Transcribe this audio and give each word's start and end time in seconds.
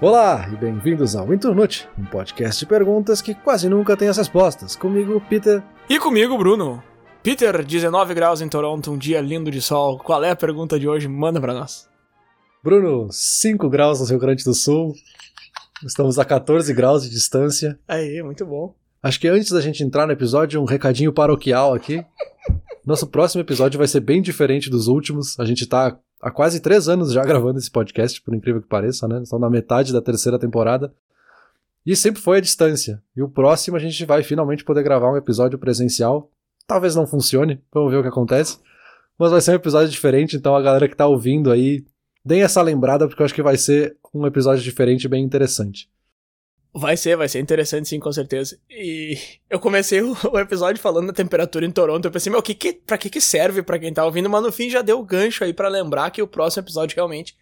Olá 0.00 0.48
e 0.52 0.56
bem-vindos 0.56 1.14
ao 1.14 1.32
Inturnute, 1.32 1.88
um 1.96 2.04
podcast 2.04 2.58
de 2.58 2.66
perguntas 2.66 3.22
que 3.22 3.32
quase 3.32 3.68
nunca 3.68 3.96
tem 3.96 4.08
as 4.08 4.16
respostas. 4.16 4.74
Comigo, 4.74 5.22
Peter. 5.30 5.62
E 5.88 6.00
comigo, 6.00 6.36
Bruno. 6.36 6.82
Peter, 7.22 7.64
19 7.64 8.12
graus 8.12 8.40
em 8.40 8.48
Toronto, 8.48 8.90
um 8.90 8.98
dia 8.98 9.20
lindo 9.20 9.52
de 9.52 9.62
sol. 9.62 9.98
Qual 9.98 10.22
é 10.24 10.30
a 10.30 10.36
pergunta 10.36 10.78
de 10.80 10.88
hoje? 10.88 11.06
Manda 11.06 11.40
pra 11.40 11.54
nós. 11.54 11.88
Bruno, 12.62 13.08
5 13.10 13.70
graus 13.70 14.00
no 14.00 14.06
Rio 14.06 14.18
Grande 14.18 14.44
do 14.44 14.52
Sul. 14.52 14.94
Estamos 15.86 16.18
a 16.18 16.24
14 16.24 16.74
graus 16.74 17.04
de 17.04 17.10
distância. 17.10 17.78
Aí, 17.86 18.20
muito 18.22 18.44
bom. 18.44 18.74
Acho 19.02 19.20
que 19.20 19.28
antes 19.28 19.52
da 19.52 19.60
gente 19.60 19.84
entrar 19.84 20.06
no 20.06 20.12
episódio, 20.12 20.60
um 20.60 20.66
recadinho 20.66 21.12
paroquial 21.12 21.72
aqui. 21.72 22.04
Nosso 22.84 23.06
próximo 23.06 23.42
episódio 23.42 23.78
vai 23.78 23.86
ser 23.86 24.00
bem 24.00 24.20
diferente 24.20 24.68
dos 24.68 24.88
últimos. 24.88 25.38
A 25.38 25.44
gente 25.44 25.66
tá 25.66 25.96
há 26.24 26.30
quase 26.30 26.58
três 26.58 26.88
anos 26.88 27.12
já 27.12 27.22
gravando 27.24 27.58
esse 27.58 27.70
podcast, 27.70 28.20
por 28.22 28.34
incrível 28.34 28.62
que 28.62 28.68
pareça, 28.68 29.06
né? 29.06 29.22
Estamos 29.22 29.42
na 29.42 29.50
metade 29.50 29.92
da 29.92 30.00
terceira 30.00 30.38
temporada. 30.38 30.92
E 31.84 31.94
sempre 31.94 32.22
foi 32.22 32.38
à 32.38 32.40
distância. 32.40 33.02
E 33.14 33.22
o 33.22 33.28
próximo 33.28 33.76
a 33.76 33.80
gente 33.80 34.02
vai 34.06 34.22
finalmente 34.22 34.64
poder 34.64 34.82
gravar 34.82 35.12
um 35.12 35.18
episódio 35.18 35.58
presencial. 35.58 36.30
Talvez 36.66 36.96
não 36.96 37.06
funcione, 37.06 37.60
vamos 37.70 37.92
ver 37.92 37.98
o 37.98 38.02
que 38.02 38.08
acontece. 38.08 38.58
Mas 39.18 39.30
vai 39.30 39.40
ser 39.42 39.50
um 39.50 39.56
episódio 39.56 39.90
diferente, 39.90 40.34
então 40.34 40.56
a 40.56 40.62
galera 40.62 40.88
que 40.88 40.96
tá 40.96 41.06
ouvindo 41.06 41.52
aí, 41.52 41.84
deem 42.24 42.42
essa 42.42 42.62
lembrada, 42.62 43.06
porque 43.06 43.20
eu 43.20 43.26
acho 43.26 43.34
que 43.34 43.42
vai 43.42 43.58
ser 43.58 43.96
um 44.14 44.26
episódio 44.26 44.64
diferente 44.64 45.06
bem 45.06 45.22
interessante. 45.22 45.90
Vai 46.76 46.96
ser, 46.96 47.16
vai 47.16 47.28
ser 47.28 47.38
interessante 47.38 47.88
sim, 47.88 48.00
com 48.00 48.10
certeza. 48.10 48.58
E 48.68 49.16
eu 49.48 49.60
comecei 49.60 50.02
o, 50.02 50.16
episódio 50.40 50.82
falando 50.82 51.06
da 51.06 51.12
temperatura 51.12 51.64
em 51.64 51.70
Toronto. 51.70 52.04
Eu 52.04 52.10
pensei, 52.10 52.32
meu, 52.32 52.42
que 52.42 52.52
que, 52.52 52.72
pra 52.72 52.98
que 52.98 53.08
que 53.08 53.20
serve 53.20 53.62
pra 53.62 53.78
quem 53.78 53.94
tá 53.94 54.04
ouvindo? 54.04 54.28
Mas 54.28 54.42
no 54.42 54.50
fim 54.50 54.68
já 54.68 54.82
deu 54.82 54.98
o 54.98 55.04
gancho 55.04 55.44
aí 55.44 55.52
para 55.52 55.68
lembrar 55.68 56.10
que 56.10 56.20
o 56.20 56.26
próximo 56.26 56.64
episódio 56.64 56.96
realmente 56.96 57.36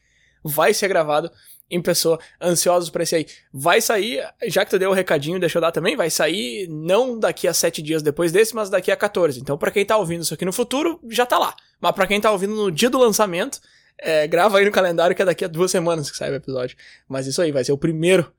vai 0.44 0.74
ser 0.74 0.86
gravado 0.86 1.30
em 1.70 1.80
pessoa. 1.80 2.18
Ansiosos 2.42 2.90
pra 2.90 3.04
esse 3.04 3.16
aí. 3.16 3.26
Vai 3.50 3.80
sair, 3.80 4.22
já 4.48 4.66
que 4.66 4.70
tu 4.70 4.78
deu 4.78 4.90
o 4.90 4.94
recadinho, 4.94 5.40
deixa 5.40 5.56
eu 5.56 5.62
dar 5.62 5.72
também, 5.72 5.96
vai 5.96 6.10
sair 6.10 6.68
não 6.68 7.18
daqui 7.18 7.48
a 7.48 7.54
sete 7.54 7.80
dias 7.80 8.02
depois 8.02 8.32
desse, 8.32 8.54
mas 8.54 8.68
daqui 8.68 8.92
a 8.92 8.96
14. 8.96 9.40
Então 9.40 9.56
pra 9.56 9.70
quem 9.70 9.86
tá 9.86 9.96
ouvindo 9.96 10.20
isso 10.20 10.34
aqui 10.34 10.44
no 10.44 10.52
futuro, 10.52 11.00
já 11.08 11.24
tá 11.24 11.38
lá. 11.38 11.56
Mas 11.80 11.92
pra 11.92 12.06
quem 12.06 12.20
tá 12.20 12.30
ouvindo 12.30 12.54
no 12.54 12.70
dia 12.70 12.90
do 12.90 12.98
lançamento, 12.98 13.60
é, 13.98 14.26
grava 14.26 14.58
aí 14.58 14.66
no 14.66 14.70
calendário 14.70 15.16
que 15.16 15.22
é 15.22 15.24
daqui 15.24 15.42
a 15.42 15.48
duas 15.48 15.70
semanas 15.70 16.10
que 16.10 16.18
sai 16.18 16.30
o 16.30 16.34
episódio. 16.34 16.76
Mas 17.08 17.26
isso 17.26 17.40
aí, 17.40 17.50
vai 17.50 17.64
ser 17.64 17.72
o 17.72 17.78
primeiro 17.78 18.30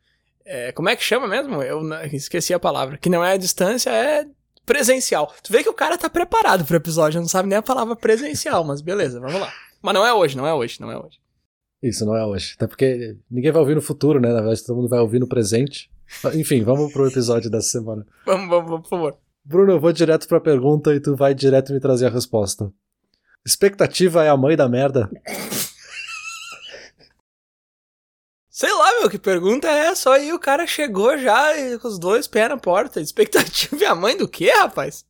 é, 0.46 0.72
como 0.72 0.90
é 0.90 0.96
que 0.96 1.04
chama 1.04 1.28
mesmo? 1.28 1.62
Eu 1.62 1.82
esqueci 2.12 2.54
a 2.54 2.60
palavra. 2.60 2.98
Que 2.98 3.10
não 3.10 3.24
é 3.24 3.34
a 3.34 3.38
distância, 3.38 3.90
é 3.90 4.26
presencial. 4.66 5.34
Tu 5.42 5.52
vê 5.52 5.64
que 5.64 5.70
o 5.70 5.74
cara 5.74 5.98
tá 5.98 6.10
preparado 6.10 6.66
pro 6.66 6.78
episódio, 6.78 7.20
não 7.20 7.28
sabe 7.28 7.50
nem 7.50 7.58
a 7.58 7.62
palavra 7.62 7.96
presencial, 7.96 8.64
mas 8.64 8.82
beleza, 8.82 9.20
vamos 9.20 9.40
lá. 9.40 9.52
Mas 9.82 9.94
não 9.94 10.06
é 10.06 10.14
hoje, 10.14 10.38
não 10.38 10.48
é 10.48 10.54
hoje, 10.54 10.80
não 10.80 10.92
é 10.92 10.98
hoje. 10.98 11.20
Isso, 11.82 12.06
não 12.06 12.16
é 12.16 12.26
hoje. 12.26 12.54
Até 12.56 12.66
porque 12.66 13.18
ninguém 13.30 13.52
vai 13.52 13.60
ouvir 13.60 13.76
no 13.76 13.82
futuro, 13.82 14.20
né? 14.20 14.30
Na 14.30 14.40
verdade, 14.40 14.64
todo 14.64 14.78
mundo 14.78 14.88
vai 14.88 15.00
ouvir 15.00 15.20
no 15.20 15.28
presente. 15.28 15.92
Enfim, 16.34 16.64
vamos 16.64 16.94
pro 16.94 17.08
episódio 17.08 17.50
dessa 17.50 17.70
semana. 17.70 18.06
vamos, 18.26 18.48
vamos, 18.48 18.70
vamos, 18.70 18.82
por 18.84 18.90
favor. 18.90 19.18
Bruno, 19.44 19.74
eu 19.74 19.80
vou 19.80 19.92
direto 19.92 20.26
pra 20.28 20.40
pergunta 20.40 20.96
e 20.96 21.02
tu 21.02 21.16
vai 21.16 21.34
direto 21.34 21.74
me 21.74 21.82
trazer 21.82 22.06
a 22.06 22.10
resposta. 22.10 22.72
Expectativa 23.46 24.24
é 24.24 24.30
a 24.30 24.38
mãe 24.38 24.56
da 24.56 24.70
merda? 24.70 25.10
Sei 28.56 28.72
lá, 28.72 29.00
meu, 29.00 29.10
que 29.10 29.18
pergunta 29.18 29.68
é 29.68 29.88
essa? 29.88 30.12
Aí 30.12 30.32
o 30.32 30.38
cara 30.38 30.68
chegou 30.68 31.18
já 31.18 31.52
com 31.80 31.88
os 31.88 31.98
dois 31.98 32.28
pés 32.28 32.48
na 32.48 32.56
porta. 32.56 33.02
Expectativa 33.02 33.84
é 33.84 33.88
a 33.88 33.96
mãe 33.96 34.16
do 34.16 34.28
quê, 34.28 34.52
rapaz? 34.52 35.04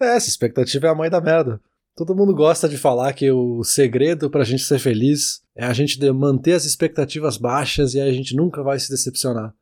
É, 0.00 0.16
essa 0.16 0.30
expectativa 0.30 0.86
é 0.86 0.90
a 0.90 0.94
mãe 0.94 1.10
da 1.10 1.20
merda. 1.20 1.60
Todo 1.94 2.16
mundo 2.16 2.34
gosta 2.34 2.66
de 2.66 2.78
falar 2.78 3.12
que 3.12 3.30
o 3.30 3.62
segredo 3.62 4.30
pra 4.30 4.44
gente 4.44 4.62
ser 4.62 4.78
feliz 4.78 5.42
é 5.54 5.66
a 5.66 5.74
gente 5.74 6.00
manter 6.10 6.54
as 6.54 6.64
expectativas 6.64 7.36
baixas 7.36 7.92
e 7.92 8.00
aí 8.00 8.08
a 8.08 8.12
gente 8.14 8.34
nunca 8.34 8.62
vai 8.62 8.78
se 8.78 8.88
decepcionar. 8.88 9.52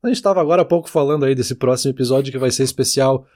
A 0.00 0.06
gente 0.06 0.22
tava 0.22 0.40
agora 0.40 0.62
há 0.62 0.64
pouco 0.64 0.88
falando 0.88 1.24
aí 1.24 1.34
desse 1.34 1.56
próximo 1.56 1.90
episódio 1.90 2.30
que 2.30 2.38
vai 2.38 2.52
ser 2.52 2.62
especial. 2.62 3.26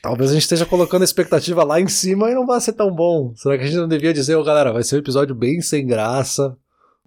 Talvez 0.00 0.30
a 0.30 0.32
gente 0.32 0.42
esteja 0.42 0.64
colocando 0.64 1.02
a 1.02 1.04
expectativa 1.04 1.62
lá 1.64 1.78
em 1.78 1.88
cima 1.88 2.30
e 2.30 2.34
não 2.34 2.46
vai 2.46 2.62
ser 2.62 2.72
tão 2.72 2.90
bom. 2.90 3.34
Será 3.36 3.58
que 3.58 3.64
a 3.64 3.66
gente 3.66 3.76
não 3.76 3.88
devia 3.88 4.14
dizer, 4.14 4.36
ô 4.36 4.40
oh, 4.40 4.44
galera, 4.44 4.72
vai 4.72 4.82
ser 4.82 4.96
um 4.96 5.00
episódio 5.00 5.34
bem 5.34 5.60
sem 5.60 5.86
graça, 5.86 6.56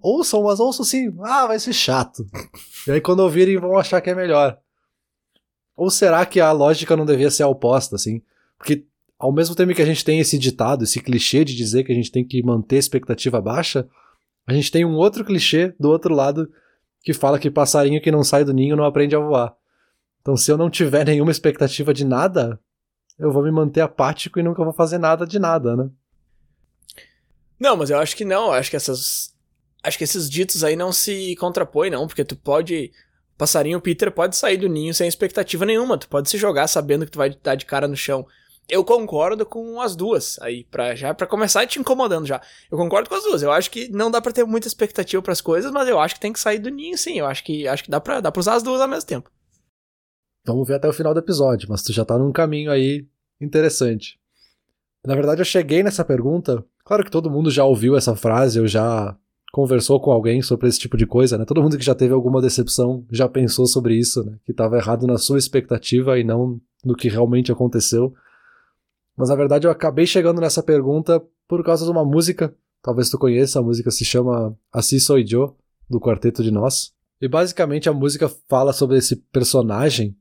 Ouçam, 0.00 0.42
mas 0.44 0.60
ouçam 0.60 0.84
sim. 0.84 1.14
Ah, 1.22 1.46
vai 1.46 1.58
ser 1.58 1.72
chato. 1.72 2.26
E 2.86 2.92
aí 2.92 3.00
quando 3.00 3.20
ouvirem 3.20 3.58
vão 3.58 3.76
achar 3.76 4.00
que 4.00 4.10
é 4.10 4.14
melhor. 4.14 4.58
Ou 5.76 5.90
será 5.90 6.24
que 6.24 6.40
a 6.40 6.50
lógica 6.52 6.96
não 6.96 7.04
devia 7.04 7.30
ser 7.30 7.42
a 7.42 7.48
oposta, 7.48 7.96
assim? 7.96 8.22
Porque 8.56 8.84
ao 9.18 9.32
mesmo 9.32 9.54
tempo 9.54 9.74
que 9.74 9.82
a 9.82 9.86
gente 9.86 10.04
tem 10.04 10.20
esse 10.20 10.38
ditado, 10.38 10.84
esse 10.84 11.00
clichê 11.00 11.44
de 11.44 11.54
dizer 11.54 11.84
que 11.84 11.92
a 11.92 11.94
gente 11.94 12.10
tem 12.10 12.24
que 12.24 12.42
manter 12.42 12.76
a 12.76 12.80
expectativa 12.80 13.40
baixa, 13.40 13.88
a 14.46 14.52
gente 14.52 14.70
tem 14.70 14.84
um 14.84 14.94
outro 14.94 15.24
clichê 15.24 15.74
do 15.78 15.88
outro 15.88 16.14
lado 16.14 16.50
que 17.02 17.12
fala 17.12 17.38
que 17.38 17.50
passarinho 17.50 18.00
que 18.00 18.10
não 18.10 18.22
sai 18.22 18.44
do 18.44 18.52
ninho 18.52 18.76
não 18.76 18.84
aprende 18.84 19.16
a 19.16 19.20
voar. 19.20 19.56
Então 20.20 20.36
se 20.36 20.50
eu 20.50 20.56
não 20.56 20.70
tiver 20.70 21.04
nenhuma 21.04 21.30
expectativa 21.30 21.92
de 21.92 22.04
nada, 22.04 22.60
eu 23.18 23.32
vou 23.32 23.42
me 23.42 23.50
manter 23.50 23.80
apático 23.80 24.38
e 24.38 24.42
nunca 24.42 24.62
vou 24.62 24.72
fazer 24.72 24.98
nada 24.98 25.26
de 25.26 25.38
nada, 25.38 25.76
né? 25.76 25.90
Não, 27.58 27.76
mas 27.76 27.90
eu 27.90 27.98
acho 27.98 28.16
que 28.16 28.24
não. 28.24 28.46
Eu 28.46 28.52
acho 28.52 28.70
que 28.70 28.76
essas 28.76 29.34
acho 29.82 29.98
que 29.98 30.04
esses 30.04 30.28
ditos 30.28 30.64
aí 30.64 30.76
não 30.76 30.92
se 30.92 31.34
contrapõem, 31.36 31.90
não, 31.90 32.06
porque 32.06 32.24
tu 32.24 32.36
pode. 32.36 32.92
Passarinho 33.36 33.80
Peter 33.80 34.10
pode 34.10 34.36
sair 34.36 34.56
do 34.56 34.68
ninho 34.68 34.92
sem 34.92 35.06
expectativa 35.06 35.64
nenhuma, 35.64 35.96
tu 35.96 36.08
pode 36.08 36.28
se 36.28 36.36
jogar 36.36 36.66
sabendo 36.66 37.04
que 37.04 37.12
tu 37.12 37.18
vai 37.18 37.30
dar 37.30 37.54
de 37.54 37.66
cara 37.66 37.86
no 37.86 37.96
chão. 37.96 38.26
Eu 38.68 38.84
concordo 38.84 39.46
com 39.46 39.80
as 39.80 39.96
duas 39.96 40.38
aí, 40.40 40.64
pra, 40.64 40.94
já 40.94 41.14
para 41.14 41.26
começar 41.26 41.66
te 41.66 41.78
incomodando 41.78 42.26
já. 42.26 42.42
Eu 42.70 42.76
concordo 42.76 43.08
com 43.08 43.14
as 43.14 43.24
duas. 43.24 43.42
Eu 43.42 43.50
acho 43.50 43.70
que 43.70 43.88
não 43.88 44.10
dá 44.10 44.20
para 44.20 44.32
ter 44.32 44.44
muita 44.44 44.68
expectativa 44.68 45.22
para 45.22 45.32
as 45.32 45.40
coisas, 45.40 45.72
mas 45.72 45.88
eu 45.88 45.98
acho 45.98 46.16
que 46.16 46.20
tem 46.20 46.32
que 46.32 46.40
sair 46.40 46.58
do 46.58 46.68
ninho 46.68 46.98
sim. 46.98 47.18
Eu 47.18 47.26
acho 47.26 47.42
que 47.44 47.66
acho 47.66 47.84
que 47.84 47.90
dá 47.90 47.98
para 47.98 48.20
dá 48.20 48.30
para 48.30 48.40
usar 48.40 48.54
as 48.54 48.62
duas 48.62 48.80
ao 48.80 48.88
mesmo 48.88 49.06
tempo. 49.06 49.30
Vamos 50.44 50.68
ver 50.68 50.74
até 50.74 50.88
o 50.88 50.92
final 50.92 51.14
do 51.14 51.20
episódio, 51.20 51.68
mas 51.70 51.82
tu 51.82 51.92
já 51.92 52.04
tá 52.04 52.18
num 52.18 52.32
caminho 52.32 52.70
aí 52.70 53.06
interessante. 53.40 54.18
Na 55.06 55.14
verdade, 55.14 55.40
eu 55.40 55.44
cheguei 55.44 55.82
nessa 55.82 56.04
pergunta. 56.04 56.62
Claro 56.84 57.04
que 57.04 57.10
todo 57.10 57.30
mundo 57.30 57.50
já 57.50 57.64
ouviu 57.64 57.96
essa 57.96 58.16
frase, 58.16 58.58
eu 58.58 58.66
já 58.66 59.16
conversou 59.52 60.00
com 60.00 60.10
alguém 60.10 60.42
sobre 60.42 60.68
esse 60.68 60.78
tipo 60.78 60.96
de 60.96 61.06
coisa, 61.06 61.38
né? 61.38 61.44
Todo 61.44 61.62
mundo 61.62 61.78
que 61.78 61.84
já 61.84 61.94
teve 61.94 62.12
alguma 62.12 62.40
decepção 62.40 63.04
já 63.10 63.28
pensou 63.28 63.66
sobre 63.66 63.94
isso, 63.94 64.24
né? 64.24 64.36
Que 64.44 64.52
estava 64.52 64.76
errado 64.76 65.06
na 65.06 65.18
sua 65.18 65.38
expectativa 65.38 66.18
e 66.18 66.24
não 66.24 66.60
no 66.84 66.94
que 66.94 67.08
realmente 67.08 67.50
aconteceu. 67.50 68.14
Mas 69.16 69.30
na 69.30 69.34
verdade 69.34 69.66
eu 69.66 69.70
acabei 69.70 70.06
chegando 70.06 70.40
nessa 70.40 70.62
pergunta 70.62 71.22
por 71.46 71.64
causa 71.64 71.84
de 71.84 71.90
uma 71.90 72.04
música, 72.04 72.54
talvez 72.82 73.08
tu 73.08 73.18
conheça, 73.18 73.58
a 73.58 73.62
música 73.62 73.90
se 73.90 74.04
chama 74.04 74.56
Así 74.72 75.00
Soy 75.00 75.24
Yo, 75.26 75.56
do 75.88 75.98
Quarteto 75.98 76.42
de 76.42 76.50
Nós. 76.50 76.92
E 77.20 77.26
basicamente 77.26 77.88
a 77.88 77.92
música 77.92 78.30
fala 78.48 78.72
sobre 78.72 78.98
esse 78.98 79.16
personagem 79.16 80.16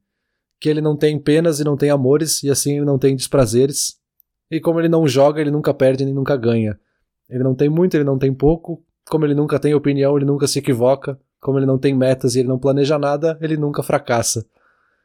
que 0.59 0.69
ele 0.69 0.81
não 0.81 0.95
tem 0.95 1.19
penas 1.19 1.59
e 1.59 1.63
não 1.63 1.77
tem 1.77 1.89
amores 1.89 2.41
e 2.41 2.49
assim 2.49 2.77
ele 2.77 2.85
não 2.85 2.97
tem 2.97 3.15
desprazeres. 3.15 3.99
E 4.49 4.59
como 4.59 4.79
ele 4.79 4.89
não 4.89 5.07
joga, 5.07 5.41
ele 5.41 5.51
nunca 5.51 5.73
perde 5.73 6.05
nem 6.05 6.13
nunca 6.13 6.35
ganha. 6.35 6.79
Ele 7.29 7.43
não 7.43 7.53
tem 7.53 7.69
muito, 7.69 7.95
ele 7.95 8.05
não 8.05 8.17
tem 8.17 8.33
pouco, 8.33 8.83
como 9.09 9.25
ele 9.25 9.33
nunca 9.33 9.59
tem 9.59 9.73
opinião, 9.73 10.15
ele 10.15 10.25
nunca 10.25 10.47
se 10.47 10.59
equivoca. 10.59 11.19
Como 11.39 11.59
ele 11.59 11.65
não 11.65 11.77
tem 11.77 11.93
metas 11.93 12.35
e 12.35 12.39
ele 12.39 12.47
não 12.47 12.57
planeja 12.57 12.97
nada, 12.97 13.37
ele 13.41 13.57
nunca 13.57 13.83
fracassa. 13.83 14.45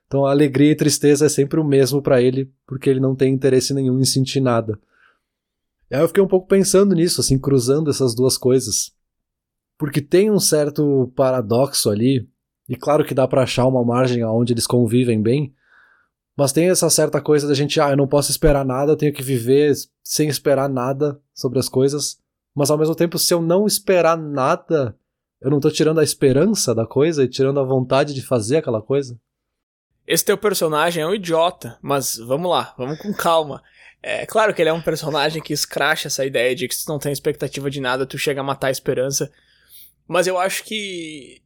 Então 0.07 0.27
a 0.27 0.31
alegria 0.31 0.73
e 0.73 0.77
tristeza 0.77 1.27
é 1.27 1.29
sempre 1.29 1.61
o 1.61 1.65
mesmo 1.65 2.03
para 2.03 2.21
ele, 2.21 2.51
porque 2.67 2.89
ele 2.89 3.01
não 3.01 3.15
tem 3.15 3.33
interesse 3.33 3.73
nenhum 3.73 3.99
em 3.99 4.05
sentir 4.05 4.41
nada. 4.41 4.79
E 5.91 5.95
aí 5.95 6.01
eu 6.01 6.09
fiquei 6.09 6.23
um 6.23 6.29
pouco 6.29 6.47
pensando 6.47 6.95
nisso, 6.95 7.21
assim, 7.21 7.39
cruzando 7.39 7.91
essas 7.91 8.15
duas 8.15 8.39
coisas. 8.39 8.93
Porque 9.79 10.01
tem 10.01 10.31
um 10.31 10.41
certo 10.41 11.13
paradoxo 11.15 11.91
ali, 11.91 12.29
e 12.69 12.77
claro 12.77 13.05
que 13.05 13.15
dá 13.15 13.29
para 13.29 13.43
achar 13.43 13.67
uma 13.67 13.85
margem 13.85 14.23
aonde 14.23 14.53
eles 14.53 14.67
convivem 14.67 15.21
bem, 15.21 15.55
mas 16.37 16.53
tem 16.53 16.71
essa 16.71 16.89
certa 16.89 17.21
coisa 17.21 17.47
da 17.47 17.55
gente, 17.55 17.79
ah, 17.81 17.91
eu 17.91 17.97
não 17.97 18.07
posso 18.07 18.31
esperar 18.31 18.65
nada, 18.65 18.93
eu 18.93 18.97
tenho 18.97 19.13
que 19.13 19.23
viver 19.23 19.75
sem 20.03 20.29
esperar 20.29 20.69
nada 20.69 21.21
sobre 21.35 21.59
as 21.59 21.69
coisas. 21.69 22.22
Mas 22.55 22.71
ao 22.71 22.79
mesmo 22.79 22.95
tempo, 22.95 23.19
se 23.19 23.33
eu 23.33 23.41
não 23.41 23.67
esperar 23.67 24.17
nada, 24.17 24.97
eu 25.41 25.51
não 25.51 25.61
tô 25.61 25.71
tirando 25.71 26.01
a 26.01 26.05
esperança 26.05 26.75
da 26.75 26.87
coisa 26.87 27.25
e 27.25 27.29
tirando 27.29 27.61
a 27.61 27.65
vontade 27.65 28.15
de 28.15 28.23
fazer 28.23 28.59
aquela 28.59 28.83
coisa? 28.83 29.19
Esse 30.07 30.25
teu 30.25 30.37
personagem 30.37 31.03
é 31.03 31.07
um 31.07 31.15
idiota, 31.15 31.79
mas 31.81 32.17
vamos 32.17 32.51
lá, 32.51 32.75
vamos 32.77 32.99
com 32.99 33.13
calma. 33.15 33.63
É 34.03 34.27
claro 34.27 34.53
que 34.53 34.61
ele 34.61 34.69
é 34.69 34.73
um 34.73 34.83
personagem 34.83 35.41
que 35.41 35.53
escracha 35.53 36.09
essa 36.09 36.27
ideia 36.27 36.55
de 36.55 36.67
que 36.67 36.75
se 36.75 36.85
tu 36.85 36.89
não 36.89 36.99
tem 36.99 37.13
expectativa 37.13 37.71
de 37.71 37.81
nada, 37.81 38.05
tu 38.05 38.19
chega 38.19 38.41
a 38.41 38.45
matar 38.45 38.67
a 38.67 38.73
esperança. 38.73 39.33
Mas 40.09 40.27
eu 40.27 40.39
acho 40.39 40.65
que. 40.65 41.41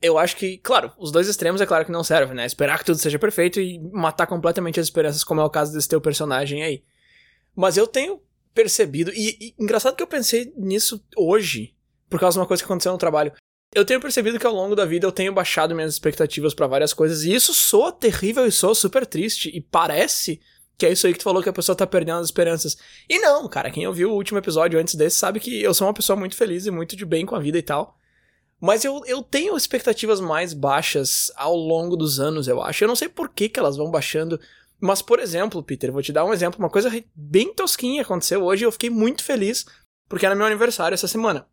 Eu 0.00 0.18
acho 0.18 0.36
que, 0.36 0.58
claro, 0.58 0.92
os 0.98 1.10
dois 1.10 1.28
extremos 1.28 1.60
é 1.60 1.66
claro 1.66 1.84
que 1.84 1.92
não 1.92 2.04
servem, 2.04 2.34
né? 2.36 2.46
Esperar 2.46 2.78
que 2.78 2.84
tudo 2.84 2.98
seja 2.98 3.18
perfeito 3.18 3.60
e 3.60 3.78
matar 3.92 4.26
completamente 4.26 4.80
as 4.80 4.86
esperanças, 4.86 5.24
como 5.24 5.40
é 5.40 5.44
o 5.44 5.50
caso 5.50 5.72
desse 5.72 5.88
teu 5.88 6.00
personagem 6.00 6.62
aí. 6.62 6.82
Mas 7.54 7.76
eu 7.76 7.86
tenho 7.86 8.20
percebido, 8.56 9.12
e, 9.14 9.36
e 9.38 9.62
engraçado 9.62 9.94
que 9.94 10.02
eu 10.02 10.06
pensei 10.06 10.50
nisso 10.56 11.04
hoje, 11.14 11.76
por 12.08 12.18
causa 12.18 12.36
de 12.36 12.40
uma 12.40 12.46
coisa 12.46 12.62
que 12.62 12.64
aconteceu 12.64 12.90
no 12.90 12.98
trabalho. 12.98 13.32
Eu 13.74 13.84
tenho 13.84 14.00
percebido 14.00 14.38
que 14.38 14.46
ao 14.46 14.54
longo 14.54 14.74
da 14.74 14.86
vida 14.86 15.06
eu 15.06 15.12
tenho 15.12 15.32
baixado 15.32 15.74
minhas 15.74 15.92
expectativas 15.92 16.54
para 16.54 16.66
várias 16.66 16.94
coisas, 16.94 17.22
e 17.22 17.34
isso 17.34 17.52
soa 17.52 17.92
terrível 17.92 18.46
e 18.46 18.50
soa 18.50 18.74
super 18.74 19.04
triste, 19.04 19.54
e 19.54 19.60
parece 19.60 20.40
que 20.78 20.86
é 20.86 20.92
isso 20.92 21.06
aí 21.06 21.12
que 21.12 21.18
tu 21.18 21.24
falou 21.24 21.42
que 21.42 21.48
a 21.48 21.52
pessoa 21.52 21.76
tá 21.76 21.86
perdendo 21.86 22.20
as 22.20 22.26
esperanças. 22.26 22.76
E 23.08 23.18
não, 23.18 23.46
cara, 23.48 23.70
quem 23.70 23.86
ouviu 23.86 24.10
o 24.10 24.14
último 24.14 24.38
episódio 24.38 24.80
antes 24.80 24.94
desse 24.94 25.16
sabe 25.16 25.40
que 25.40 25.62
eu 25.62 25.74
sou 25.74 25.86
uma 25.86 25.94
pessoa 25.94 26.18
muito 26.18 26.36
feliz 26.36 26.66
e 26.66 26.70
muito 26.70 26.96
de 26.96 27.04
bem 27.04 27.24
com 27.24 27.34
a 27.34 27.40
vida 27.40 27.58
e 27.58 27.62
tal. 27.62 27.98
Mas 28.60 28.84
eu, 28.84 29.02
eu 29.06 29.22
tenho 29.22 29.56
expectativas 29.56 30.20
mais 30.20 30.54
baixas 30.54 31.30
ao 31.36 31.54
longo 31.54 31.96
dos 31.96 32.18
anos, 32.18 32.48
eu 32.48 32.62
acho. 32.62 32.84
Eu 32.84 32.88
não 32.88 32.96
sei 32.96 33.08
por 33.08 33.28
que, 33.28 33.48
que 33.48 33.60
elas 33.60 33.76
vão 33.76 33.90
baixando. 33.90 34.40
Mas, 34.80 35.00
por 35.00 35.18
exemplo, 35.18 35.62
Peter, 35.62 35.90
vou 35.90 36.02
te 36.02 36.12
dar 36.12 36.24
um 36.24 36.32
exemplo. 36.32 36.58
Uma 36.58 36.70
coisa 36.70 36.90
bem 37.14 37.52
tosquinha 37.54 38.02
aconteceu 38.02 38.42
hoje 38.44 38.64
e 38.64 38.66
eu 38.66 38.72
fiquei 38.72 38.90
muito 38.90 39.24
feliz 39.24 39.64
porque 40.08 40.26
era 40.26 40.34
meu 40.34 40.46
aniversário 40.46 40.94
essa 40.94 41.08
semana. 41.08 41.46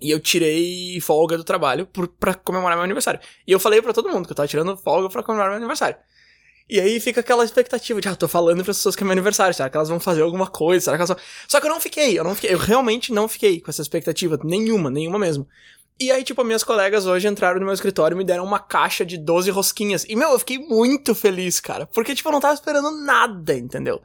E 0.00 0.10
eu 0.10 0.20
tirei 0.20 1.00
folga 1.00 1.36
do 1.36 1.44
trabalho 1.44 1.86
por, 1.86 2.08
pra 2.08 2.34
comemorar 2.34 2.76
meu 2.76 2.84
aniversário. 2.84 3.20
E 3.46 3.52
eu 3.52 3.60
falei 3.60 3.80
para 3.80 3.92
todo 3.92 4.08
mundo 4.08 4.26
que 4.26 4.32
eu 4.32 4.36
tava 4.36 4.48
tirando 4.48 4.76
folga 4.76 5.08
pra 5.08 5.22
comemorar 5.22 5.50
meu 5.50 5.58
aniversário. 5.58 5.96
E 6.68 6.80
aí 6.80 6.98
fica 6.98 7.20
aquela 7.20 7.44
expectativa 7.44 8.00
de, 8.00 8.08
ah, 8.08 8.16
tô 8.16 8.26
falando 8.26 8.64
pras 8.64 8.78
pessoas 8.78 8.96
que 8.96 9.02
é 9.02 9.04
meu 9.04 9.12
aniversário, 9.12 9.54
será 9.54 9.68
que 9.68 9.76
elas 9.76 9.90
vão 9.90 10.00
fazer 10.00 10.22
alguma 10.22 10.46
coisa? 10.46 10.84
Será 10.84 10.96
que 10.96 11.02
elas 11.02 11.10
vão... 11.10 11.18
Só 11.46 11.60
que 11.60 11.66
eu 11.66 11.70
não 11.70 11.78
fiquei, 11.78 12.18
eu 12.18 12.24
não 12.24 12.34
fiquei, 12.34 12.54
eu 12.54 12.58
realmente 12.58 13.12
não 13.12 13.28
fiquei 13.28 13.60
com 13.60 13.70
essa 13.70 13.82
expectativa, 13.82 14.38
nenhuma, 14.42 14.90
nenhuma 14.90 15.18
mesmo. 15.18 15.46
E 15.98 16.10
aí, 16.10 16.24
tipo, 16.24 16.42
minhas 16.42 16.64
colegas 16.64 17.06
hoje 17.06 17.28
entraram 17.28 17.60
no 17.60 17.66
meu 17.66 17.74
escritório 17.74 18.14
e 18.14 18.18
me 18.18 18.24
deram 18.24 18.44
uma 18.44 18.58
caixa 18.58 19.04
de 19.06 19.16
12 19.16 19.50
rosquinhas. 19.50 20.04
E, 20.08 20.16
meu, 20.16 20.30
eu 20.30 20.38
fiquei 20.38 20.58
muito 20.58 21.14
feliz, 21.14 21.60
cara. 21.60 21.86
Porque, 21.86 22.14
tipo, 22.14 22.28
eu 22.28 22.32
não 22.32 22.40
tava 22.40 22.54
esperando 22.54 22.90
nada, 22.90 23.54
entendeu? 23.54 24.02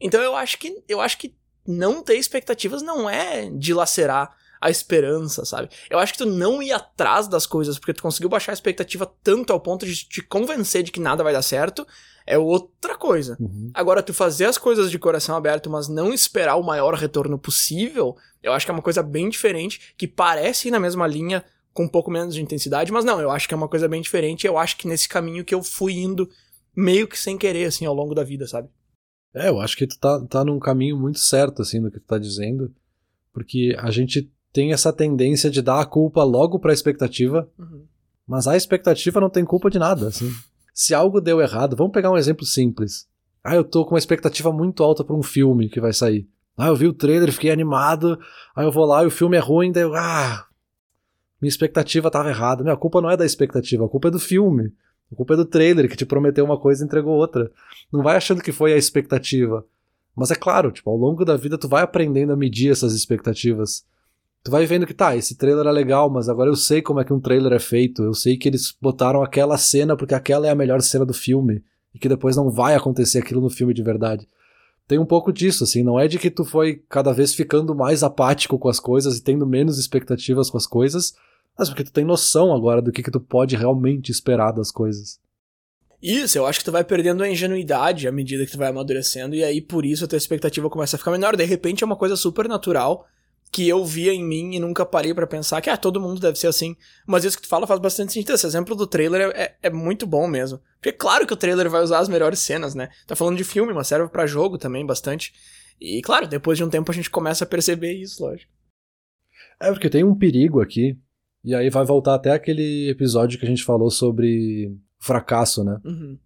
Então 0.00 0.20
eu 0.20 0.36
acho 0.36 0.58
que. 0.58 0.82
Eu 0.86 1.00
acho 1.00 1.18
que 1.18 1.34
não 1.66 2.02
ter 2.02 2.16
expectativas 2.16 2.82
não 2.82 3.08
é 3.08 3.50
dilacerar 3.50 4.34
a 4.60 4.70
esperança, 4.70 5.44
sabe? 5.44 5.70
Eu 5.88 5.98
acho 5.98 6.12
que 6.12 6.18
tu 6.18 6.26
não 6.26 6.62
ir 6.62 6.72
atrás 6.72 7.26
das 7.26 7.46
coisas 7.46 7.78
porque 7.78 7.94
tu 7.94 8.02
conseguiu 8.02 8.28
baixar 8.28 8.52
a 8.52 8.54
expectativa 8.54 9.10
tanto 9.22 9.52
ao 9.52 9.60
ponto 9.60 9.86
de 9.86 9.94
te 9.96 10.20
convencer 10.20 10.82
de 10.82 10.92
que 10.92 11.00
nada 11.00 11.24
vai 11.24 11.32
dar 11.32 11.42
certo 11.42 11.86
é 12.30 12.38
outra 12.38 12.96
coisa. 12.96 13.36
Uhum. 13.40 13.70
Agora, 13.74 14.02
tu 14.02 14.14
fazer 14.14 14.44
as 14.44 14.56
coisas 14.56 14.88
de 14.88 14.98
coração 15.00 15.36
aberto, 15.36 15.68
mas 15.68 15.88
não 15.88 16.14
esperar 16.14 16.54
o 16.54 16.62
maior 16.62 16.94
retorno 16.94 17.36
possível, 17.36 18.16
eu 18.40 18.52
acho 18.52 18.64
que 18.64 18.70
é 18.70 18.74
uma 18.74 18.82
coisa 18.82 19.02
bem 19.02 19.28
diferente, 19.28 19.92
que 19.98 20.06
parece 20.06 20.68
ir 20.68 20.70
na 20.70 20.78
mesma 20.78 21.08
linha, 21.08 21.44
com 21.74 21.84
um 21.84 21.88
pouco 21.88 22.08
menos 22.08 22.34
de 22.34 22.40
intensidade, 22.40 22.92
mas 22.92 23.04
não, 23.04 23.20
eu 23.20 23.32
acho 23.32 23.48
que 23.48 23.54
é 23.54 23.56
uma 23.56 23.68
coisa 23.68 23.88
bem 23.88 24.00
diferente, 24.00 24.46
eu 24.46 24.56
acho 24.56 24.76
que 24.76 24.86
nesse 24.86 25.08
caminho 25.08 25.44
que 25.44 25.54
eu 25.54 25.62
fui 25.62 25.94
indo 25.94 26.28
meio 26.74 27.08
que 27.08 27.18
sem 27.18 27.36
querer, 27.36 27.64
assim, 27.64 27.84
ao 27.84 27.94
longo 27.94 28.14
da 28.14 28.22
vida, 28.22 28.46
sabe? 28.46 28.68
É, 29.34 29.48
eu 29.48 29.60
acho 29.60 29.76
que 29.76 29.86
tu 29.86 29.98
tá, 29.98 30.24
tá 30.26 30.44
num 30.44 30.60
caminho 30.60 30.96
muito 30.96 31.18
certo, 31.18 31.62
assim, 31.62 31.82
do 31.82 31.90
que 31.90 31.98
tu 31.98 32.06
tá 32.06 32.18
dizendo, 32.18 32.72
porque 33.32 33.74
a 33.78 33.90
gente 33.90 34.30
tem 34.52 34.72
essa 34.72 34.92
tendência 34.92 35.50
de 35.50 35.60
dar 35.60 35.80
a 35.80 35.86
culpa 35.86 36.22
logo 36.22 36.60
pra 36.60 36.72
expectativa, 36.72 37.48
uhum. 37.58 37.84
mas 38.24 38.46
a 38.46 38.56
expectativa 38.56 39.20
não 39.20 39.30
tem 39.30 39.44
culpa 39.44 39.68
de 39.68 39.80
nada, 39.80 40.08
assim. 40.08 40.30
Se 40.82 40.94
algo 40.94 41.20
deu 41.20 41.42
errado, 41.42 41.76
vamos 41.76 41.92
pegar 41.92 42.10
um 42.10 42.16
exemplo 42.16 42.46
simples. 42.46 43.06
Ah, 43.44 43.54
eu 43.54 43.62
tô 43.62 43.84
com 43.84 43.92
uma 43.92 43.98
expectativa 43.98 44.50
muito 44.50 44.82
alta 44.82 45.04
para 45.04 45.14
um 45.14 45.22
filme 45.22 45.68
que 45.68 45.78
vai 45.78 45.92
sair. 45.92 46.26
Ah, 46.56 46.68
eu 46.68 46.74
vi 46.74 46.86
o 46.86 46.94
trailer, 46.94 47.30
fiquei 47.30 47.50
animado. 47.50 48.18
Aí 48.56 48.64
eu 48.64 48.72
vou 48.72 48.86
lá 48.86 49.04
e 49.04 49.06
o 49.06 49.10
filme 49.10 49.36
é 49.36 49.40
ruim, 49.40 49.70
daí 49.70 49.82
eu, 49.82 49.94
ah, 49.94 50.46
minha 51.38 51.50
expectativa 51.50 52.10
tava 52.10 52.30
errada. 52.30 52.62
Minha 52.62 52.78
culpa 52.78 53.02
não 53.02 53.10
é 53.10 53.16
da 53.18 53.26
expectativa, 53.26 53.84
a 53.84 53.88
culpa 53.90 54.08
é 54.08 54.10
do 54.10 54.18
filme. 54.18 54.72
A 55.12 55.16
culpa 55.16 55.34
é 55.34 55.36
do 55.36 55.44
trailer 55.44 55.86
que 55.86 55.98
te 55.98 56.06
prometeu 56.06 56.46
uma 56.46 56.58
coisa 56.58 56.82
e 56.82 56.86
entregou 56.86 57.14
outra. 57.14 57.52
Não 57.92 58.02
vai 58.02 58.16
achando 58.16 58.40
que 58.40 58.50
foi 58.50 58.72
a 58.72 58.78
expectativa. 58.78 59.66
Mas 60.16 60.30
é 60.30 60.34
claro, 60.34 60.72
tipo, 60.72 60.88
ao 60.88 60.96
longo 60.96 61.26
da 61.26 61.36
vida 61.36 61.58
tu 61.58 61.68
vai 61.68 61.82
aprendendo 61.82 62.32
a 62.32 62.36
medir 62.36 62.72
essas 62.72 62.94
expectativas. 62.94 63.84
Tu 64.42 64.50
vai 64.50 64.64
vendo 64.64 64.86
que 64.86 64.94
tá, 64.94 65.14
esse 65.14 65.36
trailer 65.36 65.66
é 65.66 65.70
legal, 65.72 66.08
mas 66.08 66.28
agora 66.28 66.48
eu 66.48 66.56
sei 66.56 66.80
como 66.80 66.98
é 66.98 67.04
que 67.04 67.12
um 67.12 67.20
trailer 67.20 67.52
é 67.52 67.58
feito. 67.58 68.02
Eu 68.02 68.14
sei 68.14 68.38
que 68.38 68.48
eles 68.48 68.74
botaram 68.80 69.22
aquela 69.22 69.58
cena 69.58 69.96
porque 69.96 70.14
aquela 70.14 70.46
é 70.46 70.50
a 70.50 70.54
melhor 70.54 70.80
cena 70.80 71.04
do 71.04 71.12
filme. 71.12 71.62
E 71.94 71.98
que 71.98 72.08
depois 72.08 72.36
não 72.36 72.50
vai 72.50 72.74
acontecer 72.74 73.18
aquilo 73.18 73.40
no 73.40 73.50
filme 73.50 73.74
de 73.74 73.82
verdade. 73.82 74.26
Tem 74.90 74.98
um 74.98 75.06
pouco 75.06 75.32
disso, 75.32 75.62
assim, 75.62 75.82
não 75.82 76.00
é 76.00 76.08
de 76.08 76.18
que 76.18 76.30
tu 76.30 76.44
foi 76.44 76.82
cada 76.88 77.12
vez 77.12 77.34
ficando 77.34 77.74
mais 77.74 78.02
apático 78.02 78.58
com 78.58 78.68
as 78.68 78.80
coisas 78.80 79.18
e 79.18 79.22
tendo 79.22 79.46
menos 79.46 79.78
expectativas 79.78 80.50
com 80.50 80.56
as 80.56 80.66
coisas, 80.66 81.14
mas 81.56 81.68
porque 81.68 81.84
tu 81.84 81.92
tem 81.92 82.04
noção 82.04 82.52
agora 82.52 82.82
do 82.82 82.90
que, 82.90 83.02
que 83.02 83.10
tu 83.10 83.20
pode 83.20 83.54
realmente 83.54 84.10
esperar 84.10 84.50
das 84.50 84.72
coisas. 84.72 85.20
Isso, 86.02 86.38
eu 86.38 86.46
acho 86.46 86.58
que 86.58 86.64
tu 86.64 86.72
vai 86.72 86.82
perdendo 86.82 87.22
a 87.22 87.28
ingenuidade 87.28 88.08
à 88.08 88.12
medida 88.12 88.44
que 88.44 88.50
tu 88.50 88.58
vai 88.58 88.68
amadurecendo, 88.68 89.36
e 89.36 89.44
aí 89.44 89.60
por 89.60 89.84
isso 89.84 90.04
a 90.04 90.08
tua 90.08 90.16
expectativa 90.16 90.68
começa 90.68 90.96
a 90.96 90.98
ficar 90.98 91.12
menor. 91.12 91.36
De 91.36 91.44
repente 91.44 91.84
é 91.84 91.86
uma 91.86 91.96
coisa 91.96 92.16
super 92.16 92.48
natural 92.48 93.06
que 93.50 93.68
eu 93.68 93.84
via 93.84 94.12
em 94.12 94.24
mim 94.24 94.54
e 94.54 94.60
nunca 94.60 94.86
parei 94.86 95.12
para 95.12 95.26
pensar 95.26 95.60
que, 95.60 95.68
ah, 95.68 95.76
todo 95.76 96.00
mundo 96.00 96.20
deve 96.20 96.38
ser 96.38 96.46
assim. 96.46 96.76
Mas 97.06 97.24
isso 97.24 97.36
que 97.36 97.42
tu 97.42 97.48
fala 97.48 97.66
faz 97.66 97.80
bastante 97.80 98.12
sentido. 98.12 98.34
Esse 98.34 98.46
exemplo 98.46 98.76
do 98.76 98.86
trailer 98.86 99.32
é, 99.34 99.42
é, 99.42 99.56
é 99.64 99.70
muito 99.70 100.06
bom 100.06 100.28
mesmo. 100.28 100.60
Porque 100.80 100.92
claro 100.92 101.26
que 101.26 101.32
o 101.32 101.36
trailer 101.36 101.68
vai 101.68 101.82
usar 101.82 101.98
as 101.98 102.08
melhores 102.08 102.38
cenas, 102.38 102.74
né? 102.74 102.90
Tá 103.06 103.16
falando 103.16 103.36
de 103.36 103.44
filme, 103.44 103.72
mas 103.72 103.88
serve 103.88 104.08
para 104.08 104.26
jogo 104.26 104.56
também 104.56 104.86
bastante. 104.86 105.32
E 105.80 106.00
claro, 106.00 106.28
depois 106.28 106.56
de 106.56 106.64
um 106.64 106.70
tempo 106.70 106.92
a 106.92 106.94
gente 106.94 107.10
começa 107.10 107.44
a 107.44 107.46
perceber 107.46 107.92
isso, 107.92 108.22
lógico. 108.24 108.52
É, 109.60 109.70
porque 109.72 109.90
tem 109.90 110.04
um 110.04 110.14
perigo 110.14 110.60
aqui. 110.60 110.96
E 111.42 111.54
aí 111.54 111.70
vai 111.70 111.84
voltar 111.84 112.14
até 112.14 112.32
aquele 112.32 112.88
episódio 112.90 113.38
que 113.38 113.46
a 113.46 113.48
gente 113.48 113.64
falou 113.64 113.90
sobre 113.90 114.76
fracasso, 115.00 115.64
né? 115.64 115.78
Uhum. 115.84 116.18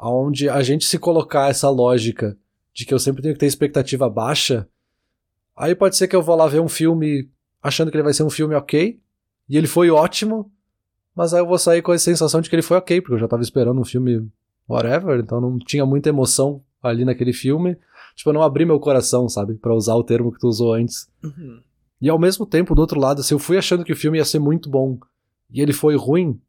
Onde 0.00 0.48
a 0.48 0.62
gente 0.62 0.84
se 0.84 0.98
colocar 0.98 1.50
essa 1.50 1.70
lógica 1.70 2.36
de 2.74 2.86
que 2.86 2.92
eu 2.92 2.98
sempre 2.98 3.22
tenho 3.22 3.34
que 3.34 3.40
ter 3.40 3.46
expectativa 3.46 4.08
baixa, 4.08 4.66
Aí 5.56 5.74
pode 5.74 5.96
ser 5.96 6.08
que 6.08 6.16
eu 6.16 6.22
vou 6.22 6.36
lá 6.36 6.46
ver 6.46 6.60
um 6.60 6.68
filme 6.68 7.28
achando 7.62 7.90
que 7.90 7.96
ele 7.96 8.02
vai 8.02 8.12
ser 8.12 8.24
um 8.24 8.30
filme 8.30 8.54
ok, 8.54 8.98
e 9.48 9.56
ele 9.56 9.66
foi 9.66 9.90
ótimo, 9.90 10.50
mas 11.14 11.32
aí 11.32 11.40
eu 11.40 11.46
vou 11.46 11.58
sair 11.58 11.82
com 11.82 11.92
a 11.92 11.98
sensação 11.98 12.40
de 12.40 12.48
que 12.48 12.56
ele 12.56 12.62
foi 12.62 12.76
ok, 12.76 13.00
porque 13.00 13.14
eu 13.14 13.18
já 13.18 13.28
tava 13.28 13.42
esperando 13.42 13.80
um 13.80 13.84
filme 13.84 14.28
whatever, 14.68 15.20
então 15.20 15.40
não 15.40 15.58
tinha 15.58 15.86
muita 15.86 16.08
emoção 16.08 16.62
ali 16.82 17.04
naquele 17.04 17.32
filme. 17.32 17.76
Tipo, 18.14 18.30
eu 18.30 18.34
não 18.34 18.42
abri 18.42 18.64
meu 18.64 18.80
coração, 18.80 19.28
sabe? 19.28 19.54
para 19.54 19.74
usar 19.74 19.94
o 19.94 20.02
termo 20.02 20.32
que 20.32 20.38
tu 20.38 20.48
usou 20.48 20.74
antes. 20.74 21.08
Uhum. 21.22 21.60
E 22.00 22.08
ao 22.08 22.18
mesmo 22.18 22.44
tempo, 22.44 22.74
do 22.74 22.80
outro 22.80 22.98
lado, 22.98 23.22
se 23.22 23.32
eu 23.32 23.38
fui 23.38 23.56
achando 23.56 23.84
que 23.84 23.92
o 23.92 23.96
filme 23.96 24.18
ia 24.18 24.24
ser 24.24 24.38
muito 24.38 24.68
bom 24.68 24.98
e 25.50 25.60
ele 25.60 25.72
foi 25.72 25.96
ruim, 25.96 26.40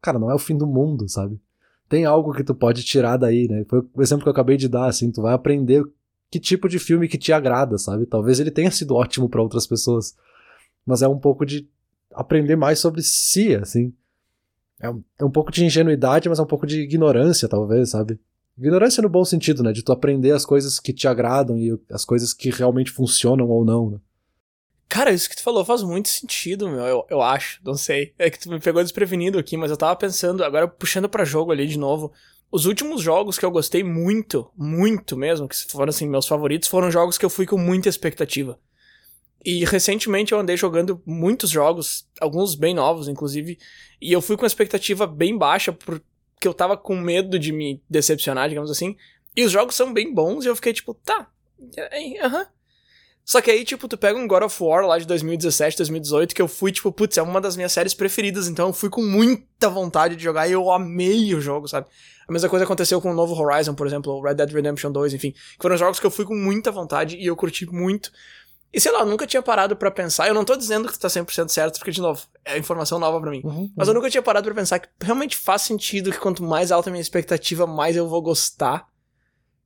cara, 0.00 0.18
não 0.18 0.30
é 0.30 0.34
o 0.34 0.38
fim 0.38 0.56
do 0.56 0.66
mundo, 0.66 1.08
sabe? 1.08 1.38
Tem 1.88 2.06
algo 2.06 2.32
que 2.32 2.42
tu 2.42 2.54
pode 2.54 2.82
tirar 2.82 3.18
daí, 3.18 3.46
né? 3.46 3.64
Foi 3.68 3.80
o 3.92 4.02
exemplo 4.02 4.22
que 4.22 4.28
eu 4.28 4.32
acabei 4.32 4.56
de 4.56 4.68
dar, 4.68 4.86
assim, 4.86 5.10
tu 5.10 5.20
vai 5.20 5.34
aprender 5.34 5.84
que 6.32 6.40
tipo 6.40 6.66
de 6.66 6.78
filme 6.78 7.08
que 7.08 7.18
te 7.18 7.30
agrada, 7.30 7.76
sabe? 7.76 8.06
Talvez 8.06 8.40
ele 8.40 8.50
tenha 8.50 8.70
sido 8.70 8.94
ótimo 8.94 9.28
para 9.28 9.42
outras 9.42 9.66
pessoas, 9.66 10.16
mas 10.86 11.02
é 11.02 11.06
um 11.06 11.18
pouco 11.18 11.44
de 11.44 11.68
aprender 12.10 12.56
mais 12.56 12.78
sobre 12.78 13.02
si, 13.02 13.54
assim. 13.54 13.92
É 14.80 14.88
um, 14.88 15.04
é 15.20 15.24
um 15.26 15.30
pouco 15.30 15.52
de 15.52 15.62
ingenuidade, 15.62 16.30
mas 16.30 16.38
é 16.38 16.42
um 16.42 16.46
pouco 16.46 16.66
de 16.66 16.80
ignorância, 16.80 17.46
talvez, 17.46 17.90
sabe? 17.90 18.18
Ignorância 18.56 19.02
no 19.02 19.10
bom 19.10 19.26
sentido, 19.26 19.62
né? 19.62 19.72
De 19.72 19.82
tu 19.82 19.92
aprender 19.92 20.30
as 20.30 20.46
coisas 20.46 20.80
que 20.80 20.94
te 20.94 21.06
agradam 21.06 21.58
e 21.58 21.78
as 21.90 22.02
coisas 22.02 22.32
que 22.32 22.48
realmente 22.48 22.90
funcionam 22.90 23.46
ou 23.50 23.62
não, 23.62 23.90
né? 23.90 23.98
Cara, 24.88 25.12
isso 25.12 25.28
que 25.28 25.36
tu 25.36 25.42
falou 25.42 25.66
faz 25.66 25.82
muito 25.82 26.08
sentido, 26.08 26.66
meu, 26.66 26.84
eu, 26.84 27.06
eu 27.10 27.20
acho, 27.20 27.60
não 27.62 27.74
sei. 27.74 28.14
É 28.18 28.30
que 28.30 28.38
tu 28.38 28.48
me 28.50 28.58
pegou 28.58 28.82
desprevenido 28.82 29.38
aqui, 29.38 29.58
mas 29.58 29.70
eu 29.70 29.76
tava 29.76 29.94
pensando, 29.96 30.42
agora 30.42 30.66
puxando 30.66 31.10
para 31.10 31.26
jogo 31.26 31.52
ali 31.52 31.66
de 31.66 31.78
novo. 31.78 32.10
Os 32.52 32.66
últimos 32.66 33.00
jogos 33.00 33.38
que 33.38 33.46
eu 33.46 33.50
gostei 33.50 33.82
muito, 33.82 34.50
muito 34.54 35.16
mesmo, 35.16 35.48
que 35.48 35.56
foram 35.70 35.88
assim 35.88 36.06
meus 36.06 36.26
favoritos, 36.26 36.68
foram 36.68 36.90
jogos 36.90 37.16
que 37.16 37.24
eu 37.24 37.30
fui 37.30 37.46
com 37.46 37.56
muita 37.56 37.88
expectativa. 37.88 38.60
E 39.42 39.64
recentemente 39.64 40.32
eu 40.32 40.38
andei 40.38 40.54
jogando 40.54 41.02
muitos 41.06 41.48
jogos, 41.48 42.06
alguns 42.20 42.54
bem 42.54 42.74
novos, 42.74 43.08
inclusive, 43.08 43.58
e 43.98 44.12
eu 44.12 44.20
fui 44.20 44.36
com 44.36 44.44
expectativa 44.44 45.06
bem 45.06 45.36
baixa, 45.36 45.72
porque 45.72 46.04
eu 46.46 46.52
tava 46.52 46.76
com 46.76 46.94
medo 46.94 47.38
de 47.38 47.52
me 47.52 47.82
decepcionar, 47.88 48.50
digamos 48.50 48.70
assim. 48.70 48.98
E 49.34 49.42
os 49.44 49.50
jogos 49.50 49.74
são 49.74 49.90
bem 49.90 50.12
bons, 50.12 50.44
e 50.44 50.48
eu 50.48 50.54
fiquei 50.54 50.74
tipo, 50.74 50.92
tá, 50.92 51.30
aham. 52.22 52.46
Só 53.24 53.40
que 53.40 53.50
aí, 53.50 53.64
tipo, 53.64 53.86
tu 53.86 53.96
pega 53.96 54.18
um 54.18 54.26
God 54.26 54.42
of 54.42 54.62
War 54.62 54.84
lá 54.84 54.98
de 54.98 55.06
2017, 55.06 55.76
2018, 55.76 56.34
que 56.34 56.42
eu 56.42 56.48
fui, 56.48 56.72
tipo, 56.72 56.90
putz, 56.90 57.16
é 57.16 57.22
uma 57.22 57.40
das 57.40 57.56
minhas 57.56 57.72
séries 57.72 57.94
preferidas, 57.94 58.48
então 58.48 58.68
eu 58.68 58.72
fui 58.72 58.90
com 58.90 59.02
muita 59.02 59.70
vontade 59.70 60.16
de 60.16 60.22
jogar 60.24 60.48
e 60.48 60.52
eu 60.52 60.70
amei 60.70 61.34
o 61.34 61.40
jogo, 61.40 61.68
sabe? 61.68 61.86
A 62.28 62.32
mesma 62.32 62.48
coisa 62.48 62.64
aconteceu 62.64 63.00
com 63.00 63.10
o 63.10 63.14
novo 63.14 63.34
Horizon, 63.34 63.74
por 63.74 63.86
exemplo, 63.86 64.20
Red 64.20 64.34
Dead 64.34 64.50
Redemption 64.50 64.90
2, 64.90 65.14
enfim. 65.14 65.32
Que 65.32 65.62
foram 65.62 65.76
jogos 65.76 66.00
que 66.00 66.06
eu 66.06 66.10
fui 66.10 66.24
com 66.24 66.34
muita 66.34 66.70
vontade 66.70 67.16
e 67.16 67.26
eu 67.26 67.36
curti 67.36 67.66
muito. 67.66 68.10
E 68.72 68.80
sei 68.80 68.90
lá, 68.90 69.00
eu 69.00 69.06
nunca 69.06 69.26
tinha 69.26 69.42
parado 69.42 69.76
para 69.76 69.90
pensar. 69.90 70.28
Eu 70.28 70.34
não 70.34 70.44
tô 70.44 70.56
dizendo 70.56 70.88
que 70.88 70.98
tá 70.98 71.08
100% 71.08 71.48
certo, 71.50 71.78
porque, 71.78 71.90
de 71.90 72.00
novo, 72.00 72.22
é 72.44 72.56
informação 72.58 72.98
nova 72.98 73.20
para 73.20 73.30
mim. 73.30 73.42
Uhum, 73.44 73.50
uhum. 73.50 73.72
Mas 73.76 73.86
eu 73.86 73.94
nunca 73.94 74.08
tinha 74.08 74.22
parado 74.22 74.46
para 74.46 74.54
pensar 74.54 74.78
que 74.78 74.88
realmente 75.00 75.36
faz 75.36 75.62
sentido 75.62 76.10
que 76.10 76.18
quanto 76.18 76.42
mais 76.42 76.72
alta 76.72 76.88
a 76.88 76.92
minha 76.92 77.02
expectativa, 77.02 77.66
mais 77.66 77.96
eu 77.96 78.08
vou 78.08 78.22
gostar. 78.22 78.86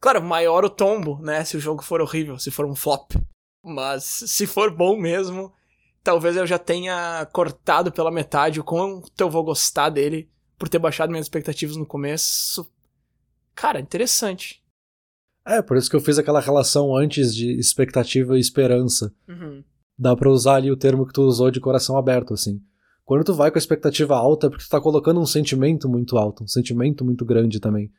Claro, 0.00 0.22
maior 0.22 0.64
o 0.64 0.70
tombo, 0.70 1.20
né? 1.22 1.44
Se 1.44 1.56
o 1.56 1.60
jogo 1.60 1.84
for 1.84 2.00
horrível, 2.00 2.38
se 2.38 2.50
for 2.50 2.66
um 2.66 2.74
flop. 2.74 3.12
Mas 3.68 4.04
se 4.04 4.46
for 4.46 4.70
bom 4.70 4.96
mesmo, 4.96 5.52
talvez 6.04 6.36
eu 6.36 6.46
já 6.46 6.56
tenha 6.56 7.26
cortado 7.32 7.90
pela 7.90 8.12
metade 8.12 8.60
o 8.60 8.64
quanto 8.64 9.10
eu 9.18 9.28
vou 9.28 9.42
gostar 9.42 9.88
dele 9.88 10.30
por 10.56 10.68
ter 10.68 10.78
baixado 10.78 11.10
minhas 11.10 11.26
expectativas 11.26 11.76
no 11.76 11.84
começo. 11.84 12.64
Cara, 13.56 13.80
interessante. 13.80 14.62
É, 15.44 15.60
por 15.60 15.76
isso 15.76 15.90
que 15.90 15.96
eu 15.96 16.00
fiz 16.00 16.16
aquela 16.16 16.40
relação 16.40 16.96
antes 16.96 17.34
de 17.34 17.58
expectativa 17.58 18.36
e 18.36 18.40
esperança. 18.40 19.12
Uhum. 19.28 19.64
Dá 19.98 20.14
pra 20.14 20.30
usar 20.30 20.54
ali 20.54 20.70
o 20.70 20.76
termo 20.76 21.04
que 21.04 21.12
tu 21.12 21.22
usou 21.22 21.50
de 21.50 21.58
coração 21.58 21.96
aberto, 21.96 22.34
assim. 22.34 22.60
Quando 23.04 23.24
tu 23.24 23.34
vai 23.34 23.50
com 23.50 23.58
a 23.58 23.60
expectativa 23.60 24.14
alta, 24.14 24.46
é 24.46 24.50
porque 24.50 24.64
tu 24.64 24.70
tá 24.70 24.80
colocando 24.80 25.18
um 25.18 25.26
sentimento 25.26 25.88
muito 25.88 26.16
alto, 26.16 26.44
um 26.44 26.48
sentimento 26.48 27.04
muito 27.04 27.24
grande 27.24 27.58
também. 27.58 27.90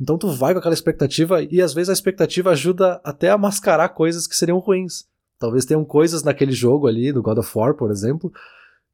Então 0.00 0.16
tu 0.16 0.28
vai 0.28 0.52
com 0.52 0.60
aquela 0.60 0.74
expectativa 0.74 1.42
e 1.42 1.60
às 1.60 1.74
vezes 1.74 1.88
a 1.88 1.92
expectativa 1.92 2.50
ajuda 2.50 3.00
até 3.02 3.30
a 3.30 3.38
mascarar 3.38 3.88
coisas 3.90 4.26
que 4.26 4.36
seriam 4.36 4.58
ruins. 4.58 5.06
Talvez 5.38 5.64
tenham 5.64 5.84
coisas 5.84 6.22
naquele 6.22 6.52
jogo 6.52 6.86
ali, 6.86 7.12
do 7.12 7.22
God 7.22 7.38
of 7.38 7.50
War, 7.56 7.74
por 7.74 7.90
exemplo, 7.90 8.32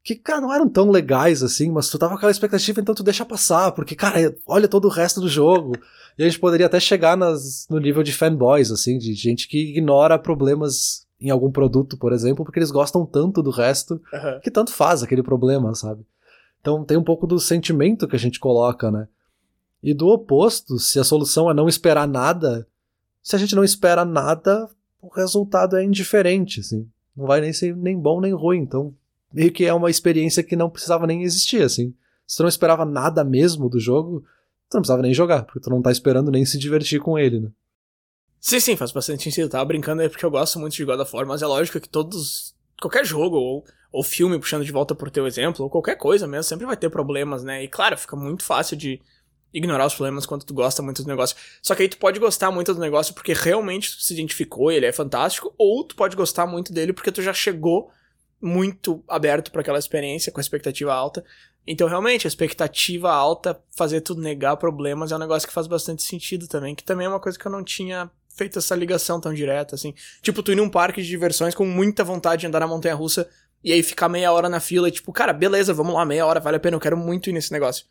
que, 0.03 0.13
cara, 0.13 0.39
não 0.39 0.53
eram 0.53 0.69
tão 0.69 0.91
legais 0.91 1.41
assim, 1.41 1.71
mas 1.71 1.89
tu 1.89 1.97
tava 1.97 2.11
com 2.11 2.17
aquela 2.17 2.31
expectativa, 2.31 2.79
então 2.79 2.93
tu 2.93 3.01
deixa 3.01 3.25
passar, 3.25 3.71
porque, 3.71 3.95
cara, 3.95 4.35
olha 4.45 4.67
todo 4.67 4.85
o 4.85 4.91
resto 4.91 5.19
do 5.19 5.27
jogo. 5.27 5.73
E 6.15 6.23
a 6.23 6.29
gente 6.29 6.39
poderia 6.39 6.67
até 6.67 6.79
chegar 6.79 7.17
nas, 7.17 7.65
no 7.67 7.79
nível 7.79 8.03
de 8.03 8.13
fanboys, 8.13 8.69
assim, 8.69 8.99
de 8.99 9.13
gente 9.15 9.47
que 9.47 9.71
ignora 9.71 10.19
problemas 10.19 11.05
em 11.19 11.31
algum 11.31 11.51
produto, 11.51 11.97
por 11.97 12.13
exemplo, 12.13 12.45
porque 12.45 12.59
eles 12.59 12.69
gostam 12.69 13.03
tanto 13.03 13.41
do 13.41 13.49
resto 13.49 13.99
Aham. 14.13 14.39
que 14.43 14.51
tanto 14.51 14.71
faz 14.71 15.01
aquele 15.01 15.23
problema, 15.23 15.73
sabe? 15.73 16.05
Então 16.61 16.83
tem 16.85 16.97
um 16.97 17.03
pouco 17.03 17.25
do 17.25 17.39
sentimento 17.39 18.07
que 18.07 18.15
a 18.15 18.19
gente 18.19 18.39
coloca, 18.39 18.91
né? 18.91 19.07
E 19.85 19.93
do 19.93 20.07
oposto, 20.07 20.79
se 20.79 20.99
a 20.99 21.03
solução 21.03 21.47
é 21.47 21.53
não 21.53 21.69
esperar 21.69 22.07
nada, 22.07 22.67
se 23.21 23.35
a 23.35 23.39
gente 23.39 23.53
não 23.53 23.63
espera 23.63 24.03
nada, 24.03 24.67
o 24.99 25.07
resultado 25.09 25.77
é 25.77 25.83
indiferente, 25.83 26.61
assim. 26.61 26.89
Não 27.15 27.27
vai 27.27 27.39
nem 27.39 27.53
ser 27.53 27.77
nem 27.77 27.95
bom 27.95 28.19
nem 28.19 28.33
ruim, 28.33 28.61
então 28.61 28.95
meio 29.31 29.51
que 29.51 29.63
é 29.63 29.71
uma 29.71 29.91
experiência 29.91 30.41
que 30.41 30.55
não 30.55 30.71
precisava 30.71 31.05
nem 31.05 31.21
existir, 31.21 31.61
assim. 31.61 31.93
Se 32.25 32.37
tu 32.37 32.41
não 32.41 32.49
esperava 32.49 32.83
nada 32.83 33.23
mesmo 33.23 33.69
do 33.69 33.79
jogo, 33.79 34.21
tu 34.71 34.73
não 34.73 34.81
precisava 34.81 35.03
nem 35.03 35.13
jogar, 35.13 35.43
porque 35.43 35.59
tu 35.59 35.69
não 35.69 35.83
tá 35.83 35.91
esperando 35.91 36.31
nem 36.31 36.43
se 36.45 36.57
divertir 36.57 36.99
com 36.99 37.15
ele, 37.15 37.41
né? 37.41 37.49
Sim, 38.39 38.59
sim, 38.59 38.75
faz 38.75 38.91
bastante 38.91 39.21
sentido. 39.21 39.43
Eu 39.43 39.49
tava 39.49 39.65
brincando 39.65 40.01
aí 40.01 40.09
porque 40.09 40.25
eu 40.25 40.31
gosto 40.31 40.57
muito 40.57 40.75
de 40.75 40.83
God 40.83 40.99
of 40.99 41.15
War, 41.15 41.27
mas 41.27 41.43
é 41.43 41.45
lógico 41.45 41.79
que 41.79 41.87
todos. 41.87 42.55
Qualquer 42.81 43.05
jogo, 43.05 43.37
ou, 43.37 43.63
ou 43.91 44.01
filme, 44.01 44.39
puxando 44.39 44.65
de 44.65 44.71
volta 44.71 44.95
por 44.95 45.11
teu 45.11 45.27
exemplo, 45.27 45.63
ou 45.63 45.69
qualquer 45.69 45.95
coisa 45.95 46.25
mesmo, 46.25 46.43
sempre 46.43 46.65
vai 46.65 46.75
ter 46.75 46.89
problemas, 46.89 47.43
né? 47.43 47.63
E 47.63 47.67
claro, 47.67 47.95
fica 47.95 48.15
muito 48.15 48.43
fácil 48.43 48.75
de 48.75 48.99
ignorar 49.55 49.85
os 49.85 49.95
problemas 49.95 50.25
quando 50.25 50.43
tu 50.43 50.53
gosta 50.53 50.81
muito 50.81 51.01
do 51.01 51.07
negócio. 51.07 51.35
Só 51.61 51.73
que 51.73 51.83
aí 51.83 51.89
tu 51.89 51.97
pode 51.97 52.19
gostar 52.19 52.51
muito 52.51 52.73
do 52.73 52.79
negócio 52.79 53.13
porque 53.13 53.33
realmente 53.33 53.95
tu 53.95 54.03
se 54.03 54.13
identificou, 54.13 54.71
ele 54.71 54.85
é 54.85 54.91
fantástico, 54.91 55.53
ou 55.57 55.83
tu 55.83 55.95
pode 55.95 56.15
gostar 56.15 56.45
muito 56.45 56.73
dele 56.73 56.91
porque 56.91 57.11
tu 57.11 57.21
já 57.21 57.33
chegou 57.33 57.89
muito 58.41 59.01
aberto 59.07 59.51
para 59.51 59.61
aquela 59.61 59.79
experiência, 59.79 60.31
com 60.31 60.39
a 60.39 60.41
expectativa 60.41 60.93
alta. 60.93 61.23
Então, 61.65 61.87
realmente, 61.87 62.27
a 62.27 62.29
expectativa 62.29 63.11
alta, 63.11 63.59
fazer 63.75 64.01
tu 64.01 64.13
negar 64.13 64.57
problemas 64.57 65.11
é 65.11 65.15
um 65.15 65.19
negócio 65.19 65.47
que 65.47 65.53
faz 65.53 65.65
bastante 65.65 66.03
sentido 66.03 66.47
também, 66.47 66.75
que 66.75 66.83
também 66.83 67.07
é 67.07 67.09
uma 67.09 67.19
coisa 67.19 67.39
que 67.39 67.45
eu 67.45 67.51
não 67.51 67.63
tinha 67.63 68.11
feito 68.35 68.59
essa 68.59 68.75
ligação 68.75 69.19
tão 69.19 69.33
direta, 69.33 69.73
assim. 69.73 69.95
Tipo, 70.21 70.43
tu 70.43 70.51
ir 70.51 70.55
num 70.55 70.69
parque 70.69 71.01
de 71.01 71.07
diversões 71.07 71.55
com 71.55 71.65
muita 71.65 72.03
vontade 72.03 72.41
de 72.41 72.47
andar 72.47 72.59
na 72.59 72.67
montanha 72.67 72.93
russa 72.93 73.27
e 73.63 73.71
aí 73.71 73.81
ficar 73.81 74.09
meia 74.09 74.31
hora 74.31 74.49
na 74.49 74.59
fila 74.59 74.89
e, 74.89 74.91
tipo, 74.91 75.11
cara, 75.11 75.33
beleza, 75.33 75.73
vamos 75.73 75.95
lá, 75.95 76.05
meia 76.05 76.25
hora, 76.25 76.39
vale 76.39 76.57
a 76.57 76.59
pena, 76.59 76.75
eu 76.75 76.79
quero 76.79 76.97
muito 76.97 77.29
ir 77.29 77.33
nesse 77.33 77.51
negócio. 77.51 77.85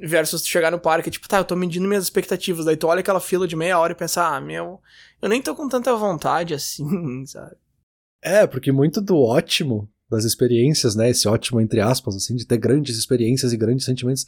Versus 0.00 0.42
tu 0.42 0.48
chegar 0.48 0.70
no 0.70 0.78
parque, 0.78 1.10
tipo, 1.10 1.28
tá, 1.28 1.38
eu 1.38 1.44
tô 1.44 1.56
medindo 1.56 1.88
minhas 1.88 2.04
expectativas. 2.04 2.64
Daí 2.64 2.76
tu 2.76 2.86
olha 2.86 3.00
aquela 3.00 3.20
fila 3.20 3.48
de 3.48 3.56
meia 3.56 3.78
hora 3.78 3.92
e 3.92 3.96
pensa, 3.96 4.24
ah, 4.24 4.40
meu, 4.40 4.80
eu 5.20 5.28
nem 5.28 5.42
tô 5.42 5.54
com 5.54 5.68
tanta 5.68 5.94
vontade 5.96 6.54
assim, 6.54 7.24
sabe? 7.26 7.56
É, 8.22 8.46
porque 8.46 8.70
muito 8.70 9.00
do 9.00 9.16
ótimo 9.16 9.88
das 10.10 10.24
experiências, 10.24 10.94
né? 10.94 11.10
Esse 11.10 11.28
ótimo, 11.28 11.60
entre 11.60 11.80
aspas, 11.80 12.16
assim, 12.16 12.34
de 12.34 12.46
ter 12.46 12.56
grandes 12.56 12.96
experiências 12.96 13.52
e 13.52 13.56
grandes 13.56 13.84
sentimentos, 13.84 14.24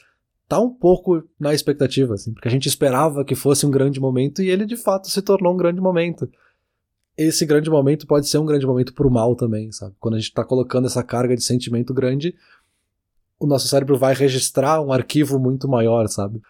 tá 0.48 0.58
um 0.60 0.68
pouco 0.68 1.22
na 1.38 1.54
expectativa, 1.54 2.14
assim, 2.14 2.32
porque 2.32 2.48
a 2.48 2.50
gente 2.50 2.66
esperava 2.66 3.24
que 3.24 3.34
fosse 3.34 3.64
um 3.64 3.70
grande 3.70 4.00
momento 4.00 4.42
e 4.42 4.50
ele 4.50 4.66
de 4.66 4.76
fato 4.76 5.08
se 5.08 5.22
tornou 5.22 5.54
um 5.54 5.56
grande 5.56 5.80
momento. 5.80 6.28
Esse 7.16 7.46
grande 7.46 7.70
momento 7.70 8.06
pode 8.06 8.28
ser 8.28 8.38
um 8.38 8.46
grande 8.46 8.66
momento 8.66 8.92
pro 8.92 9.10
mal 9.10 9.36
também, 9.36 9.70
sabe? 9.72 9.94
Quando 10.00 10.14
a 10.14 10.18
gente 10.18 10.32
tá 10.32 10.44
colocando 10.44 10.86
essa 10.86 11.02
carga 11.02 11.36
de 11.36 11.44
sentimento 11.44 11.94
grande, 11.94 12.34
o 13.40 13.46
nosso 13.46 13.66
cérebro 13.66 13.98
vai 13.98 14.14
registrar 14.14 14.80
um 14.82 14.92
arquivo 14.92 15.38
muito 15.38 15.66
maior, 15.66 16.06
sabe? 16.08 16.40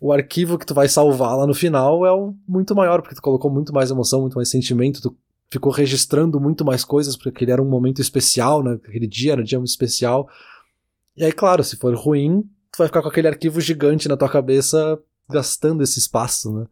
O 0.00 0.12
arquivo 0.12 0.58
que 0.58 0.66
tu 0.66 0.74
vai 0.74 0.88
salvar 0.88 1.36
lá 1.36 1.46
no 1.46 1.54
final 1.54 2.04
é 2.04 2.12
o 2.12 2.34
muito 2.46 2.74
maior, 2.74 3.00
porque 3.00 3.14
tu 3.14 3.22
colocou 3.22 3.50
muito 3.50 3.72
mais 3.72 3.90
emoção, 3.90 4.22
muito 4.22 4.34
mais 4.34 4.50
sentimento, 4.50 5.00
tu 5.00 5.16
ficou 5.48 5.70
registrando 5.70 6.40
muito 6.40 6.64
mais 6.64 6.84
coisas, 6.84 7.16
porque 7.16 7.28
aquele 7.28 7.52
era 7.52 7.62
um 7.62 7.68
momento 7.68 8.00
especial, 8.00 8.62
né? 8.62 8.78
Aquele 8.84 9.06
dia 9.06 9.32
era 9.32 9.40
um 9.40 9.44
dia 9.44 9.58
muito 9.58 9.70
especial. 9.70 10.28
E 11.16 11.24
aí, 11.24 11.32
claro, 11.32 11.62
se 11.62 11.76
for 11.76 11.94
ruim, 11.94 12.42
tu 12.72 12.78
vai 12.78 12.88
ficar 12.88 13.02
com 13.02 13.08
aquele 13.08 13.28
arquivo 13.28 13.60
gigante 13.60 14.08
na 14.08 14.16
tua 14.16 14.28
cabeça, 14.28 14.98
gastando 15.30 15.82
esse 15.82 15.98
espaço, 15.98 16.52
né? 16.52 16.66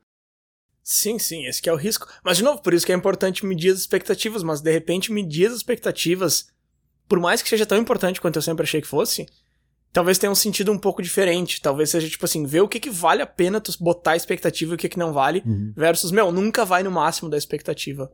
Sim, 0.83 1.19
sim, 1.19 1.47
esse 1.47 1.67
é 1.67 1.73
o 1.73 1.77
risco. 1.77 2.07
Mas, 2.23 2.37
de 2.37 2.43
novo, 2.43 2.61
por 2.61 2.75
isso 2.75 2.85
que 2.85 2.93
é 2.93 2.95
importante 2.95 3.47
medir 3.47 3.73
as 3.73 3.79
expectativas, 3.79 4.43
mas 4.43 4.61
de 4.61 4.71
repente 4.71 5.13
medir 5.13 5.47
as 5.47 5.55
expectativas, 5.55 6.49
por 7.09 7.21
mais 7.21 7.41
que 7.41 7.49
seja 7.49 7.65
tão 7.65 7.79
importante 7.79 8.21
quanto 8.21 8.37
eu 8.37 8.43
sempre 8.43 8.65
achei 8.65 8.83
que 8.83 8.87
fosse, 8.87 9.27
talvez 9.95 10.19
tenha 10.19 10.31
um 10.31 10.35
sentido 10.35 10.71
um 10.73 10.79
pouco 10.79 11.01
diferente. 11.01 11.63
Talvez 11.63 11.89
seja, 11.89 12.11
tipo 12.11 12.25
assim, 12.27 12.45
ver 12.45 12.61
o 12.61 12.69
que, 12.69 12.81
que 12.81 12.91
vale 12.91 13.23
a 13.23 13.27
pena 13.27 13.61
tu 13.61 13.73
botar 13.81 14.11
a 14.11 14.17
expectativa 14.17 14.73
e 14.73 14.75
o 14.75 14.79
que, 14.79 14.89
que 14.89 14.99
não 14.99 15.13
vale, 15.13 15.43
Uhum. 15.47 15.73
versus, 15.75 16.11
meu, 16.11 16.31
nunca 16.33 16.65
vai 16.65 16.83
no 16.83 16.91
máximo 16.91 17.31
da 17.31 17.39
expectativa. 17.39 18.13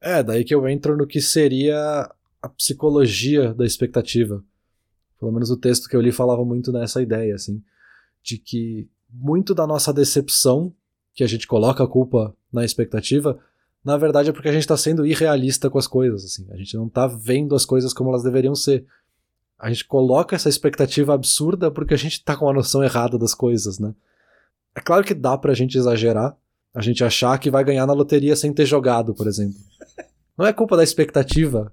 É, 0.00 0.22
daí 0.22 0.44
que 0.44 0.54
eu 0.54 0.68
entro 0.68 0.96
no 0.96 1.06
que 1.06 1.20
seria 1.20 2.10
a 2.42 2.48
psicologia 2.48 3.54
da 3.54 3.64
expectativa. 3.64 4.44
Pelo 5.18 5.30
menos 5.30 5.50
o 5.50 5.56
texto 5.56 5.88
que 5.88 5.94
eu 5.94 6.00
li 6.00 6.10
falava 6.10 6.44
muito 6.44 6.72
nessa 6.72 7.00
ideia, 7.00 7.36
assim, 7.36 7.62
de 8.20 8.36
que 8.36 8.88
muito 9.08 9.54
da 9.54 9.66
nossa 9.66 9.92
decepção, 9.92 10.74
que 11.14 11.22
a 11.22 11.28
gente 11.28 11.46
coloca 11.46 11.84
a 11.84 11.86
culpa 11.86 12.34
na 12.52 12.64
expectativa, 12.64 13.38
na 13.84 13.96
verdade 13.96 14.30
é 14.30 14.32
porque 14.32 14.48
a 14.48 14.52
gente 14.52 14.66
tá 14.66 14.76
sendo 14.76 15.06
irrealista 15.06 15.70
com 15.70 15.78
as 15.78 15.86
coisas, 15.86 16.24
assim. 16.24 16.46
A 16.50 16.56
gente 16.56 16.76
não 16.76 16.88
tá 16.88 17.06
vendo 17.06 17.54
as 17.54 17.64
coisas 17.64 17.92
como 17.92 18.10
elas 18.10 18.24
deveriam 18.24 18.54
ser. 18.56 18.84
A 19.62 19.70
gente 19.70 19.84
coloca 19.84 20.34
essa 20.34 20.48
expectativa 20.48 21.14
absurda 21.14 21.70
porque 21.70 21.94
a 21.94 21.96
gente 21.96 22.24
tá 22.24 22.36
com 22.36 22.50
a 22.50 22.52
noção 22.52 22.82
errada 22.82 23.16
das 23.16 23.32
coisas, 23.32 23.78
né? 23.78 23.94
É 24.74 24.80
claro 24.80 25.04
que 25.04 25.14
dá 25.14 25.38
pra 25.38 25.54
gente 25.54 25.78
exagerar, 25.78 26.36
a 26.74 26.82
gente 26.82 27.04
achar 27.04 27.38
que 27.38 27.48
vai 27.48 27.62
ganhar 27.62 27.86
na 27.86 27.92
loteria 27.92 28.34
sem 28.34 28.52
ter 28.52 28.66
jogado, 28.66 29.14
por 29.14 29.28
exemplo. 29.28 29.60
Não 30.36 30.44
é 30.44 30.52
culpa 30.52 30.76
da 30.76 30.82
expectativa. 30.82 31.72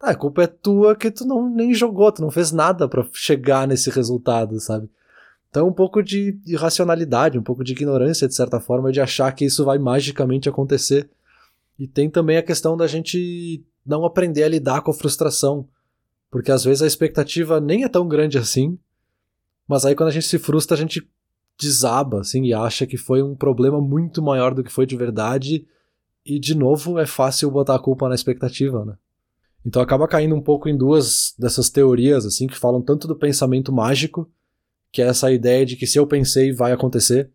Ah, 0.00 0.10
a 0.10 0.14
culpa 0.16 0.42
é 0.42 0.46
tua 0.48 0.96
que 0.96 1.08
tu 1.08 1.24
não 1.26 1.48
nem 1.48 1.74
jogou, 1.74 2.10
tu 2.10 2.22
não 2.22 2.30
fez 2.30 2.50
nada 2.50 2.88
pra 2.88 3.06
chegar 3.12 3.68
nesse 3.68 3.90
resultado, 3.90 4.58
sabe? 4.58 4.88
Então 5.50 5.68
um 5.68 5.72
pouco 5.72 6.02
de 6.02 6.40
irracionalidade, 6.46 7.38
um 7.38 7.42
pouco 7.42 7.62
de 7.62 7.72
ignorância, 7.72 8.26
de 8.26 8.34
certa 8.34 8.58
forma, 8.58 8.90
de 8.90 9.00
achar 9.00 9.30
que 9.32 9.44
isso 9.44 9.62
vai 9.62 9.78
magicamente 9.78 10.48
acontecer. 10.48 11.10
E 11.78 11.86
tem 11.86 12.08
também 12.08 12.38
a 12.38 12.42
questão 12.42 12.78
da 12.78 12.86
gente 12.86 13.62
não 13.84 14.06
aprender 14.06 14.42
a 14.42 14.48
lidar 14.48 14.80
com 14.80 14.90
a 14.90 14.94
frustração. 14.94 15.68
Porque 16.30 16.52
às 16.52 16.64
vezes 16.64 16.82
a 16.82 16.86
expectativa 16.86 17.60
nem 17.60 17.84
é 17.84 17.88
tão 17.88 18.06
grande 18.06 18.38
assim, 18.38 18.78
mas 19.66 19.84
aí 19.84 19.94
quando 19.94 20.08
a 20.08 20.12
gente 20.12 20.26
se 20.26 20.38
frustra, 20.38 20.76
a 20.76 20.80
gente 20.80 21.08
desaba, 21.60 22.20
assim, 22.20 22.44
e 22.44 22.54
acha 22.54 22.86
que 22.86 22.96
foi 22.96 23.22
um 23.22 23.34
problema 23.34 23.80
muito 23.80 24.22
maior 24.22 24.54
do 24.54 24.64
que 24.64 24.72
foi 24.72 24.86
de 24.86 24.96
verdade. 24.96 25.66
E, 26.24 26.38
de 26.38 26.54
novo, 26.54 26.98
é 26.98 27.06
fácil 27.06 27.50
botar 27.50 27.74
a 27.74 27.78
culpa 27.78 28.08
na 28.08 28.14
expectativa, 28.14 28.84
né? 28.84 28.94
Então 29.64 29.82
acaba 29.82 30.08
caindo 30.08 30.34
um 30.34 30.40
pouco 30.40 30.68
em 30.68 30.76
duas 30.76 31.34
dessas 31.38 31.68
teorias, 31.68 32.24
assim, 32.24 32.46
que 32.46 32.56
falam 32.56 32.80
tanto 32.80 33.06
do 33.06 33.14
pensamento 33.14 33.72
mágico, 33.72 34.30
que 34.90 35.02
é 35.02 35.06
essa 35.06 35.30
ideia 35.30 35.66
de 35.66 35.76
que 35.76 35.86
se 35.86 35.98
eu 35.98 36.06
pensei, 36.06 36.52
vai 36.52 36.72
acontecer, 36.72 37.30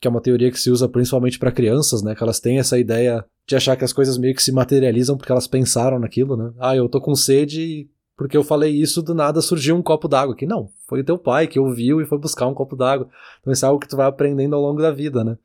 que 0.00 0.08
é 0.08 0.10
uma 0.10 0.20
teoria 0.20 0.50
que 0.50 0.60
se 0.60 0.70
usa 0.70 0.88
principalmente 0.88 1.38
para 1.38 1.52
crianças, 1.52 2.02
né? 2.02 2.14
Que 2.14 2.22
elas 2.22 2.40
têm 2.40 2.58
essa 2.58 2.78
ideia 2.78 3.24
de 3.46 3.54
achar 3.54 3.76
que 3.76 3.84
as 3.84 3.92
coisas 3.92 4.18
meio 4.18 4.34
que 4.34 4.42
se 4.42 4.50
materializam 4.50 5.16
porque 5.16 5.30
elas 5.30 5.46
pensaram 5.46 5.98
naquilo, 5.98 6.36
né? 6.36 6.52
Ah, 6.58 6.74
eu 6.74 6.88
tô 6.88 7.00
com 7.00 7.14
sede 7.14 7.60
e 7.62 7.90
porque 8.16 8.36
eu 8.36 8.44
falei 8.44 8.72
isso, 8.72 9.02
do 9.02 9.14
nada 9.14 9.40
surgiu 9.40 9.74
um 9.74 9.82
copo 9.82 10.06
d'água 10.06 10.34
aqui. 10.34 10.46
Não, 10.46 10.70
foi 10.86 11.00
o 11.00 11.04
teu 11.04 11.18
pai 11.18 11.46
que 11.46 11.58
ouviu 11.58 12.00
e 12.00 12.06
foi 12.06 12.18
buscar 12.18 12.46
um 12.46 12.54
copo 12.54 12.76
d'água. 12.76 13.08
Então 13.40 13.52
isso 13.52 13.64
é 13.64 13.68
algo 13.68 13.80
que 13.80 13.88
tu 13.88 13.96
vai 13.96 14.06
aprendendo 14.06 14.54
ao 14.54 14.62
longo 14.62 14.80
da 14.80 14.92
vida, 14.92 15.24
né? 15.24 15.36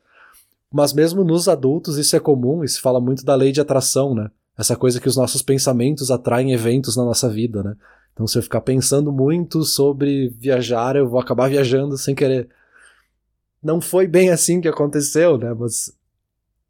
Mas 0.72 0.94
mesmo 0.94 1.24
nos 1.24 1.48
adultos 1.48 1.98
isso 1.98 2.16
é 2.16 2.20
comum 2.20 2.64
e 2.64 2.68
se 2.68 2.80
fala 2.80 3.02
muito 3.02 3.26
da 3.26 3.34
lei 3.34 3.52
de 3.52 3.60
atração, 3.60 4.14
né? 4.14 4.30
Essa 4.56 4.76
coisa 4.76 5.00
que 5.00 5.08
os 5.08 5.18
nossos 5.18 5.42
pensamentos 5.42 6.12
atraem 6.12 6.54
eventos 6.54 6.96
na 6.96 7.04
nossa 7.04 7.28
vida, 7.28 7.64
né? 7.64 7.76
Então 8.14 8.28
se 8.28 8.38
eu 8.38 8.44
ficar 8.44 8.62
pensando 8.62 9.12
muito 9.12 9.64
sobre 9.64 10.30
viajar, 10.30 10.96
eu 10.96 11.10
vou 11.10 11.20
acabar 11.20 11.50
viajando 11.50 11.98
sem 11.98 12.14
querer. 12.14 12.50
Não 13.64 13.82
foi 13.82 14.08
bem 14.08 14.30
assim 14.30 14.62
que 14.62 14.68
aconteceu, 14.68 15.40
né? 15.40 15.56
Mas 15.58 15.92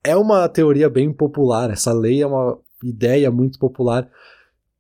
é 0.02 0.16
uma 0.16 0.48
teoria 0.48 0.90
bem 0.90 1.12
popular. 1.12 1.70
Essa 1.70 1.92
lei 1.92 2.22
é 2.22 2.28
uma 2.28 2.58
ideia 2.82 3.30
muito 3.30 3.60
popular. 3.60 4.10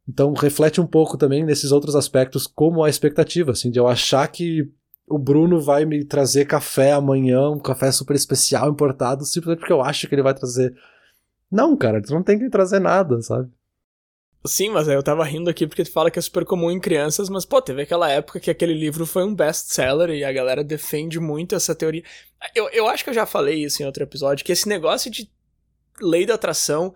Então 0.09 0.33
reflete 0.33 0.81
um 0.81 0.87
pouco 0.87 1.15
também 1.15 1.45
nesses 1.45 1.71
outros 1.71 1.95
aspectos, 1.95 2.47
como 2.47 2.83
a 2.83 2.89
expectativa, 2.89 3.51
assim, 3.51 3.69
de 3.69 3.77
eu 3.77 3.87
achar 3.87 4.27
que 4.27 4.67
o 5.07 5.19
Bruno 5.19 5.61
vai 5.61 5.85
me 5.85 6.03
trazer 6.03 6.45
café 6.45 6.93
amanhã, 6.93 7.47
um 7.51 7.59
café 7.59 7.91
super 7.91 8.15
especial 8.15 8.71
importado, 8.71 9.23
simplesmente 9.23 9.59
porque 9.59 9.73
eu 9.73 9.83
acho 9.83 10.07
que 10.07 10.15
ele 10.15 10.23
vai 10.23 10.33
trazer. 10.33 10.75
Não, 11.51 11.77
cara, 11.77 12.01
tu 12.01 12.11
não 12.11 12.23
tem 12.23 12.39
que 12.39 12.49
trazer 12.49 12.79
nada, 12.79 13.21
sabe? 13.21 13.51
Sim, 14.45 14.69
mas 14.69 14.87
eu 14.87 15.03
tava 15.03 15.23
rindo 15.23 15.49
aqui 15.49 15.67
porque 15.67 15.83
tu 15.83 15.91
fala 15.91 16.09
que 16.09 16.17
é 16.17 16.21
super 16.21 16.43
comum 16.43 16.71
em 16.71 16.79
crianças, 16.79 17.29
mas 17.29 17.45
pô, 17.45 17.61
teve 17.61 17.83
aquela 17.83 18.09
época 18.09 18.39
que 18.39 18.49
aquele 18.49 18.73
livro 18.73 19.05
foi 19.05 19.23
um 19.23 19.35
best-seller 19.35 20.09
e 20.09 20.23
a 20.23 20.31
galera 20.31 20.63
defende 20.63 21.19
muito 21.19 21.53
essa 21.53 21.75
teoria. 21.75 22.03
Eu, 22.55 22.67
eu 22.69 22.87
acho 22.87 23.03
que 23.03 23.11
eu 23.11 23.13
já 23.13 23.27
falei 23.27 23.63
isso 23.63 23.83
em 23.83 23.85
outro 23.85 24.01
episódio, 24.01 24.43
que 24.43 24.51
esse 24.51 24.67
negócio 24.67 25.11
de 25.11 25.29
lei 26.01 26.25
da 26.25 26.35
atração 26.35 26.95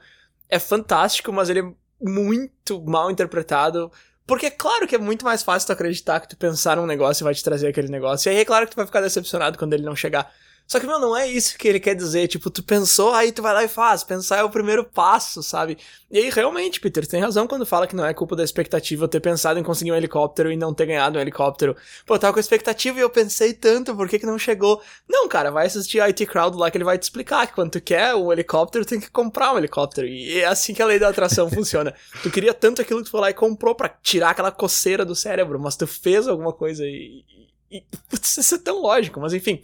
é 0.49 0.57
fantástico, 0.57 1.31
mas 1.33 1.49
ele 1.49 1.59
é 1.59 1.73
muito 2.03 2.81
mal 2.83 3.09
interpretado. 3.09 3.91
Porque 4.25 4.45
é 4.45 4.51
claro 4.51 4.87
que 4.87 4.95
é 4.95 4.97
muito 4.97 5.25
mais 5.25 5.43
fácil 5.43 5.67
tu 5.67 5.73
acreditar 5.73 6.19
que 6.19 6.29
tu 6.29 6.37
pensar 6.37 6.77
num 6.77 6.85
negócio 6.85 7.23
e 7.23 7.25
vai 7.25 7.33
te 7.33 7.43
trazer 7.43 7.67
aquele 7.67 7.89
negócio. 7.89 8.29
E 8.29 8.35
aí 8.35 8.41
é 8.41 8.45
claro 8.45 8.65
que 8.65 8.71
tu 8.71 8.77
vai 8.77 8.85
ficar 8.85 9.01
decepcionado 9.01 9.57
quando 9.57 9.73
ele 9.73 9.83
não 9.83 9.95
chegar. 9.95 10.31
Só 10.65 10.79
que, 10.79 10.87
meu, 10.87 10.99
não 10.99 11.15
é 11.15 11.27
isso 11.27 11.57
que 11.57 11.67
ele 11.67 11.79
quer 11.79 11.93
dizer. 11.93 12.27
Tipo, 12.27 12.49
tu 12.49 12.63
pensou, 12.63 13.13
aí 13.13 13.31
tu 13.31 13.41
vai 13.41 13.53
lá 13.53 13.63
e 13.63 13.67
faz. 13.67 14.03
Pensar 14.03 14.37
é 14.37 14.43
o 14.43 14.49
primeiro 14.49 14.83
passo, 14.83 15.43
sabe? 15.43 15.77
E 16.09 16.17
aí, 16.17 16.29
realmente, 16.29 16.79
Peter, 16.79 17.05
tem 17.05 17.21
razão 17.21 17.45
quando 17.47 17.65
fala 17.65 17.85
que 17.85 17.95
não 17.95 18.05
é 18.05 18.13
culpa 18.13 18.35
da 18.35 18.43
expectativa 18.43 19.03
eu 19.03 19.07
ter 19.07 19.19
pensado 19.19 19.59
em 19.59 19.63
conseguir 19.63 19.91
um 19.91 19.95
helicóptero 19.95 20.51
e 20.51 20.57
não 20.57 20.73
ter 20.73 20.85
ganhado 20.85 21.17
um 21.17 21.21
helicóptero. 21.21 21.75
Pô, 22.05 22.15
eu 22.15 22.19
tava 22.19 22.33
com 22.33 22.39
expectativa 22.39 22.97
e 22.97 23.01
eu 23.01 23.09
pensei 23.09 23.53
tanto, 23.53 23.95
por 23.95 24.07
que 24.07 24.17
que 24.19 24.25
não 24.25 24.39
chegou? 24.39 24.81
Não, 25.07 25.27
cara, 25.27 25.51
vai 25.51 25.67
assistir 25.67 25.99
IT 25.99 26.25
Crowd 26.25 26.57
lá 26.57 26.71
que 26.71 26.77
ele 26.77 26.85
vai 26.85 26.97
te 26.97 27.03
explicar 27.03 27.45
que 27.45 27.53
quando 27.53 27.71
tu 27.71 27.81
quer 27.81 28.15
um 28.15 28.31
helicóptero, 28.31 28.85
tem 28.85 28.99
que 28.99 29.11
comprar 29.11 29.53
um 29.53 29.57
helicóptero. 29.57 30.07
E 30.07 30.39
é 30.39 30.45
assim 30.45 30.73
que 30.73 30.81
a 30.81 30.85
lei 30.85 30.97
da 30.97 31.09
atração 31.09 31.49
funciona. 31.51 31.93
Tu 32.21 32.31
queria 32.31 32.53
tanto 32.53 32.81
aquilo 32.81 32.99
que 32.99 33.05
tu 33.05 33.11
foi 33.11 33.21
lá 33.21 33.29
e 33.29 33.33
comprou 33.33 33.75
pra 33.75 33.89
tirar 33.89 34.31
aquela 34.31 34.51
coceira 34.51 35.05
do 35.05 35.15
cérebro, 35.15 35.59
mas 35.59 35.75
tu 35.75 35.85
fez 35.85 36.27
alguma 36.27 36.53
coisa 36.53 36.83
e. 36.85 37.23
e 37.69 37.83
putz, 38.09 38.37
isso 38.37 38.55
é 38.55 38.59
tão 38.59 38.81
lógico, 38.81 39.19
mas 39.19 39.33
enfim. 39.33 39.61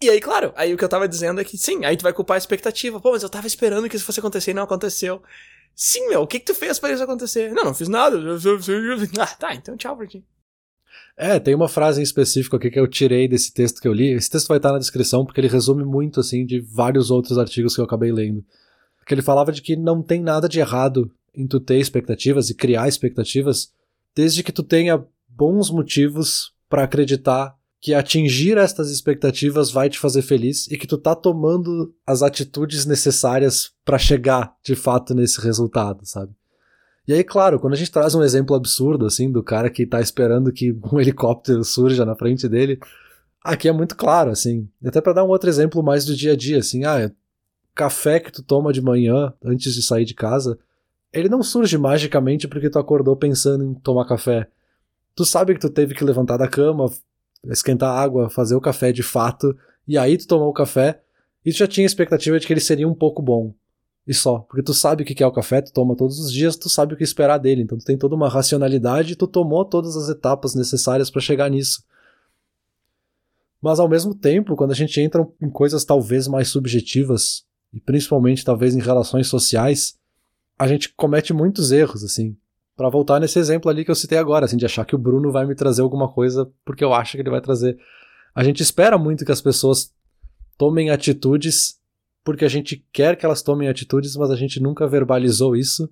E 0.00 0.08
aí, 0.08 0.20
claro, 0.20 0.52
aí 0.56 0.72
o 0.72 0.76
que 0.76 0.84
eu 0.84 0.88
tava 0.88 1.08
dizendo 1.08 1.40
é 1.40 1.44
que 1.44 1.58
sim, 1.58 1.84
aí 1.84 1.96
tu 1.96 2.02
vai 2.02 2.12
culpar 2.12 2.36
a 2.36 2.38
expectativa. 2.38 3.00
Pô, 3.00 3.12
mas 3.12 3.22
eu 3.22 3.28
tava 3.28 3.46
esperando 3.46 3.88
que 3.88 3.96
isso 3.96 4.04
fosse 4.04 4.20
acontecer 4.20 4.52
e 4.52 4.54
não 4.54 4.62
aconteceu. 4.62 5.22
Sim, 5.74 6.08
meu, 6.08 6.22
o 6.22 6.26
que 6.26 6.38
que 6.38 6.46
tu 6.46 6.54
fez 6.54 6.78
para 6.78 6.92
isso 6.92 7.02
acontecer? 7.02 7.52
Não, 7.52 7.64
não 7.64 7.74
fiz 7.74 7.88
nada. 7.88 8.16
Ah, 9.18 9.26
tá, 9.26 9.54
então 9.54 9.76
tchau 9.76 9.96
pra 9.96 10.06
ti. 10.06 10.24
É, 11.16 11.40
tem 11.40 11.54
uma 11.54 11.68
frase 11.68 12.00
em 12.00 12.04
específico 12.04 12.54
aqui 12.54 12.70
que 12.70 12.78
eu 12.78 12.86
tirei 12.86 13.26
desse 13.26 13.52
texto 13.52 13.80
que 13.80 13.88
eu 13.88 13.92
li. 13.92 14.12
Esse 14.12 14.30
texto 14.30 14.46
vai 14.46 14.58
estar 14.58 14.72
na 14.72 14.78
descrição 14.78 15.24
porque 15.24 15.40
ele 15.40 15.48
resume 15.48 15.84
muito, 15.84 16.20
assim, 16.20 16.46
de 16.46 16.60
vários 16.60 17.10
outros 17.10 17.38
artigos 17.38 17.74
que 17.74 17.80
eu 17.80 17.84
acabei 17.84 18.12
lendo. 18.12 18.44
Que 19.04 19.14
ele 19.14 19.22
falava 19.22 19.50
de 19.50 19.62
que 19.62 19.74
não 19.74 20.00
tem 20.02 20.22
nada 20.22 20.48
de 20.48 20.60
errado 20.60 21.10
em 21.34 21.46
tu 21.46 21.58
ter 21.58 21.78
expectativas 21.78 22.50
e 22.50 22.54
criar 22.54 22.86
expectativas, 22.86 23.72
desde 24.14 24.42
que 24.42 24.52
tu 24.52 24.62
tenha 24.62 25.04
bons 25.28 25.70
motivos 25.70 26.52
para 26.68 26.84
acreditar 26.84 27.56
que 27.80 27.94
atingir 27.94 28.58
estas 28.58 28.90
expectativas 28.90 29.70
vai 29.70 29.88
te 29.88 29.98
fazer 29.98 30.22
feliz 30.22 30.66
e 30.68 30.76
que 30.76 30.86
tu 30.86 30.98
tá 30.98 31.14
tomando 31.14 31.94
as 32.06 32.22
atitudes 32.22 32.84
necessárias 32.84 33.72
para 33.84 33.98
chegar 33.98 34.52
de 34.64 34.74
fato 34.74 35.14
nesse 35.14 35.40
resultado, 35.40 36.04
sabe? 36.04 36.32
E 37.06 37.12
aí, 37.14 37.24
claro, 37.24 37.58
quando 37.58 37.72
a 37.72 37.76
gente 37.76 37.90
traz 37.90 38.14
um 38.14 38.22
exemplo 38.22 38.54
absurdo 38.54 39.06
assim 39.06 39.30
do 39.30 39.42
cara 39.42 39.70
que 39.70 39.86
tá 39.86 40.00
esperando 40.00 40.52
que 40.52 40.72
um 40.92 41.00
helicóptero 41.00 41.64
surja 41.64 42.04
na 42.04 42.16
frente 42.16 42.48
dele, 42.48 42.78
aqui 43.42 43.68
é 43.68 43.72
muito 43.72 43.96
claro, 43.96 44.30
assim. 44.30 44.68
Até 44.84 45.00
para 45.00 45.14
dar 45.14 45.24
um 45.24 45.28
outro 45.28 45.48
exemplo 45.48 45.82
mais 45.82 46.04
do 46.04 46.14
dia 46.14 46.32
a 46.32 46.36
dia, 46.36 46.58
assim, 46.58 46.84
ah, 46.84 47.10
café 47.74 48.18
que 48.18 48.32
tu 48.32 48.42
toma 48.42 48.72
de 48.72 48.82
manhã 48.82 49.32
antes 49.42 49.72
de 49.72 49.82
sair 49.82 50.04
de 50.04 50.14
casa, 50.14 50.58
ele 51.12 51.28
não 51.28 51.42
surge 51.42 51.78
magicamente 51.78 52.48
porque 52.48 52.68
tu 52.68 52.78
acordou 52.78 53.16
pensando 53.16 53.64
em 53.64 53.72
tomar 53.72 54.04
café. 54.04 54.48
Tu 55.14 55.24
sabe 55.24 55.54
que 55.54 55.60
tu 55.60 55.70
teve 55.70 55.94
que 55.94 56.04
levantar 56.04 56.36
da 56.36 56.46
cama, 56.46 56.90
esquentar 57.46 57.96
água, 57.96 58.30
fazer 58.30 58.54
o 58.54 58.60
café 58.60 58.92
de 58.92 59.02
fato, 59.02 59.56
e 59.86 59.96
aí 59.96 60.16
tu 60.16 60.26
tomou 60.26 60.48
o 60.48 60.52
café, 60.52 61.00
e 61.44 61.52
tu 61.52 61.58
já 61.58 61.66
tinha 61.66 61.86
expectativa 61.86 62.38
de 62.38 62.46
que 62.46 62.52
ele 62.52 62.60
seria 62.60 62.88
um 62.88 62.94
pouco 62.94 63.22
bom. 63.22 63.54
E 64.06 64.14
só. 64.14 64.40
Porque 64.40 64.62
tu 64.62 64.72
sabe 64.72 65.02
o 65.02 65.06
que 65.06 65.22
é 65.22 65.26
o 65.26 65.32
café, 65.32 65.60
tu 65.60 65.72
toma 65.72 65.94
todos 65.94 66.18
os 66.18 66.32
dias, 66.32 66.56
tu 66.56 66.68
sabe 66.68 66.94
o 66.94 66.96
que 66.96 67.04
esperar 67.04 67.38
dele. 67.38 67.62
Então 67.62 67.76
tu 67.76 67.84
tem 67.84 67.96
toda 67.96 68.14
uma 68.14 68.28
racionalidade 68.28 69.12
e 69.12 69.16
tu 69.16 69.26
tomou 69.26 69.64
todas 69.64 69.96
as 69.96 70.08
etapas 70.08 70.54
necessárias 70.54 71.10
para 71.10 71.20
chegar 71.20 71.50
nisso. 71.50 71.84
Mas 73.60 73.78
ao 73.78 73.88
mesmo 73.88 74.14
tempo, 74.14 74.56
quando 74.56 74.70
a 74.70 74.74
gente 74.74 74.98
entra 75.00 75.26
em 75.40 75.50
coisas 75.50 75.84
talvez 75.84 76.26
mais 76.26 76.48
subjetivas, 76.48 77.44
e 77.72 77.80
principalmente 77.80 78.44
talvez 78.44 78.74
em 78.74 78.80
relações 78.80 79.26
sociais, 79.26 79.98
a 80.58 80.66
gente 80.66 80.94
comete 80.94 81.34
muitos 81.34 81.70
erros, 81.70 82.02
assim 82.02 82.36
para 82.78 82.88
voltar 82.88 83.18
nesse 83.18 83.40
exemplo 83.40 83.68
ali 83.68 83.84
que 83.84 83.90
eu 83.90 83.94
citei 83.96 84.16
agora, 84.16 84.44
assim, 84.44 84.56
de 84.56 84.64
achar 84.64 84.84
que 84.84 84.94
o 84.94 84.98
Bruno 84.98 85.32
vai 85.32 85.44
me 85.44 85.56
trazer 85.56 85.82
alguma 85.82 86.08
coisa 86.08 86.48
porque 86.64 86.84
eu 86.84 86.94
acho 86.94 87.16
que 87.16 87.22
ele 87.22 87.28
vai 87.28 87.40
trazer. 87.40 87.76
A 88.32 88.44
gente 88.44 88.62
espera 88.62 88.96
muito 88.96 89.24
que 89.24 89.32
as 89.32 89.42
pessoas 89.42 89.92
tomem 90.56 90.88
atitudes 90.88 91.80
porque 92.22 92.44
a 92.44 92.48
gente 92.48 92.86
quer 92.92 93.16
que 93.16 93.26
elas 93.26 93.42
tomem 93.42 93.68
atitudes, 93.68 94.14
mas 94.14 94.30
a 94.30 94.36
gente 94.36 94.62
nunca 94.62 94.86
verbalizou 94.86 95.56
isso. 95.56 95.90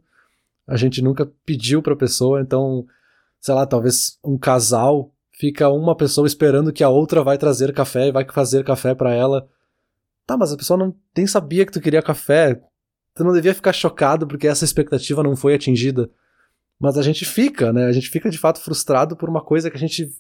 A 0.65 0.77
gente 0.77 1.03
nunca 1.03 1.29
pediu 1.45 1.83
para 1.83 1.95
a 1.95 1.97
pessoa, 1.97 2.41
então, 2.41 2.87
sei 3.41 3.55
lá, 3.55 3.67
talvez 3.67 4.17
um 4.25 4.39
casal 4.39 5.13
fica 5.33 5.69
uma 5.69 5.97
pessoa 5.97 6.25
esperando 6.25 6.73
que 6.73 6.85
a 6.85 6.89
outra 6.89 7.21
vai 7.21 7.37
trazer 7.37 7.75
café 7.75 8.07
e 8.07 8.13
vai 8.13 8.25
fazer 8.31 8.63
café 8.63 8.95
para 8.95 9.13
ela. 9.13 9.49
Tá, 10.25 10.37
mas 10.37 10.53
a 10.53 10.57
pessoa 10.57 10.79
não 10.79 10.95
nem 11.17 11.27
sabia 11.27 11.67
que 11.67 11.73
tu 11.73 11.81
queria 11.81 12.01
café. 12.01 12.61
Tu 13.13 13.25
não 13.25 13.33
devia 13.33 13.55
ficar 13.55 13.73
chocado 13.73 14.25
porque 14.25 14.47
essa 14.47 14.65
expectativa 14.65 15.21
não 15.25 15.35
foi 15.35 15.53
atingida. 15.53 16.09
Mas 16.79 16.99
a 16.99 17.03
gente 17.03 17.25
fica, 17.25 17.73
né? 17.73 17.87
A 17.87 17.93
gente 17.93 18.11
fica 18.11 18.29
de 18.29 18.39
fato 18.39 18.61
frustrado 18.61 19.17
por 19.17 19.29
uma 19.29 19.43
coisa 19.43 19.71
que 19.71 19.77
a 19.77 19.81
gente 19.81 20.11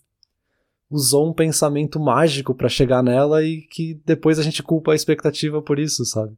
usou 0.91 1.29
um 1.29 1.35
pensamento 1.35 1.99
mágico 1.99 2.55
para 2.55 2.69
chegar 2.69 3.03
nela 3.03 3.43
e 3.43 3.63
que 3.63 4.01
depois 4.05 4.39
a 4.39 4.43
gente 4.43 4.63
culpa 4.63 4.93
a 4.93 4.95
expectativa 4.95 5.61
por 5.61 5.79
isso, 5.79 6.05
sabe? 6.05 6.37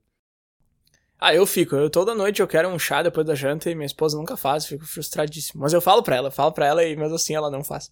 Ah, 1.20 1.34
eu 1.34 1.44
fico. 1.46 1.74
Eu 1.74 1.90
toda 1.90 2.14
noite 2.14 2.40
eu 2.40 2.46
quero 2.46 2.68
um 2.68 2.78
chá 2.78 3.02
depois 3.02 3.26
da 3.26 3.34
janta 3.34 3.70
e 3.70 3.74
minha 3.74 3.86
esposa 3.86 4.16
nunca 4.16 4.36
faz, 4.36 4.66
fico 4.66 4.86
frustradíssimo. 4.86 5.60
Mas 5.60 5.72
eu 5.72 5.80
falo 5.80 6.02
pra 6.02 6.16
ela, 6.16 6.30
falo 6.30 6.52
pra 6.52 6.66
ela 6.66 6.84
e 6.84 6.96
mesmo 6.96 7.16
assim 7.16 7.34
ela 7.34 7.50
não 7.50 7.64
faz. 7.64 7.90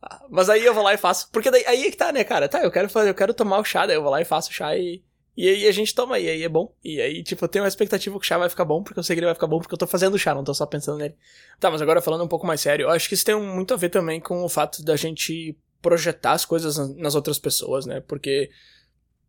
Ah, 0.00 0.24
mas 0.30 0.48
aí 0.48 0.64
eu 0.64 0.74
vou 0.74 0.82
lá 0.82 0.94
e 0.94 0.96
faço. 0.96 1.28
Porque 1.30 1.50
daí 1.50 1.64
aí 1.66 1.86
é 1.86 1.90
que 1.90 1.96
tá, 1.96 2.12
né, 2.12 2.24
cara? 2.24 2.48
Tá, 2.48 2.62
eu 2.62 2.70
quero 2.70 2.88
fazer, 2.88 3.10
eu 3.10 3.14
quero 3.14 3.34
tomar 3.34 3.58
o 3.58 3.64
chá, 3.64 3.86
daí 3.86 3.96
eu 3.96 4.02
vou 4.02 4.10
lá 4.10 4.20
e 4.20 4.24
faço 4.24 4.50
o 4.50 4.52
chá 4.52 4.76
e 4.76 5.02
e 5.36 5.48
aí 5.48 5.66
a 5.66 5.72
gente 5.72 5.94
toma, 5.94 6.18
e 6.18 6.28
aí 6.28 6.42
é 6.42 6.48
bom. 6.48 6.74
E 6.84 7.00
aí, 7.00 7.22
tipo, 7.22 7.44
eu 7.44 7.48
tenho 7.48 7.64
uma 7.64 7.68
expectativa 7.68 8.18
que 8.18 8.24
o 8.24 8.26
chá 8.26 8.36
vai 8.36 8.48
ficar 8.48 8.64
bom, 8.64 8.82
porque 8.82 8.98
eu 8.98 9.02
sei 9.02 9.16
que 9.16 9.20
ele 9.20 9.26
vai 9.26 9.34
ficar 9.34 9.46
bom 9.46 9.58
porque 9.58 9.74
eu 9.74 9.78
tô 9.78 9.86
fazendo 9.86 10.14
o 10.14 10.18
chá, 10.18 10.34
não 10.34 10.44
tô 10.44 10.52
só 10.52 10.66
pensando 10.66 10.98
nele. 10.98 11.14
Tá, 11.58 11.70
mas 11.70 11.80
agora 11.80 12.02
falando 12.02 12.24
um 12.24 12.28
pouco 12.28 12.46
mais 12.46 12.60
sério, 12.60 12.84
eu 12.84 12.90
acho 12.90 13.08
que 13.08 13.14
isso 13.14 13.24
tem 13.24 13.34
muito 13.40 13.72
a 13.72 13.76
ver 13.76 13.88
também 13.88 14.20
com 14.20 14.44
o 14.44 14.48
fato 14.48 14.84
da 14.84 14.94
gente 14.96 15.56
projetar 15.80 16.32
as 16.32 16.44
coisas 16.44 16.76
nas 16.96 17.14
outras 17.14 17.38
pessoas, 17.38 17.86
né? 17.86 18.00
Porque 18.00 18.50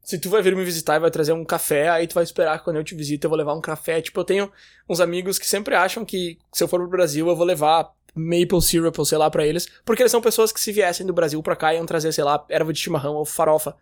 se 0.04 0.20
tu 0.20 0.30
vai 0.30 0.42
vir 0.42 0.56
me 0.56 0.66
visitar 0.66 0.98
e 0.98 1.00
vai 1.00 1.10
trazer 1.10 1.32
um 1.32 1.46
café, 1.46 1.90
aí 1.90 2.06
tu 2.06 2.14
vai 2.14 2.24
esperar 2.24 2.60
que 2.60 2.66
quando 2.66 2.76
eu 2.76 2.84
te 2.84 2.94
visito 2.94 3.26
eu 3.26 3.30
vou 3.30 3.38
levar 3.38 3.54
um 3.54 3.62
café. 3.62 4.02
Tipo, 4.02 4.20
eu 4.20 4.26
tenho 4.26 4.52
uns 4.88 5.00
amigos 5.00 5.40
que 5.40 5.48
sempre 5.48 5.74
acham 5.74 6.04
que 6.04 6.38
se 6.52 6.64
eu 6.64 6.68
for 6.68 6.80
pro 6.80 6.90
Brasil 6.90 7.28
eu 7.28 7.36
vou 7.36 7.46
levar 7.46 7.92
maple 8.14 8.62
syrup 8.62 9.00
ou 9.00 9.06
sei 9.06 9.18
lá 9.18 9.32
para 9.32 9.48
eles, 9.48 9.68
porque 9.86 10.04
eles 10.04 10.12
são 10.12 10.22
pessoas 10.22 10.52
que 10.52 10.60
se 10.60 10.72
viessem 10.72 11.06
do 11.06 11.14
Brasil 11.14 11.42
pra 11.42 11.56
cá 11.56 11.74
iam 11.74 11.86
trazer, 11.86 12.12
sei 12.12 12.24
lá, 12.24 12.46
erva 12.50 12.74
de 12.74 12.80
chimarrão 12.80 13.16
ou 13.16 13.26
farofa. 13.26 13.76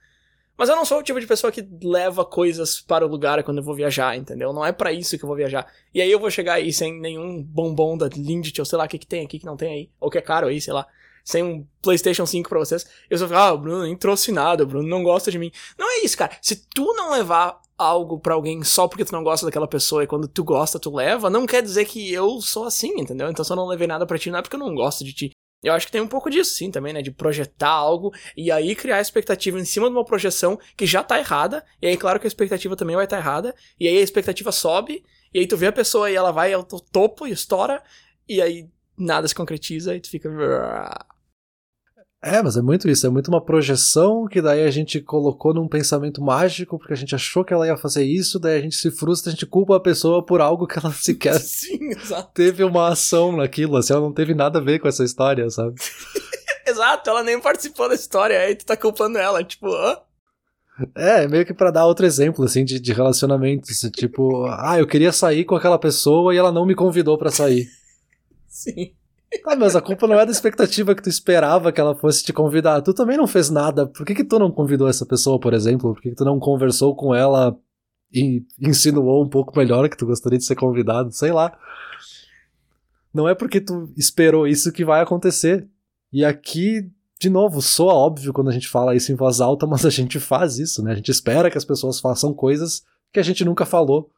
Mas 0.61 0.69
eu 0.69 0.75
não 0.75 0.85
sou 0.85 0.99
o 0.99 1.03
tipo 1.03 1.19
de 1.19 1.25
pessoa 1.25 1.51
que 1.51 1.67
leva 1.81 2.23
coisas 2.23 2.79
para 2.79 3.03
o 3.03 3.09
lugar 3.09 3.43
quando 3.43 3.57
eu 3.57 3.63
vou 3.63 3.73
viajar, 3.73 4.15
entendeu? 4.15 4.53
Não 4.53 4.63
é 4.63 4.71
para 4.71 4.93
isso 4.93 5.17
que 5.17 5.23
eu 5.23 5.27
vou 5.27 5.35
viajar. 5.35 5.65
E 5.91 5.99
aí 5.99 6.11
eu 6.11 6.19
vou 6.19 6.29
chegar 6.29 6.53
aí 6.53 6.71
sem 6.71 6.93
nenhum 7.01 7.41
bombom 7.41 7.97
da 7.97 8.07
Lindt, 8.07 8.61
ou 8.61 8.65
sei 8.65 8.77
lá 8.77 8.85
o 8.85 8.87
que, 8.87 8.99
que 8.99 9.07
tem 9.07 9.25
aqui 9.25 9.39
que 9.39 9.45
não 9.47 9.57
tem 9.57 9.73
aí. 9.73 9.89
Ou 9.99 10.11
que 10.11 10.19
é 10.19 10.21
caro 10.21 10.45
aí, 10.45 10.61
sei 10.61 10.71
lá. 10.71 10.85
Sem 11.25 11.41
um 11.41 11.65
PlayStation 11.81 12.27
5 12.27 12.47
pra 12.47 12.59
vocês. 12.59 12.85
Eu 13.09 13.17
só 13.17 13.25
fico, 13.25 13.39
ah, 13.39 13.51
o 13.53 13.57
Bruno 13.57 13.81
nem 13.81 13.95
trouxe 13.95 14.31
nada, 14.31 14.61
o 14.61 14.67
Bruno 14.67 14.87
não 14.87 15.01
gosta 15.01 15.31
de 15.31 15.39
mim. 15.39 15.51
Não 15.79 15.89
é 15.89 16.05
isso, 16.05 16.15
cara. 16.15 16.37
Se 16.43 16.55
tu 16.55 16.93
não 16.93 17.09
levar 17.09 17.59
algo 17.75 18.19
para 18.19 18.35
alguém 18.35 18.63
só 18.63 18.87
porque 18.87 19.03
tu 19.03 19.13
não 19.13 19.23
gosta 19.23 19.47
daquela 19.47 19.67
pessoa 19.67 20.03
e 20.03 20.07
quando 20.07 20.27
tu 20.27 20.43
gosta 20.43 20.79
tu 20.79 20.95
leva, 20.95 21.27
não 21.27 21.47
quer 21.47 21.63
dizer 21.63 21.85
que 21.85 22.13
eu 22.13 22.39
sou 22.39 22.65
assim, 22.65 23.01
entendeu? 23.01 23.31
Então 23.31 23.43
se 23.43 23.51
eu 23.51 23.55
não 23.55 23.65
levei 23.65 23.87
nada 23.87 24.05
para 24.05 24.19
ti, 24.19 24.29
não 24.29 24.37
é 24.37 24.43
porque 24.43 24.57
eu 24.57 24.59
não 24.59 24.75
gosto 24.75 25.03
de 25.03 25.11
ti. 25.11 25.31
Eu 25.63 25.73
acho 25.73 25.85
que 25.85 25.91
tem 25.91 26.01
um 26.01 26.07
pouco 26.07 26.29
disso, 26.29 26.55
sim, 26.55 26.71
também, 26.71 26.91
né? 26.91 27.01
De 27.01 27.11
projetar 27.11 27.69
algo 27.69 28.11
e 28.35 28.51
aí 28.51 28.75
criar 28.75 28.99
expectativa 28.99 29.59
em 29.59 29.65
cima 29.65 29.87
de 29.87 29.95
uma 29.95 30.03
projeção 30.03 30.59
que 30.75 30.85
já 30.85 31.03
tá 31.03 31.19
errada. 31.19 31.63
E 31.81 31.87
aí, 31.87 31.95
claro 31.95 32.19
que 32.19 32.25
a 32.25 32.29
expectativa 32.29 32.75
também 32.75 32.95
vai 32.95 33.05
estar 33.05 33.17
tá 33.17 33.21
errada. 33.21 33.55
E 33.79 33.87
aí 33.87 33.97
a 33.97 34.01
expectativa 34.01 34.51
sobe. 34.51 35.05
E 35.33 35.39
aí 35.39 35.47
tu 35.47 35.55
vê 35.55 35.67
a 35.67 35.71
pessoa 35.71 36.09
e 36.09 36.15
ela 36.15 36.31
vai 36.31 36.51
ao 36.51 36.63
topo 36.63 37.27
e 37.27 37.31
estoura. 37.31 37.81
E 38.27 38.41
aí 38.41 38.67
nada 38.97 39.27
se 39.27 39.35
concretiza 39.35 39.95
e 39.95 39.99
tu 39.99 40.09
fica. 40.09 40.29
É, 42.23 42.39
mas 42.39 42.55
é 42.55 42.61
muito 42.61 42.87
isso, 42.87 43.07
é 43.07 43.09
muito 43.09 43.29
uma 43.29 43.43
projeção 43.43 44.27
que 44.27 44.43
daí 44.43 44.63
a 44.63 44.69
gente 44.69 45.01
colocou 45.01 45.55
num 45.55 45.67
pensamento 45.67 46.21
mágico 46.21 46.77
porque 46.77 46.93
a 46.93 46.95
gente 46.95 47.15
achou 47.15 47.43
que 47.43 47.51
ela 47.51 47.65
ia 47.65 47.75
fazer 47.75 48.03
isso, 48.03 48.39
daí 48.39 48.59
a 48.59 48.61
gente 48.61 48.75
se 48.75 48.91
frustra, 48.91 49.31
a 49.31 49.33
gente 49.33 49.47
culpa 49.47 49.75
a 49.75 49.79
pessoa 49.79 50.23
por 50.23 50.39
algo 50.39 50.67
que 50.67 50.77
ela 50.77 50.91
sequer 50.93 51.33
Sim, 51.41 51.89
exato. 51.89 52.29
teve 52.31 52.63
uma 52.63 52.89
ação 52.89 53.35
naquilo, 53.35 53.75
assim, 53.75 53.93
ela 53.93 54.03
não 54.03 54.13
teve 54.13 54.35
nada 54.35 54.59
a 54.59 54.61
ver 54.61 54.77
com 54.77 54.87
essa 54.87 55.03
história, 55.03 55.49
sabe? 55.49 55.73
exato, 56.67 57.09
ela 57.09 57.23
nem 57.23 57.41
participou 57.41 57.89
da 57.89 57.95
história, 57.95 58.39
aí 58.39 58.55
tu 58.55 58.67
tá 58.67 58.77
culpando 58.77 59.17
ela, 59.17 59.43
tipo, 59.43 59.67
hã? 59.73 59.97
É, 60.95 61.27
meio 61.27 61.45
que 61.45 61.55
para 61.55 61.71
dar 61.71 61.87
outro 61.87 62.05
exemplo, 62.05 62.45
assim, 62.45 62.63
de, 62.63 62.79
de 62.79 62.93
relacionamento, 62.93 63.67
assim, 63.71 63.89
tipo, 63.89 64.45
ah, 64.45 64.77
eu 64.77 64.85
queria 64.85 65.11
sair 65.11 65.43
com 65.43 65.55
aquela 65.55 65.79
pessoa 65.79 66.35
e 66.35 66.37
ela 66.37 66.51
não 66.51 66.67
me 66.67 66.75
convidou 66.75 67.17
para 67.17 67.31
sair. 67.31 67.67
Sim. 68.47 68.93
Ah, 69.45 69.55
mas 69.55 69.75
a 69.75 69.81
culpa 69.81 70.07
não 70.07 70.19
é 70.19 70.25
da 70.25 70.31
expectativa 70.31 70.93
que 70.93 71.01
tu 71.01 71.09
esperava 71.09 71.71
que 71.71 71.79
ela 71.79 71.95
fosse 71.95 72.23
te 72.23 72.33
convidar. 72.33 72.81
Tu 72.81 72.93
também 72.93 73.17
não 73.17 73.27
fez 73.27 73.49
nada. 73.49 73.87
Por 73.87 74.05
que, 74.05 74.13
que 74.13 74.23
tu 74.23 74.37
não 74.37 74.51
convidou 74.51 74.87
essa 74.87 75.05
pessoa, 75.05 75.39
por 75.39 75.53
exemplo? 75.53 75.93
Por 75.93 76.01
que, 76.01 76.09
que 76.09 76.15
tu 76.15 76.25
não 76.25 76.39
conversou 76.39 76.95
com 76.95 77.15
ela 77.15 77.57
e 78.13 78.45
insinuou 78.59 79.23
um 79.23 79.29
pouco 79.29 79.57
melhor 79.57 79.87
que 79.89 79.97
tu 79.97 80.05
gostaria 80.05 80.37
de 80.37 80.45
ser 80.45 80.55
convidado? 80.55 81.11
Sei 81.13 81.31
lá. 81.31 81.57
Não 83.13 83.27
é 83.27 83.33
porque 83.33 83.61
tu 83.61 83.91
esperou 83.97 84.47
isso 84.47 84.71
que 84.71 84.83
vai 84.83 85.01
acontecer. 85.01 85.67
E 86.11 86.25
aqui, 86.25 86.89
de 87.19 87.29
novo, 87.29 87.61
soa 87.61 87.93
óbvio 87.93 88.33
quando 88.33 88.49
a 88.49 88.53
gente 88.53 88.67
fala 88.67 88.95
isso 88.95 89.11
em 89.11 89.15
voz 89.15 89.39
alta, 89.39 89.65
mas 89.65 89.85
a 89.85 89.89
gente 89.89 90.19
faz 90.19 90.59
isso, 90.59 90.83
né? 90.83 90.91
A 90.91 90.95
gente 90.95 91.11
espera 91.11 91.49
que 91.49 91.57
as 91.57 91.65
pessoas 91.65 92.01
façam 92.01 92.33
coisas 92.33 92.83
que 93.13 93.19
a 93.19 93.23
gente 93.23 93.45
nunca 93.45 93.65
falou. 93.65 94.09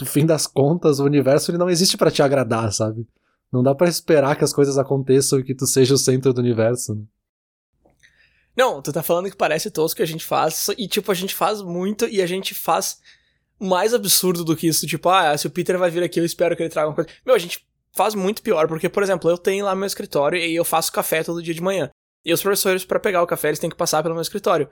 No 0.00 0.06
fim 0.06 0.24
das 0.24 0.46
contas, 0.46 0.98
o 0.98 1.04
universo 1.04 1.50
ele 1.50 1.58
não 1.58 1.68
existe 1.68 1.96
para 1.96 2.10
te 2.10 2.22
agradar, 2.22 2.72
sabe? 2.72 3.06
Não 3.52 3.62
dá 3.62 3.74
para 3.74 3.88
esperar 3.88 4.36
que 4.36 4.44
as 4.44 4.52
coisas 4.52 4.78
aconteçam 4.78 5.40
e 5.40 5.44
que 5.44 5.54
tu 5.54 5.66
seja 5.66 5.94
o 5.94 5.98
centro 5.98 6.32
do 6.32 6.40
universo. 6.40 6.94
Né? 6.94 7.02
Não, 8.56 8.80
tu 8.80 8.92
tá 8.92 9.02
falando 9.02 9.30
que 9.30 9.36
parece 9.36 9.70
tosco 9.70 9.96
que 9.96 10.02
a 10.02 10.06
gente 10.06 10.24
faz, 10.24 10.68
e 10.76 10.86
tipo, 10.86 11.10
a 11.10 11.14
gente 11.14 11.34
faz 11.34 11.62
muito 11.62 12.06
e 12.06 12.20
a 12.20 12.26
gente 12.26 12.54
faz 12.54 13.00
mais 13.58 13.92
absurdo 13.92 14.44
do 14.44 14.56
que 14.56 14.66
isso. 14.66 14.86
Tipo, 14.86 15.08
ah, 15.08 15.36
se 15.36 15.46
o 15.46 15.50
Peter 15.50 15.78
vai 15.78 15.90
vir 15.90 16.02
aqui, 16.02 16.20
eu 16.20 16.24
espero 16.24 16.56
que 16.56 16.62
ele 16.62 16.70
traga 16.70 16.88
uma 16.88 16.94
coisa. 16.94 17.10
Meu, 17.24 17.34
a 17.34 17.38
gente 17.38 17.66
faz 17.92 18.14
muito 18.14 18.42
pior, 18.42 18.68
porque, 18.68 18.88
por 18.88 19.02
exemplo, 19.02 19.30
eu 19.30 19.38
tenho 19.38 19.64
lá 19.64 19.74
meu 19.74 19.86
escritório 19.86 20.38
e 20.38 20.54
eu 20.54 20.64
faço 20.64 20.92
café 20.92 21.22
todo 21.22 21.42
dia 21.42 21.54
de 21.54 21.62
manhã. 21.62 21.90
E 22.24 22.32
os 22.32 22.42
professores, 22.42 22.84
para 22.84 23.00
pegar 23.00 23.22
o 23.22 23.26
café, 23.26 23.48
eles 23.48 23.58
têm 23.58 23.70
que 23.70 23.76
passar 23.76 24.02
pelo 24.02 24.14
meu 24.14 24.22
escritório. 24.22 24.68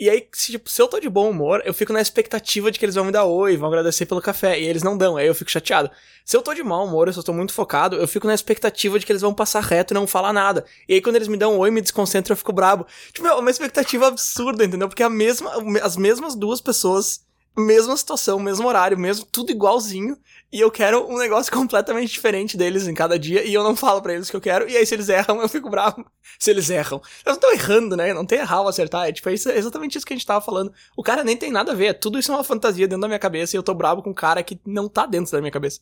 E 0.00 0.08
aí, 0.08 0.26
se, 0.32 0.52
tipo, 0.52 0.70
se 0.70 0.80
eu 0.80 0.88
tô 0.88 0.98
de 0.98 1.10
bom 1.10 1.28
humor, 1.28 1.60
eu 1.62 1.74
fico 1.74 1.92
na 1.92 2.00
expectativa 2.00 2.70
de 2.70 2.78
que 2.78 2.84
eles 2.86 2.94
vão 2.94 3.04
me 3.04 3.12
dar 3.12 3.26
oi, 3.26 3.54
vão 3.58 3.68
agradecer 3.68 4.06
pelo 4.06 4.22
café, 4.22 4.58
e 4.58 4.64
eles 4.64 4.82
não 4.82 4.96
dão, 4.96 5.18
aí 5.18 5.26
eu 5.26 5.34
fico 5.34 5.50
chateado. 5.50 5.90
Se 6.24 6.34
eu 6.34 6.40
tô 6.40 6.54
de 6.54 6.62
mau 6.62 6.86
humor, 6.86 7.06
eu 7.06 7.12
só 7.12 7.22
tô 7.22 7.34
muito 7.34 7.52
focado, 7.52 7.96
eu 7.96 8.08
fico 8.08 8.26
na 8.26 8.32
expectativa 8.32 8.98
de 8.98 9.04
que 9.04 9.12
eles 9.12 9.20
vão 9.20 9.34
passar 9.34 9.60
reto 9.60 9.92
e 9.92 9.94
não 9.94 10.06
falar 10.06 10.32
nada. 10.32 10.64
E 10.88 10.94
aí, 10.94 11.02
quando 11.02 11.16
eles 11.16 11.28
me 11.28 11.36
dão 11.36 11.52
um 11.52 11.58
oi, 11.58 11.70
me 11.70 11.82
desconcentro, 11.82 12.32
eu 12.32 12.36
fico 12.38 12.50
brabo. 12.50 12.86
Tipo, 13.12 13.26
é 13.26 13.34
uma 13.34 13.50
expectativa 13.50 14.06
absurda, 14.06 14.64
entendeu? 14.64 14.88
Porque 14.88 15.02
a 15.02 15.10
mesma, 15.10 15.52
as 15.82 15.98
mesmas 15.98 16.34
duas 16.34 16.62
pessoas 16.62 17.20
mesma 17.56 17.96
situação, 17.96 18.38
mesmo 18.38 18.66
horário, 18.66 18.98
mesmo 18.98 19.26
tudo 19.30 19.50
igualzinho. 19.50 20.16
E 20.52 20.60
eu 20.60 20.70
quero 20.70 21.06
um 21.08 21.18
negócio 21.18 21.50
completamente 21.52 22.12
diferente 22.12 22.56
deles 22.56 22.86
em 22.88 22.94
cada 22.94 23.18
dia. 23.18 23.44
E 23.44 23.52
eu 23.52 23.62
não 23.62 23.76
falo 23.76 24.00
para 24.02 24.14
eles 24.14 24.28
o 24.28 24.30
que 24.30 24.36
eu 24.36 24.40
quero. 24.40 24.68
E 24.68 24.76
aí, 24.76 24.84
se 24.84 24.94
eles 24.94 25.08
erram, 25.08 25.40
eu 25.40 25.48
fico 25.48 25.70
bravo. 25.70 26.04
Se 26.38 26.50
eles 26.50 26.70
erram. 26.70 26.98
Eles 26.98 27.24
não 27.26 27.34
estão 27.34 27.52
errando, 27.52 27.96
né? 27.96 28.14
Não 28.14 28.24
tem 28.24 28.38
errar 28.38 28.62
ou 28.62 28.68
acertar. 28.68 29.08
É 29.08 29.12
tipo, 29.12 29.28
é 29.28 29.32
exatamente 29.32 29.98
isso 29.98 30.06
que 30.06 30.12
a 30.12 30.16
gente 30.16 30.26
tava 30.26 30.40
falando. 30.40 30.72
O 30.96 31.02
cara 31.02 31.24
nem 31.24 31.36
tem 31.36 31.50
nada 31.50 31.72
a 31.72 31.74
ver. 31.74 31.98
Tudo 31.98 32.18
isso 32.18 32.32
é 32.32 32.34
uma 32.34 32.44
fantasia 32.44 32.86
dentro 32.86 33.02
da 33.02 33.08
minha 33.08 33.18
cabeça. 33.18 33.56
E 33.56 33.58
eu 33.58 33.62
tô 33.62 33.74
bravo 33.74 34.02
com 34.02 34.10
um 34.10 34.14
cara 34.14 34.42
que 34.42 34.58
não 34.64 34.88
tá 34.88 35.06
dentro 35.06 35.32
da 35.32 35.40
minha 35.40 35.50
cabeça. 35.50 35.80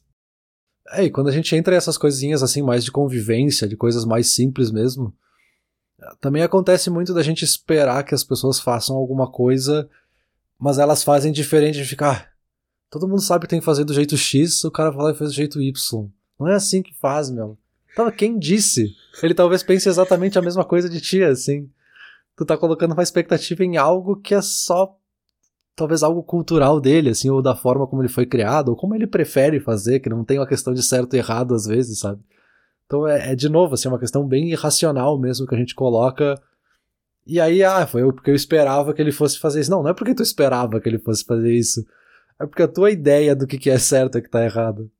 É, 0.91 1.05
e 1.05 1.11
quando 1.11 1.29
a 1.29 1.33
gente 1.33 1.55
entra 1.55 1.77
essas 1.77 1.99
coisinhas 1.99 2.43
assim, 2.43 2.63
mais 2.63 2.83
de 2.83 2.91
convivência, 2.91 3.69
de 3.69 3.77
coisas 3.77 4.05
mais 4.05 4.35
simples 4.35 4.71
mesmo, 4.71 5.15
também 6.21 6.43
acontece 6.43 6.89
muito 6.89 7.13
da 7.13 7.23
gente 7.23 7.45
esperar 7.45 8.03
que 8.05 8.15
as 8.15 8.25
pessoas 8.25 8.59
façam 8.59 8.97
alguma 8.97 9.31
coisa 9.31 9.89
mas 10.59 10.79
elas 10.79 11.03
fazem 11.03 11.33
diferente 11.33 11.77
de 11.77 11.85
ficar. 11.85 12.27
Ah, 12.27 12.29
todo 12.91 13.09
mundo 13.09 13.23
sabe 13.23 13.45
que 13.45 13.51
tem 13.51 13.61
que 13.61 13.65
fazer 13.65 13.85
do 13.85 13.95
jeito 13.95 14.17
X, 14.17 14.65
o 14.65 14.71
cara 14.71 14.93
fala 14.93 15.13
e 15.13 15.15
faz 15.15 15.31
do 15.31 15.37
jeito 15.37 15.61
Y. 15.61 16.09
Não 16.39 16.49
é 16.49 16.55
assim 16.55 16.83
que 16.83 16.95
faz, 16.95 17.31
meu. 17.31 17.59
Então, 17.93 18.11
quem 18.11 18.39
disse? 18.39 18.95
Ele 19.23 19.35
talvez 19.35 19.63
pense 19.63 19.89
exatamente 19.89 20.39
a 20.39 20.43
mesma 20.43 20.65
coisa 20.65 20.89
de 20.89 21.01
ti, 21.01 21.23
assim. 21.23 21.69
Tu 22.37 22.45
tá 22.45 22.57
colocando 22.57 22.93
uma 22.93 23.03
expectativa 23.03 23.65
em 23.65 23.77
algo 23.77 24.17
que 24.17 24.35
é 24.35 24.41
só 24.41 24.97
talvez 25.75 26.03
algo 26.03 26.23
cultural 26.23 26.81
dele, 26.81 27.11
assim, 27.11 27.31
ou 27.31 27.41
da 27.41 27.55
forma 27.55 27.87
como 27.87 28.03
ele 28.03 28.09
foi 28.09 28.27
criado, 28.27 28.71
ou 28.71 28.77
como 28.77 28.95
ele 28.95 29.07
prefere 29.07 29.61
fazer, 29.61 30.01
que 30.01 30.09
não 30.09 30.25
tem 30.25 30.39
uma 30.39 30.47
questão 30.47 30.75
de 30.75 30.83
certo 30.83 31.15
e 31.15 31.19
errado 31.19 31.55
às 31.55 31.67
vezes, 31.67 32.01
sabe? 32.01 32.21
Então 32.85 33.07
é, 33.07 33.33
é 33.33 33.37
de 33.37 33.49
novo, 33.49 33.75
assim, 33.75 33.89
uma 33.89 33.99
questão 33.99 34.27
bem 34.27 34.51
irracional 34.51 35.19
mesmo 35.19 35.47
que 35.47 35.55
a 35.55 35.59
gente 35.59 35.75
coloca 35.75 36.41
e 37.29 37.41
aí, 37.41 37.63
ah, 37.63 37.87
foi 37.87 38.03
porque 38.13 38.31
eu 38.31 38.35
esperava 38.35 38.95
que 38.95 39.03
ele 39.03 39.13
fosse 39.13 39.39
fazer 39.39 39.61
isso. 39.61 39.71
Não, 39.71 39.83
não 39.83 39.91
é 39.91 39.95
porque 39.95 40.15
tu 40.15 40.23
esperava 40.23 40.81
que 40.81 40.89
ele 40.89 40.99
fosse 40.99 41.25
fazer 41.25 41.53
isso. 41.53 41.87
É 42.41 42.47
porque 42.47 42.63
a 42.63 42.69
tua 42.69 42.91
ideia 42.91 43.37
do 43.37 43.47
que 43.47 43.69
é 43.69 43.79
certo 43.79 44.17
é 44.17 44.21
que 44.21 44.31
tá 44.31 44.45
errado. 44.45 44.91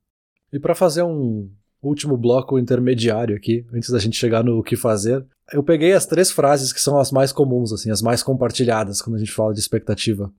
E 0.53 0.59
para 0.59 0.75
fazer 0.75 1.03
um 1.03 1.51
último 1.83 2.17
bloco 2.17 2.59
intermediário 2.59 3.37
aqui, 3.37 3.65
antes 3.73 3.91
da 3.91 3.99
gente 3.99 4.17
chegar 4.17 4.45
no 4.45 4.63
que 4.63 4.77
fazer, 4.77 5.25
eu 5.53 5.63
peguei 5.63 5.93
as 5.93 6.05
três 6.05 6.31
frases 6.31 6.73
que 6.73 6.81
são 6.81 6.99
as 6.99 7.11
mais 7.11 7.33
comuns, 7.33 7.73
assim, 7.73 7.91
as 7.91 8.03
mais 8.03 8.23
compartilhadas 8.23 9.01
quando 9.01 9.17
a 9.17 9.19
gente 9.19 9.33
fala 9.33 9.55
de 9.55 9.61
expectativa. 9.61 10.31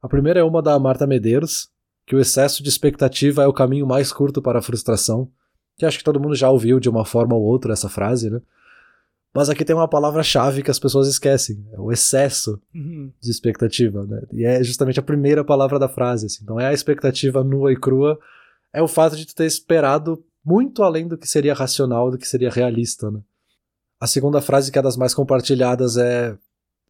A 0.00 0.08
primeira 0.08 0.40
é 0.40 0.44
uma 0.44 0.62
da 0.62 0.78
Marta 0.78 1.06
Medeiros, 1.06 1.68
que 2.06 2.14
o 2.14 2.20
excesso 2.20 2.62
de 2.62 2.68
expectativa 2.68 3.42
é 3.42 3.46
o 3.46 3.52
caminho 3.52 3.86
mais 3.86 4.12
curto 4.12 4.40
para 4.40 4.60
a 4.60 4.62
frustração, 4.62 5.28
que 5.76 5.84
acho 5.84 5.98
que 5.98 6.04
todo 6.04 6.20
mundo 6.20 6.36
já 6.36 6.48
ouviu 6.50 6.78
de 6.78 6.88
uma 6.88 7.04
forma 7.04 7.34
ou 7.34 7.42
outra 7.42 7.72
essa 7.72 7.88
frase, 7.88 8.30
né? 8.30 8.40
Mas 9.36 9.50
aqui 9.50 9.66
tem 9.66 9.76
uma 9.76 9.86
palavra-chave 9.86 10.62
que 10.62 10.70
as 10.70 10.78
pessoas 10.78 11.06
esquecem: 11.06 11.62
é 11.70 11.78
o 11.78 11.92
excesso 11.92 12.58
uhum. 12.74 13.12
de 13.20 13.30
expectativa. 13.30 14.02
Né? 14.06 14.22
E 14.32 14.46
é 14.46 14.64
justamente 14.64 14.98
a 14.98 15.02
primeira 15.02 15.44
palavra 15.44 15.78
da 15.78 15.90
frase. 15.90 16.24
Assim. 16.24 16.38
Então 16.42 16.58
é 16.58 16.66
a 16.68 16.72
expectativa 16.72 17.44
nua 17.44 17.70
e 17.70 17.76
crua, 17.76 18.18
é 18.72 18.80
o 18.80 18.88
fato 18.88 19.14
de 19.14 19.26
tu 19.26 19.34
ter 19.34 19.44
esperado 19.44 20.24
muito 20.42 20.82
além 20.82 21.06
do 21.06 21.18
que 21.18 21.28
seria 21.28 21.52
racional, 21.52 22.10
do 22.10 22.16
que 22.16 22.26
seria 22.26 22.48
realista. 22.48 23.10
Né? 23.10 23.20
A 24.00 24.06
segunda 24.06 24.40
frase, 24.40 24.72
que 24.72 24.78
é 24.78 24.82
das 24.82 24.96
mais 24.96 25.12
compartilhadas, 25.12 25.98
é: 25.98 26.34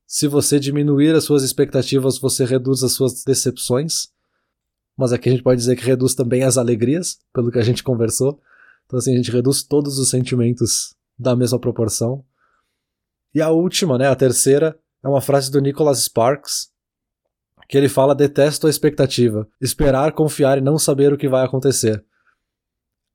se 0.07 0.29
você 0.29 0.61
diminuir 0.61 1.17
as 1.17 1.25
suas 1.25 1.43
expectativas, 1.43 2.17
você 2.17 2.45
reduz 2.45 2.85
as 2.85 2.93
suas 2.93 3.25
decepções. 3.25 4.07
Mas 4.97 5.13
aqui 5.13 5.29
a 5.29 5.33
gente 5.33 5.43
pode 5.43 5.59
dizer 5.59 5.75
que 5.75 5.85
reduz 5.85 6.15
também 6.15 6.45
as 6.45 6.57
alegrias, 6.57 7.19
pelo 7.35 7.51
que 7.51 7.59
a 7.59 7.65
gente 7.65 7.83
conversou. 7.83 8.41
Então, 8.87 9.01
assim, 9.01 9.15
a 9.15 9.17
gente 9.17 9.33
reduz 9.33 9.65
todos 9.65 9.99
os 9.99 10.11
sentimentos 10.11 10.95
da 11.19 11.35
mesma 11.35 11.59
proporção. 11.59 12.25
E 13.37 13.43
a 13.43 13.51
última, 13.51 13.99
né, 13.99 14.09
a 14.09 14.17
terceira, 14.17 14.79
é 15.05 15.07
uma 15.07 15.21
frase 15.21 15.51
do 15.51 15.61
Nicholas 15.61 15.99
Sparks, 16.05 16.71
que 17.69 17.77
ele 17.77 17.87
fala: 17.87 18.15
Detesto 18.15 18.67
a 18.67 18.71
expectativa, 18.71 19.47
esperar, 19.61 20.13
confiar 20.13 20.57
e 20.57 20.63
não 20.63 20.79
saber 20.79 21.13
o 21.13 21.19
que 21.19 21.29
vai 21.29 21.45
acontecer. 21.45 22.03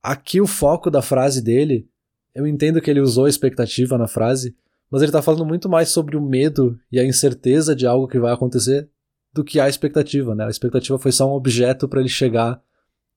Aqui 0.03 0.39
o 0.39 0.45
foco 0.45 0.91
da 0.91 1.01
frase 1.01 1.41
dele, 1.41 1.89
eu 2.35 2.45
entendo 2.45 2.79
que 2.79 2.91
ele 2.91 3.01
usou 3.01 3.27
expectativa 3.27 3.97
na 3.97 4.07
frase, 4.07 4.55
mas 4.91 5.01
ele 5.01 5.09
está 5.09 5.23
falando 5.23 5.43
muito 5.43 5.67
mais 5.67 5.89
sobre 5.89 6.15
o 6.15 6.21
medo 6.21 6.79
e 6.91 6.99
a 6.99 7.03
incerteza 7.03 7.75
de 7.75 7.87
algo 7.87 8.07
que 8.07 8.19
vai 8.19 8.31
acontecer 8.31 8.87
do 9.33 9.43
que 9.43 9.59
a 9.59 9.67
expectativa, 9.67 10.35
né? 10.35 10.45
A 10.45 10.51
expectativa 10.51 10.99
foi 10.99 11.11
só 11.11 11.27
um 11.27 11.33
objeto 11.33 11.89
para 11.89 11.99
ele 11.99 12.09
chegar 12.09 12.61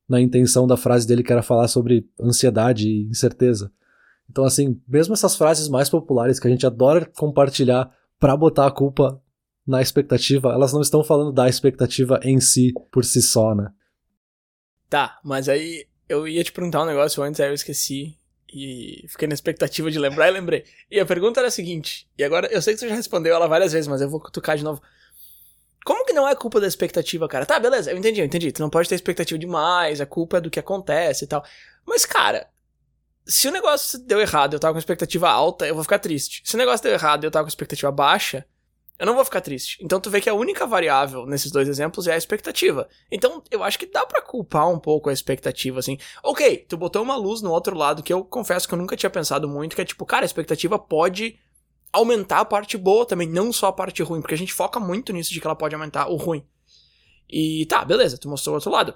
na 0.09 0.23
intenção 0.23 0.67
da 0.67 0.79
frase 0.79 1.07
dele 1.07 1.23
que 1.23 1.33
era 1.33 1.43
falar 1.43 1.69
sobre 1.69 2.09
ansiedade 2.19 2.89
e 2.89 3.11
incerteza. 3.11 3.71
Então, 4.31 4.45
assim, 4.45 4.81
mesmo 4.89 5.15
essas 5.15 5.37
frases 5.37 5.69
mais 5.69 5.89
populares 5.89 6.41
que 6.41 6.47
a 6.47 6.51
gente 6.51 6.67
adora 6.67 7.07
compartilhar 7.17 7.91
para 8.19 8.37
botar 8.37 8.67
a 8.67 8.71
culpa 8.71 9.21
na 9.67 9.81
expectativa, 9.81 10.53
elas 10.53 10.73
não 10.73 10.81
estão 10.81 11.03
falando 11.03 11.33
da 11.33 11.49
expectativa 11.49 12.21
em 12.23 12.41
si, 12.41 12.73
por 12.91 13.05
si 13.05 13.23
só, 13.23 13.55
né? 13.55 13.71
Tá, 14.89 15.19
mas 15.25 15.49
aí 15.49 15.87
eu 16.09 16.29
ia 16.29 16.45
te 16.45 16.53
perguntar 16.53 16.83
um 16.83 16.87
negócio 16.87 17.23
antes, 17.23 17.41
aí 17.41 17.49
eu 17.49 17.55
esqueci. 17.55 18.17
E 18.53 19.05
fiquei 19.09 19.27
na 19.27 19.35
expectativa 19.35 19.91
de 19.91 19.99
lembrar 19.99 20.29
e 20.29 20.33
lembrei. 20.33 20.65
E 20.89 21.01
a 21.01 21.07
pergunta 21.07 21.41
era 21.41 21.49
a 21.49 21.51
seguinte, 21.51 22.09
e 22.17 22.23
agora 22.23 22.47
eu 22.53 22.63
sei 22.63 22.75
que 22.75 22.81
você 22.81 22.89
já 22.89 22.95
respondeu 22.95 23.35
ela 23.35 23.49
várias 23.49 23.73
vezes, 23.73 23.89
mas 23.89 24.01
eu 24.01 24.09
vou 24.09 24.21
cutucar 24.21 24.57
de 24.57 24.63
novo. 24.63 24.81
Como 25.85 26.05
que 26.07 26.13
não 26.13 26.29
é 26.29 26.35
culpa 26.37 26.61
da 26.61 26.67
expectativa, 26.67 27.27
cara? 27.29 27.45
Tá, 27.45 27.59
beleza, 27.59 27.91
eu 27.91 27.99
entendi, 27.99 28.21
eu 28.21 28.25
entendi. 28.25 28.53
Tu 28.53 28.63
não 28.63 28.71
pode 28.71 28.89
ter 28.89 28.95
expectativa 28.95 29.39
demais, 29.39 30.01
a 30.01 30.07
culpa 30.07 30.39
é 30.39 30.41
do 30.41 30.51
que 30.51 30.61
acontece 30.61 31.25
e 31.25 31.29
tal. 31.29 31.45
Mas, 31.85 32.07
cara, 32.07 32.49
se 33.27 33.49
o 33.49 33.53
negócio 33.53 33.99
deu 33.99 34.21
errado 34.21 34.55
eu 34.55 34.61
tava 34.61 34.75
com 34.75 34.79
expectativa 34.79 35.29
alta, 35.29 35.67
eu 35.67 35.75
vou 35.75 35.83
ficar 35.83 35.99
triste. 35.99 36.43
Se 36.45 36.55
o 36.55 36.59
negócio 36.59 36.83
deu 36.83 36.93
errado 36.93 37.25
eu 37.25 37.31
tava 37.31 37.45
com 37.45 37.49
expectativa 37.49 37.91
baixa, 37.91 38.47
eu 38.99 39.07
não 39.07 39.15
vou 39.15 39.25
ficar 39.25 39.41
triste. 39.41 39.79
Então 39.83 40.01
tu 40.01 40.11
vê 40.11 40.21
que 40.21 40.31
a 40.31 40.35
única 40.35 40.67
variável 40.67 41.27
nesses 41.27 41.51
dois 41.51 41.69
exemplos 41.69 42.07
é 42.07 42.15
a 42.15 42.17
expectativa. 42.17 42.89
Então 43.11 43.43
eu 43.51 43.63
acho 43.63 43.79
que 43.79 43.87
dá 43.87 44.07
para 44.07 44.23
culpar 44.23 44.69
um 44.69 44.79
pouco 44.79 45.11
a 45.11 45.13
expectativa, 45.13 45.81
assim. 45.81 45.99
Ok, 46.23 46.65
tu 46.69 46.77
botou 46.77 47.03
uma 47.03 47.17
luz 47.17 47.43
no 47.43 47.51
outro 47.51 47.77
lado 47.77 48.03
que 48.03 48.13
eu 48.13 48.25
confesso 48.25 48.69
que 48.69 48.75
eu 48.75 48.79
nunca 48.79 48.97
tinha 48.97 49.11
pensado 49.11 49.49
muito, 49.49 49.75
que 49.75 49.83
é 49.83 49.85
tipo, 49.85 50.07
cara, 50.07 50.25
a 50.25 50.27
expectativa 50.27 50.79
pode 50.79 51.39
aumentar 51.93 52.41
a 52.41 52.45
parte 52.45 52.77
boa 52.77 53.07
também, 53.07 53.29
não 53.29 53.53
só 53.53 53.69
a 53.69 53.73
parte 53.73 54.03
ruim, 54.03 54.21
porque 54.21 54.35
a 54.35 54.39
gente 54.39 54.53
foca 54.53 54.79
muito 54.81 55.13
nisso 55.13 55.33
de 55.33 55.41
que 55.41 55.47
ela 55.47 55.57
pode 55.57 55.75
aumentar 55.75 56.09
o 56.09 56.17
ruim. 56.17 56.45
E 57.29 57.67
tá, 57.67 57.85
beleza, 57.85 58.19
tu 58.19 58.29
mostrou 58.29 58.55
o 58.55 58.57
outro 58.57 58.71
lado. 58.71 58.95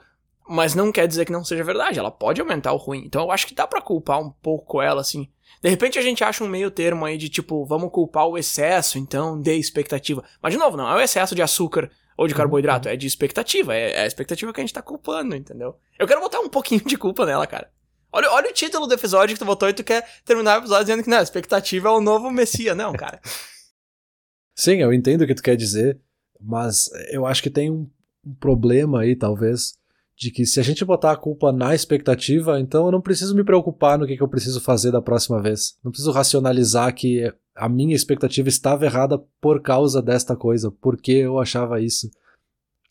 Mas 0.48 0.74
não 0.74 0.90
quer 0.90 1.06
dizer 1.06 1.24
que 1.24 1.32
não 1.32 1.44
seja 1.44 1.62
verdade, 1.62 1.98
ela 1.98 2.10
pode 2.10 2.40
aumentar 2.40 2.72
o 2.72 2.76
ruim. 2.76 3.02
Então 3.04 3.22
eu 3.22 3.30
acho 3.30 3.46
que 3.46 3.54
dá 3.54 3.66
para 3.66 3.82
culpar 3.82 4.20
um 4.20 4.30
pouco 4.30 4.80
ela, 4.80 5.00
assim. 5.00 5.28
De 5.62 5.68
repente 5.68 5.98
a 5.98 6.02
gente 6.02 6.22
acha 6.22 6.44
um 6.44 6.48
meio 6.48 6.70
termo 6.70 7.04
aí 7.04 7.18
de 7.18 7.28
tipo, 7.28 7.64
vamos 7.64 7.90
culpar 7.90 8.26
o 8.26 8.38
excesso, 8.38 8.98
então, 8.98 9.40
de 9.40 9.54
expectativa. 9.54 10.24
Mas 10.40 10.52
de 10.52 10.58
novo, 10.58 10.76
não 10.76 10.88
é 10.88 10.94
o 10.94 11.00
excesso 11.00 11.34
de 11.34 11.42
açúcar 11.42 11.90
ou 12.16 12.26
de 12.26 12.34
uhum. 12.34 12.38
carboidrato, 12.38 12.88
é 12.88 12.96
de 12.96 13.06
expectativa. 13.06 13.74
É, 13.74 13.92
é 13.92 14.00
a 14.02 14.06
expectativa 14.06 14.52
que 14.52 14.60
a 14.60 14.64
gente 14.64 14.74
tá 14.74 14.82
culpando, 14.82 15.36
entendeu? 15.36 15.76
Eu 15.98 16.06
quero 16.06 16.20
botar 16.20 16.40
um 16.40 16.48
pouquinho 16.48 16.82
de 16.84 16.96
culpa 16.96 17.26
nela, 17.26 17.46
cara. 17.46 17.70
Olha, 18.10 18.30
olha 18.32 18.50
o 18.50 18.54
título 18.54 18.86
do 18.86 18.94
episódio 18.94 19.34
que 19.34 19.38
tu 19.38 19.44
botou 19.44 19.68
e 19.68 19.74
tu 19.74 19.84
quer 19.84 20.06
terminar 20.24 20.56
o 20.56 20.60
episódio 20.62 20.84
dizendo 20.84 21.02
que 21.02 21.10
não, 21.10 21.18
a 21.18 21.22
expectativa 21.22 21.88
é 21.88 21.92
o 21.92 22.00
novo 22.00 22.30
Messias. 22.30 22.76
Não, 22.76 22.92
cara. 22.92 23.20
Sim, 24.56 24.78
eu 24.78 24.92
entendo 24.92 25.22
o 25.22 25.26
que 25.26 25.34
tu 25.34 25.42
quer 25.42 25.56
dizer, 25.56 26.00
mas 26.40 26.88
eu 27.10 27.26
acho 27.26 27.42
que 27.42 27.50
tem 27.50 27.70
um, 27.70 27.88
um 28.24 28.34
problema 28.34 29.02
aí, 29.02 29.14
talvez, 29.14 29.74
de 30.18 30.32
que 30.32 30.44
se 30.44 30.58
a 30.58 30.62
gente 30.64 30.84
botar 30.84 31.12
a 31.12 31.16
culpa 31.16 31.52
na 31.52 31.76
expectativa, 31.76 32.58
então 32.58 32.86
eu 32.86 32.92
não 32.92 33.00
preciso 33.00 33.36
me 33.36 33.44
preocupar 33.44 33.96
no 33.96 34.04
que, 34.04 34.16
que 34.16 34.22
eu 34.22 34.28
preciso 34.28 34.60
fazer 34.60 34.90
da 34.90 35.00
próxima 35.00 35.40
vez. 35.40 35.78
Não 35.82 35.92
preciso 35.92 36.10
racionalizar 36.10 36.92
que 36.92 37.32
a 37.54 37.68
minha 37.68 37.94
expectativa 37.94 38.48
estava 38.48 38.84
errada 38.84 39.22
por 39.40 39.62
causa 39.62 40.02
desta 40.02 40.34
coisa, 40.34 40.72
porque 40.80 41.12
eu 41.12 41.38
achava 41.38 41.80
isso. 41.80 42.10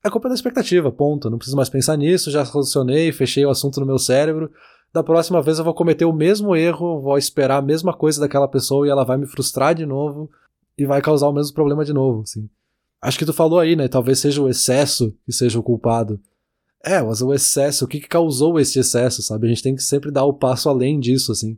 A 0.02 0.10
culpa 0.10 0.30
é 0.30 0.30
da 0.30 0.36
expectativa, 0.36 0.90
ponto. 0.90 1.30
Não 1.30 1.38
preciso 1.38 1.58
mais 1.58 1.70
pensar 1.70 1.98
nisso, 1.98 2.32
já 2.32 2.46
solucionei, 2.46 3.12
fechei 3.12 3.46
o 3.46 3.50
assunto 3.50 3.82
no 3.82 3.86
meu 3.86 4.00
cérebro. 4.00 4.50
Da 4.94 5.04
próxima 5.04 5.42
vez 5.42 5.60
eu 5.60 5.66
vou 5.66 5.74
cometer 5.74 6.06
o 6.06 6.14
mesmo 6.14 6.56
erro, 6.56 7.02
vou 7.02 7.18
esperar 7.18 7.58
a 7.58 7.62
mesma 7.62 7.94
coisa 7.94 8.22
daquela 8.22 8.48
pessoa 8.48 8.88
e 8.88 8.90
ela 8.90 9.04
vai 9.04 9.18
me 9.18 9.28
frustrar 9.28 9.76
de 9.76 9.86
novo 9.86 10.30
e 10.78 10.86
vai 10.86 11.02
causar 11.02 11.28
o 11.28 11.34
mesmo 11.34 11.54
problema 11.54 11.84
de 11.84 11.92
novo, 11.92 12.22
assim. 12.22 12.50
Acho 13.02 13.20
que 13.20 13.26
tu 13.26 13.34
falou 13.34 13.60
aí, 13.60 13.76
né? 13.76 13.90
Talvez 13.90 14.20
seja 14.20 14.42
o 14.42 14.48
excesso 14.48 15.14
que 15.26 15.34
seja 15.34 15.60
o 15.60 15.64
culpado. 15.64 16.20
É, 16.84 17.02
mas 17.02 17.22
o 17.22 17.34
excesso, 17.34 17.86
o 17.86 17.88
que, 17.88 18.00
que 18.00 18.08
causou 18.08 18.60
esse 18.60 18.80
excesso, 18.80 19.22
sabe? 19.22 19.48
A 19.48 19.50
gente 19.50 19.64
tem 19.64 19.76
que 19.76 19.84
sempre 19.84 20.12
dar 20.12 20.26
o 20.26 20.34
passo 20.34 20.70
além 20.70 21.00
disso, 21.00 21.32
assim. 21.32 21.58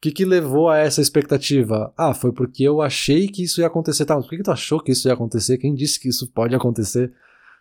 que, 0.00 0.10
que 0.10 0.24
levou 0.24 0.68
a 0.68 0.78
essa 0.78 1.00
expectativa? 1.00 1.92
Ah, 1.96 2.14
foi 2.14 2.32
porque 2.32 2.64
eu 2.64 2.80
achei 2.80 3.28
que 3.28 3.44
isso 3.44 3.60
ia 3.60 3.66
acontecer. 3.66 4.04
Tá, 4.04 4.16
mas 4.16 4.24
por 4.24 4.30
que, 4.30 4.38
que 4.38 4.42
tu 4.42 4.50
achou 4.50 4.80
que 4.80 4.92
isso 4.92 5.08
ia 5.08 5.14
acontecer? 5.14 5.58
Quem 5.58 5.74
disse 5.74 6.00
que 6.00 6.08
isso 6.08 6.30
pode 6.32 6.54
acontecer? 6.54 7.12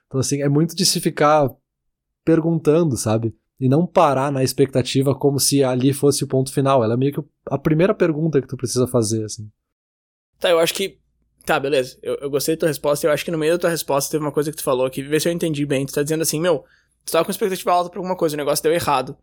Então, 0.07 0.19
assim, 0.19 0.41
é 0.41 0.49
muito 0.49 0.75
de 0.75 0.85
se 0.85 0.99
ficar 0.99 1.49
perguntando, 2.23 2.97
sabe? 2.97 3.35
E 3.59 3.67
não 3.67 3.85
parar 3.87 4.31
na 4.31 4.43
expectativa 4.43 5.15
como 5.15 5.39
se 5.39 5.63
ali 5.63 5.93
fosse 5.93 6.23
o 6.23 6.27
ponto 6.27 6.53
final. 6.53 6.83
Ela 6.83 6.93
é 6.93 6.97
meio 6.97 7.13
que 7.13 7.23
a 7.47 7.57
primeira 7.57 7.93
pergunta 7.93 8.41
que 8.41 8.47
tu 8.47 8.55
precisa 8.55 8.87
fazer, 8.87 9.23
assim. 9.25 9.49
Tá, 10.39 10.49
eu 10.49 10.59
acho 10.59 10.73
que. 10.73 10.99
Tá, 11.47 11.61
beleza. 11.61 11.97
Eu, 12.03 12.15
eu 12.15 12.29
gostei 12.29 12.57
da 12.57 12.59
tua 12.59 12.67
resposta. 12.67 13.07
Eu 13.07 13.11
acho 13.11 13.23
que 13.23 13.31
no 13.31 13.37
meio 13.37 13.53
da 13.53 13.59
tua 13.59 13.69
resposta 13.69 14.11
teve 14.11 14.21
uma 14.21 14.33
coisa 14.33 14.51
que 14.51 14.57
tu 14.57 14.63
falou 14.63 14.89
que 14.89 15.01
vê 15.01 15.17
se 15.17 15.29
eu 15.29 15.31
entendi 15.31 15.65
bem. 15.65 15.85
Tu 15.85 15.93
tá 15.93 16.03
dizendo 16.03 16.21
assim, 16.21 16.41
meu, 16.41 16.65
tu 17.05 17.13
tava 17.13 17.23
com 17.23 17.31
expectativa 17.31 17.71
alta 17.71 17.89
pra 17.89 17.99
alguma 17.99 18.17
coisa, 18.17 18.35
o 18.35 18.37
negócio 18.37 18.61
deu 18.61 18.73
errado. 18.73 19.17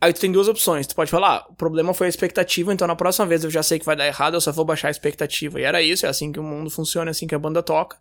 Aí 0.00 0.12
tu 0.12 0.20
tem 0.20 0.32
duas 0.32 0.48
opções. 0.48 0.88
Tu 0.88 0.96
pode 0.96 1.12
falar, 1.12 1.36
ah, 1.36 1.46
o 1.48 1.54
problema 1.54 1.94
foi 1.94 2.08
a 2.08 2.10
expectativa, 2.10 2.74
então 2.74 2.88
na 2.88 2.96
próxima 2.96 3.24
vez 3.24 3.44
eu 3.44 3.50
já 3.50 3.62
sei 3.62 3.78
que 3.78 3.84
vai 3.84 3.94
dar 3.94 4.08
errado, 4.08 4.34
eu 4.34 4.40
só 4.40 4.50
vou 4.50 4.64
baixar 4.64 4.88
a 4.88 4.90
expectativa. 4.90 5.60
E 5.60 5.62
era 5.62 5.80
isso, 5.80 6.06
é 6.06 6.08
assim 6.08 6.32
que 6.32 6.40
o 6.40 6.42
mundo 6.42 6.70
funciona, 6.70 7.08
é 7.08 7.12
assim 7.12 7.28
que 7.28 7.36
a 7.36 7.38
banda 7.38 7.62
toca. 7.62 7.96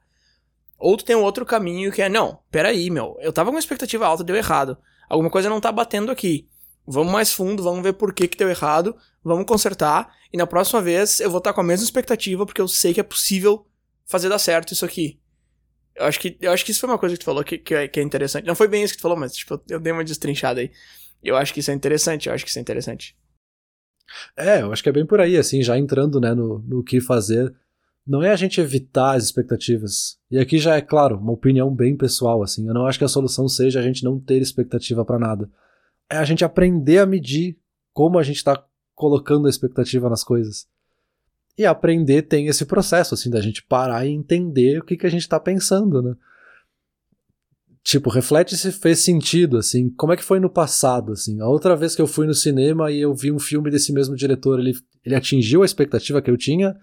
Ou 0.80 0.98
tu 0.98 1.06
tem 1.06 1.16
um 1.16 1.22
outro 1.22 1.46
caminho 1.46 1.92
que 1.92 2.02
é, 2.02 2.10
não, 2.10 2.40
peraí, 2.50 2.90
meu, 2.90 3.18
eu 3.20 3.32
tava 3.32 3.52
com 3.52 3.60
expectativa 3.60 4.08
alta, 4.08 4.24
deu 4.24 4.36
errado. 4.36 4.80
Alguma 5.08 5.30
coisa 5.30 5.48
não 5.48 5.62
tá 5.62 5.72
batendo 5.72 6.12
aqui. 6.12 6.48
Vamos 6.88 7.12
mais 7.12 7.34
fundo, 7.34 7.62
vamos 7.62 7.84
ver 7.84 7.94
por 7.94 8.14
que 8.14 8.28
que 8.28 8.38
deu 8.38 8.50
errado, 8.50 8.96
vamos 9.22 9.46
consertar, 9.46 10.16
e 10.32 10.38
na 10.38 10.48
próxima 10.48 10.82
vez 10.82 11.20
eu 11.20 11.30
vou 11.30 11.40
estar 11.40 11.52
tá 11.52 11.54
com 11.54 11.62
a 11.62 11.64
mesma 11.64 11.84
expectativa, 11.84 12.46
porque 12.46 12.62
eu 12.62 12.68
sei 12.68 12.94
que 12.94 13.00
é 13.00 13.04
possível 13.04 13.68
fazer 14.06 14.30
dar 14.30 14.40
certo 14.40 14.74
isso 14.74 14.86
aqui. 14.86 15.20
Eu 15.96 16.06
acho 16.06 16.20
que, 16.20 16.38
eu 16.40 16.52
acho 16.52 16.64
que 16.64 16.72
isso 16.72 16.80
foi 16.80 16.90
uma 16.90 16.98
coisa 16.98 17.16
que 17.16 17.20
tu 17.20 17.26
falou 17.26 17.44
que, 17.44 17.58
que, 17.58 17.74
é, 17.74 17.88
que 17.88 18.00
é 18.00 18.04
interessante. 18.04 18.46
Não 18.46 18.56
foi 18.56 18.68
bem 18.68 18.84
isso 18.84 18.94
que 18.94 19.00
tu 19.00 19.02
falou, 19.02 19.18
mas 19.18 19.36
tipo, 19.36 19.60
eu 19.68 19.80
dei 19.80 19.92
uma 19.92 20.04
destrinchada 20.04 20.62
aí. 20.62 20.72
Eu 21.22 21.36
acho 21.36 21.54
que 21.54 21.60
isso 21.60 21.72
é 21.72 21.74
interessante, 21.74 22.30
eu 22.30 22.34
acho 22.34 22.46
que 22.46 22.50
isso 22.50 22.60
é 22.60 22.62
interessante. 22.62 23.18
É, 24.38 24.62
eu 24.62 24.72
acho 24.72 24.82
que 24.82 24.90
é 24.90 24.92
bem 24.92 25.06
por 25.06 25.20
aí, 25.20 25.38
assim, 25.38 25.62
já 25.62 25.78
entrando, 25.78 26.22
né, 26.22 26.34
no, 26.34 26.60
no 26.60 26.84
que 26.84 27.02
fazer. 27.02 27.54
Não 28.06 28.24
é 28.24 28.32
a 28.32 28.36
gente 28.36 28.62
evitar 28.62 29.16
as 29.16 29.26
expectativas. 29.26 30.18
E 30.32 30.40
aqui 30.40 30.60
já 30.60 30.78
é, 30.78 30.82
claro, 30.82 31.18
uma 31.18 31.34
opinião 31.34 31.74
bem 31.74 31.98
pessoal, 31.98 32.42
assim. 32.42 32.66
Eu 32.68 32.74
não 32.74 32.86
acho 32.86 32.98
que 32.98 33.04
a 33.04 33.10
solução 33.10 33.50
seja 33.50 33.80
a 33.80 33.84
gente 33.84 34.04
não 34.04 34.18
ter 34.18 34.42
expectativa 34.42 35.04
para 35.04 35.20
nada. 35.20 35.50
É 36.10 36.18
a 36.18 36.26
gente 36.26 36.46
aprender 36.46 37.00
a 37.00 37.06
medir 37.06 37.58
como 37.94 38.18
a 38.18 38.24
gente 38.24 38.44
tá 38.44 38.64
colocando 38.96 39.48
a 39.48 39.50
expectativa 39.50 40.10
nas 40.10 40.24
coisas. 40.24 40.68
E 41.58 41.66
aprender 41.66 42.24
tem 42.24 42.48
esse 42.48 42.66
processo, 42.66 43.14
assim, 43.16 43.30
da 43.30 43.42
gente 43.42 43.64
parar 43.64 44.06
e 44.06 44.12
entender 44.12 44.80
o 44.80 44.84
que, 44.84 44.96
que 44.96 45.08
a 45.08 45.10
gente 45.10 45.28
tá 45.28 45.40
pensando, 45.40 46.02
né? 46.02 46.16
Tipo, 47.84 48.10
reflete 48.10 48.58
se 48.58 48.72
fez 48.72 49.00
sentido, 49.00 49.58
assim, 49.58 49.90
como 49.92 50.12
é 50.12 50.18
que 50.18 50.24
foi 50.24 50.40
no 50.40 50.50
passado, 50.50 51.14
assim. 51.14 51.40
A 51.40 51.48
outra 51.48 51.76
vez 51.76 51.96
que 51.96 52.02
eu 52.02 52.06
fui 52.06 52.28
no 52.28 52.34
cinema 52.34 52.92
e 52.92 53.00
eu 53.00 53.16
vi 53.16 53.32
um 53.32 53.40
filme 53.40 53.72
desse 53.72 53.94
mesmo 53.94 54.16
diretor, 54.16 54.60
ele, 54.60 54.74
ele 55.06 55.16
atingiu 55.16 55.64
a 55.64 55.66
expectativa 55.66 56.22
que 56.22 56.30
eu 56.30 56.38
tinha? 56.38 56.76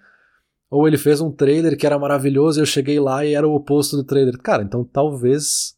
Ou 0.70 0.88
ele 0.88 0.96
fez 0.96 1.20
um 1.20 1.30
trailer 1.30 1.76
que 1.76 1.86
era 1.86 1.98
maravilhoso 1.98 2.58
e 2.58 2.62
eu 2.62 2.66
cheguei 2.66 2.98
lá 2.98 3.24
e 3.24 3.34
era 3.34 3.46
o 3.46 3.54
oposto 3.54 3.96
do 3.96 4.02
trailer? 4.02 4.38
Cara, 4.38 4.62
então 4.62 4.82
talvez 4.82 5.76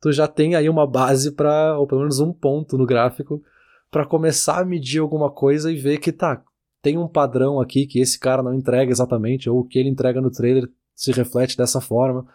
tu 0.00 0.12
já 0.12 0.26
tenha 0.26 0.58
aí 0.58 0.68
uma 0.68 0.86
base 0.86 1.32
para 1.32 1.78
ou 1.78 1.86
pelo 1.86 2.00
menos 2.00 2.20
um 2.20 2.32
ponto 2.32 2.78
no 2.78 2.86
gráfico, 2.86 3.42
para 3.90 4.06
começar 4.06 4.60
a 4.60 4.64
medir 4.64 5.00
alguma 5.00 5.30
coisa 5.30 5.70
e 5.70 5.76
ver 5.76 5.98
que 5.98 6.12
tá, 6.12 6.42
tem 6.80 6.96
um 6.96 7.08
padrão 7.08 7.60
aqui 7.60 7.86
que 7.86 8.00
esse 8.00 8.18
cara 8.18 8.42
não 8.42 8.54
entrega 8.54 8.90
exatamente, 8.90 9.50
ou 9.50 9.60
o 9.60 9.64
que 9.64 9.78
ele 9.78 9.88
entrega 9.88 10.20
no 10.20 10.30
trailer 10.30 10.68
se 10.94 11.12
reflete 11.12 11.56
dessa 11.56 11.80
forma. 11.80 12.26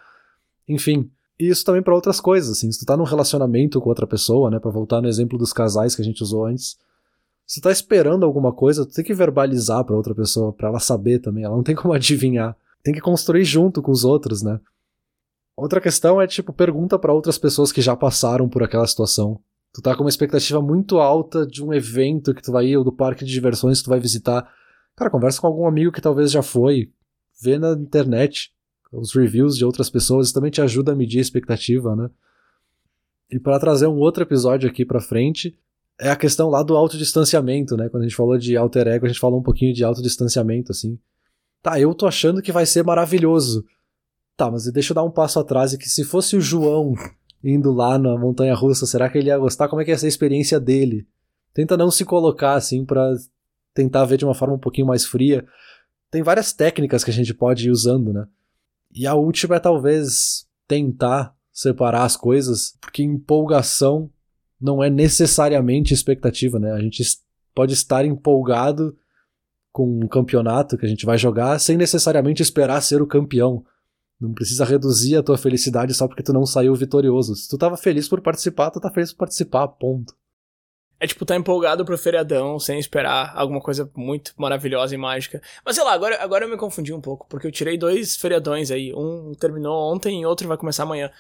Enfim, 0.68 1.10
e 1.40 1.48
isso 1.48 1.66
também 1.66 1.82
para 1.82 1.96
outras 1.96 2.20
coisas, 2.20 2.52
assim, 2.52 2.72
se 2.72 2.80
tu 2.80 2.86
tá 2.86 2.96
num 2.96 3.04
relacionamento 3.04 3.82
com 3.82 3.90
outra 3.90 4.08
pessoa, 4.08 4.50
né, 4.50 4.60
para 4.60 4.72
voltar 4.72 5.02
no 5.02 5.08
exemplo 5.08 5.38
dos 5.38 5.54
casais 5.54 5.96
que 5.96 6.02
a 6.02 6.06
gente 6.06 6.22
usou 6.22 6.46
antes, 6.46 6.78
se 7.46 7.62
tu 7.62 7.64
tá 7.64 7.72
esperando 7.72 8.26
alguma 8.26 8.52
coisa, 8.52 8.86
tu 8.86 8.94
tem 8.94 9.06
que 9.06 9.14
verbalizar 9.14 9.84
para 9.84 9.96
outra 9.96 10.16
pessoa, 10.16 10.52
para 10.52 10.70
ela 10.70 10.80
saber 10.80 11.20
também, 11.20 11.44
ela 11.44 11.56
não 11.56 11.64
tem 11.64 11.76
como 11.76 11.94
adivinhar. 11.94 12.56
Tem 12.84 12.94
que 12.94 13.02
construir 13.02 13.44
junto 13.44 13.82
com 13.82 13.92
os 13.92 14.04
outros, 14.04 14.44
né? 14.44 14.60
Outra 15.56 15.80
questão 15.80 16.22
é 16.22 16.28
tipo, 16.28 16.52
pergunta 16.52 17.00
para 17.00 17.14
outras 17.14 17.38
pessoas 17.38 17.72
que 17.72 17.82
já 17.82 17.96
passaram 17.96 18.50
por 18.50 18.62
aquela 18.62 18.86
situação. 18.86 19.40
Tu 19.74 19.82
tá 19.82 19.96
com 19.96 20.04
uma 20.04 20.10
expectativa 20.10 20.62
muito 20.62 21.00
alta 21.00 21.46
de 21.46 21.64
um 21.64 21.74
evento 21.74 22.34
que 22.34 22.42
tu 22.42 22.52
vai 22.52 22.68
ir 22.68 22.78
ou 22.78 22.84
do 22.84 22.92
parque 22.92 23.24
de 23.24 23.32
diversões 23.32 23.80
que 23.80 23.86
tu 23.86 23.90
vai 23.90 24.00
visitar. 24.00 24.50
Cara, 24.96 25.10
conversa 25.10 25.40
com 25.40 25.48
algum 25.48 25.66
amigo 25.66 25.92
que 25.92 26.02
talvez 26.02 26.32
já 26.32 26.42
foi, 26.42 26.92
vê 27.42 27.58
na 27.58 27.72
internet 27.72 28.54
os 28.92 29.14
reviews 29.14 29.58
de 29.58 29.66
outras 29.66 29.90
pessoas, 29.90 30.28
isso 30.28 30.34
também 30.34 30.52
te 30.52 30.62
ajuda 30.62 30.94
a 30.94 30.96
medir 30.96 31.20
a 31.20 31.22
expectativa, 31.22 31.96
né? 31.96 32.10
E 33.30 33.40
para 33.40 33.60
trazer 33.60 33.88
um 33.88 33.98
outro 33.98 34.24
episódio 34.24 34.70
aqui 34.70 34.86
para 34.86 35.02
frente, 35.02 35.58
é 36.00 36.10
a 36.10 36.16
questão 36.16 36.50
lá 36.50 36.62
do 36.64 36.76
autodistanciamento, 36.76 37.76
né? 37.76 37.90
Quando 37.90 38.04
a 38.04 38.08
gente 38.08 38.16
falou 38.16 38.38
de 38.38 38.56
alter 38.56 38.88
ego, 38.88 39.06
a 39.06 39.10
gente 39.10 39.20
falou 39.20 39.40
um 39.40 39.44
pouquinho 39.44 39.74
de 39.74 39.84
autodistanciamento, 39.84 40.72
assim. 40.72 41.00
Tá, 41.62 41.80
eu 41.80 41.94
tô 41.94 42.06
achando 42.06 42.42
que 42.42 42.52
vai 42.52 42.66
ser 42.66 42.84
maravilhoso. 42.84 43.66
Tá, 44.38 44.52
mas 44.52 44.70
deixa 44.72 44.92
eu 44.92 44.96
dar 44.96 45.04
um 45.04 45.12
passo 45.12 45.40
atrás 45.40 45.74
e 45.74 45.78
que 45.78 45.90
se 45.90 46.04
fosse 46.04 46.36
o 46.36 46.42
João 46.42 46.94
indo 47.44 47.72
lá 47.72 47.98
na 47.98 48.18
montanha 48.18 48.54
russa, 48.56 48.86
será 48.86 49.10
que 49.10 49.18
ele 49.18 49.28
ia 49.28 49.38
gostar? 49.38 49.68
Como 49.68 49.82
é 49.82 49.86
que 49.86 49.92
ia 49.92 49.98
ser 49.98 50.08
a 50.08 50.10
experiência 50.10 50.60
dele? 50.60 51.08
Tenta 51.54 51.78
não 51.78 51.90
se 51.90 52.04
colocar 52.04 52.56
assim 52.56 52.84
para 52.84 53.14
tentar 53.74 54.06
ver 54.06 54.18
de 54.18 54.26
uma 54.26 54.34
forma 54.34 54.56
um 54.56 54.60
pouquinho 54.60 54.88
mais 54.88 55.06
fria. 55.06 55.46
Tem 56.10 56.24
várias 56.24 56.52
técnicas 56.52 57.04
que 57.04 57.12
a 57.12 57.14
gente 57.14 57.34
pode 57.34 57.68
ir 57.68 57.72
usando, 57.72 58.12
né? 58.12 58.28
E 58.94 59.06
a 59.06 59.14
última 59.14 59.58
é 59.58 59.60
talvez 59.60 60.48
tentar 60.68 61.36
separar 61.52 62.04
as 62.04 62.18
coisas, 62.18 62.78
porque 62.82 63.04
empolgação 63.04 64.10
não 64.60 64.84
é 64.84 64.90
necessariamente 64.90 65.94
expectativa, 65.94 66.60
né? 66.60 66.72
A 66.72 66.80
gente 66.80 67.04
pode 67.54 67.74
estar 67.74 68.06
empolgado 68.06 68.98
com 69.72 70.00
um 70.04 70.08
campeonato 70.08 70.78
que 70.78 70.86
a 70.86 70.90
gente 70.90 71.06
vai 71.06 71.18
jogar 71.18 71.60
sem 71.60 71.78
necessariamente 71.78 72.42
esperar 72.42 72.82
ser 72.82 73.02
o 73.02 73.08
campeão. 73.08 73.66
Não 74.20 74.34
precisa 74.34 74.64
reduzir 74.64 75.18
a 75.18 75.24
tua 75.24 75.38
felicidade 75.38 75.94
só 75.94 76.08
porque 76.08 76.24
tu 76.24 76.32
não 76.32 76.46
saiu 76.46 76.74
vitorioso. 76.74 77.36
Se 77.36 77.50
tu 77.50 77.58
tava 77.58 77.76
feliz 77.76 78.08
por 78.08 78.22
participar, 78.22 78.72
tu 78.72 78.80
tá 78.80 78.90
feliz 78.90 79.12
por 79.12 79.20
participar, 79.20 79.68
ponto. 79.68 80.16
É 80.98 81.06
tipo, 81.06 81.26
tá 81.26 81.36
empolgado 81.36 81.84
pro 81.84 81.98
feriadão, 81.98 82.58
sem 82.58 82.80
esperar 82.80 83.34
alguma 83.36 83.60
coisa 83.60 83.90
muito 83.96 84.34
maravilhosa 84.38 84.96
e 84.96 84.98
mágica. 84.98 85.42
Mas 85.66 85.76
sei 85.76 85.84
lá, 85.84 85.94
agora, 85.94 86.24
agora 86.24 86.46
eu 86.46 86.50
me 86.50 86.56
confundi 86.56 86.94
um 86.94 87.02
pouco, 87.02 87.28
porque 87.28 87.46
eu 87.46 87.52
tirei 87.52 87.78
dois 87.78 88.16
feriadões 88.16 88.72
aí. 88.72 88.94
Um 88.94 89.34
terminou 89.34 89.94
ontem 89.94 90.22
e 90.22 90.26
outro 90.26 90.48
vai 90.48 90.58
começar 90.58 90.84
amanhã. 90.84 91.12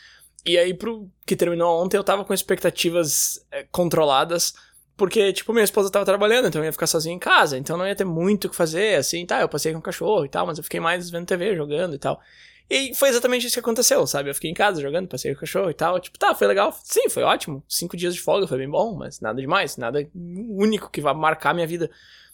E 0.46 0.58
aí, 0.58 0.74
pro 0.74 1.10
que 1.26 1.36
terminou 1.36 1.84
ontem, 1.84 1.98
eu 1.98 2.04
tava 2.04 2.24
com 2.24 2.34
expectativas 2.34 3.46
é, 3.52 3.64
controladas, 3.72 4.54
porque, 4.96 5.34
tipo, 5.34 5.52
minha 5.52 5.64
esposa 5.64 5.92
tava 5.92 6.06
trabalhando, 6.06 6.48
então 6.48 6.62
eu 6.62 6.66
ia 6.66 6.72
ficar 6.72 6.88
sozinho 6.88 7.16
em 7.16 7.20
casa, 7.20 7.58
então 7.58 7.76
não 7.76 7.86
ia 7.86 7.96
ter 7.96 8.06
muito 8.06 8.46
o 8.46 8.50
que 8.50 8.56
fazer, 8.56 8.96
assim, 8.96 9.26
tá, 9.26 9.42
eu 9.42 9.50
passei 9.50 9.74
com 9.74 9.80
o 9.80 9.82
cachorro 9.82 10.24
e 10.24 10.30
tal, 10.30 10.46
mas 10.46 10.58
eu 10.58 10.64
fiquei 10.64 10.80
mais 10.80 11.10
vendo 11.10 11.26
TV, 11.26 11.56
jogando 11.56 11.96
e 11.96 12.00
tal. 12.00 12.22
E 12.70 12.96
foi 12.96 13.10
exatamente 13.10 13.46
isso 13.46 13.56
que 13.56 13.60
aconteceu, 13.60 14.06
sabe? 14.08 14.30
Eu 14.30 14.36
fiquei 14.36 14.50
em 14.50 14.54
casa 14.54 14.82
jogando, 14.82 15.08
passei 15.08 15.32
com 15.32 15.38
o 15.38 15.40
cachorro 15.42 15.70
e 15.70 15.74
tal. 15.74 16.00
Tipo, 16.00 16.18
tá, 16.18 16.34
foi 16.34 16.48
legal. 16.48 16.76
Sim, 16.84 17.10
foi 17.10 17.24
ótimo. 17.24 17.64
Cinco 17.68 17.96
dias 17.96 18.16
de 18.16 18.22
folga, 18.22 18.48
foi 18.48 18.58
bem 18.58 18.70
bom, 18.70 18.96
mas 18.96 19.20
nada 19.20 19.40
demais. 19.40 19.78
Nada 19.78 20.08
único 20.14 20.90
que 20.90 21.00
vai 21.00 21.14
marcar 21.14 21.54
minha 21.54 21.68
vida. 21.68 21.90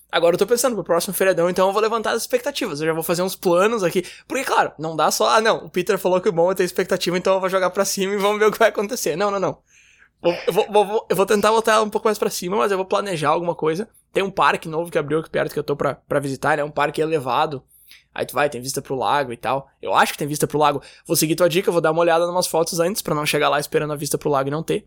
Agora 0.10 0.36
eu 0.36 0.40
tô 0.40 0.46
pensando 0.46 0.76
pro 0.76 0.84
próximo 0.84 1.14
feriadão, 1.14 1.50
então 1.50 1.68
eu 1.68 1.74
vou 1.74 1.82
levantar 1.82 2.12
as 2.12 2.22
expectativas. 2.22 2.82
Eu 2.82 2.88
já 2.88 2.94
vou 2.94 3.04
fazer 3.04 3.22
uns 3.22 3.36
planos 3.36 3.84
aqui. 3.84 4.06
Porque, 4.28 4.44
claro, 4.44 4.72
não 4.78 4.96
dá 4.96 5.10
só. 5.12 5.30
Ah, 5.30 5.42
não, 5.42 5.66
o 5.66 5.70
Peter 5.70 5.98
falou 5.98 6.20
que 6.22 6.32
bom 6.32 6.52
é 6.52 6.56
ter 6.56 6.64
expectativa, 6.64 7.18
então 7.18 7.34
eu 7.34 7.40
vou 7.40 7.50
jogar 7.50 7.70
pra 7.70 7.86
cima 7.86 8.14
e 8.14 8.18
vamos 8.18 8.40
ver 8.40 8.46
o 8.46 8.52
que 8.52 8.60
vai 8.60 8.70
acontecer. 8.70 9.16
Não, 9.16 9.32
não, 9.32 9.40
não. 9.40 9.58
Eu 10.24 10.54
vou, 10.54 10.68
vou, 10.70 11.08
eu 11.10 11.16
vou 11.16 11.26
tentar 11.26 11.50
voltar 11.50 11.82
um 11.82 11.90
pouco 11.90 12.08
mais 12.08 12.18
pra 12.18 12.30
cima, 12.30 12.56
mas 12.56 12.72
eu 12.72 12.78
vou 12.78 12.86
planejar 12.86 13.30
alguma 13.30 13.56
coisa. 13.56 13.90
Tem 14.14 14.22
um 14.22 14.30
parque 14.30 14.68
novo 14.68 14.92
que 14.92 14.98
abriu 14.98 15.20
aqui 15.20 15.30
perto 15.30 15.52
que 15.54 15.60
eu 15.60 15.64
tô 15.64 15.76
pra, 15.76 15.96
pra 15.96 16.20
visitar, 16.20 16.60
é 16.60 16.64
um 16.64 16.70
parque 16.70 17.02
elevado. 17.02 17.64
Aí 18.14 18.26
tu 18.26 18.34
vai, 18.34 18.50
tem 18.50 18.62
vista 18.62 18.82
pro 18.82 18.96
lago 18.96 19.32
e 19.32 19.38
tal. 19.38 19.70
Eu 19.82 19.94
acho 19.94 20.12
que 20.12 20.18
tem 20.18 20.28
vista 20.28 20.46
pro 20.46 20.60
lago. 20.60 20.82
Vou 21.06 21.16
seguir 21.16 21.36
tua 21.36 21.50
dica, 21.50 21.72
vou 21.72 21.82
dar 21.82 21.92
uma 21.92 22.02
olhada 22.02 22.26
em 22.26 22.30
umas 22.30 22.48
fotos 22.48 22.80
antes 22.80 23.02
para 23.02 23.16
não 23.16 23.26
chegar 23.26 23.50
lá 23.50 23.60
esperando 23.60 23.94
a 23.94 23.96
vista 23.96 24.18
pro 24.18 24.30
lago 24.30 24.50
e 24.50 24.52
não 24.52 24.64
ter. 24.64 24.86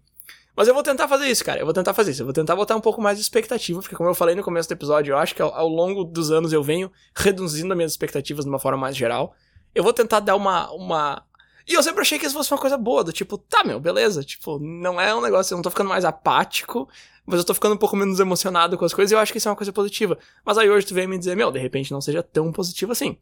Mas 0.56 0.68
eu 0.68 0.74
vou 0.74 0.82
tentar 0.82 1.08
fazer 1.08 1.26
isso, 1.26 1.44
cara. 1.44 1.60
Eu 1.60 1.64
vou 1.64 1.74
tentar 1.74 1.94
fazer 1.94 2.12
isso. 2.12 2.22
Eu 2.22 2.26
vou 2.26 2.32
tentar 2.32 2.54
botar 2.54 2.76
um 2.76 2.80
pouco 2.80 3.00
mais 3.00 3.18
de 3.18 3.22
expectativa, 3.22 3.80
porque 3.80 3.96
como 3.96 4.08
eu 4.08 4.14
falei 4.14 4.34
no 4.34 4.42
começo 4.42 4.68
do 4.68 4.72
episódio, 4.72 5.12
eu 5.12 5.18
acho 5.18 5.34
que 5.34 5.42
ao, 5.42 5.52
ao 5.52 5.68
longo 5.68 6.04
dos 6.04 6.30
anos 6.30 6.52
eu 6.52 6.62
venho 6.62 6.92
reduzindo 7.16 7.72
as 7.72 7.76
minhas 7.76 7.92
expectativas 7.92 8.44
de 8.44 8.50
uma 8.50 8.58
forma 8.58 8.78
mais 8.78 8.96
geral. 8.96 9.34
Eu 9.74 9.82
vou 9.82 9.92
tentar 9.92 10.20
dar 10.20 10.36
uma, 10.36 10.70
uma 10.70 11.22
e 11.66 11.74
eu 11.74 11.82
sempre 11.82 12.02
achei 12.02 12.18
que 12.18 12.26
isso 12.26 12.34
fosse 12.34 12.52
uma 12.52 12.60
coisa 12.60 12.76
boa, 12.76 13.02
do 13.02 13.12
tipo, 13.12 13.38
tá, 13.38 13.64
meu, 13.64 13.80
beleza. 13.80 14.22
Tipo, 14.22 14.58
não 14.58 15.00
é 15.00 15.14
um 15.14 15.20
negócio, 15.20 15.54
eu 15.54 15.56
não 15.56 15.62
tô 15.62 15.70
ficando 15.70 15.88
mais 15.88 16.04
apático, 16.04 16.88
mas 17.24 17.38
eu 17.38 17.44
tô 17.44 17.54
ficando 17.54 17.74
um 17.74 17.78
pouco 17.78 17.96
menos 17.96 18.20
emocionado 18.20 18.76
com 18.76 18.84
as 18.84 18.92
coisas 18.92 19.10
e 19.10 19.14
eu 19.14 19.18
acho 19.18 19.32
que 19.32 19.38
isso 19.38 19.48
é 19.48 19.50
uma 19.50 19.56
coisa 19.56 19.72
positiva. 19.72 20.18
Mas 20.44 20.58
aí 20.58 20.68
hoje 20.68 20.86
tu 20.86 20.94
vem 20.94 21.06
me 21.06 21.18
dizer, 21.18 21.34
meu, 21.36 21.50
de 21.50 21.58
repente 21.58 21.90
não 21.90 22.00
seja 22.00 22.22
tão 22.22 22.52
positivo 22.52 22.92
assim. 22.92 23.16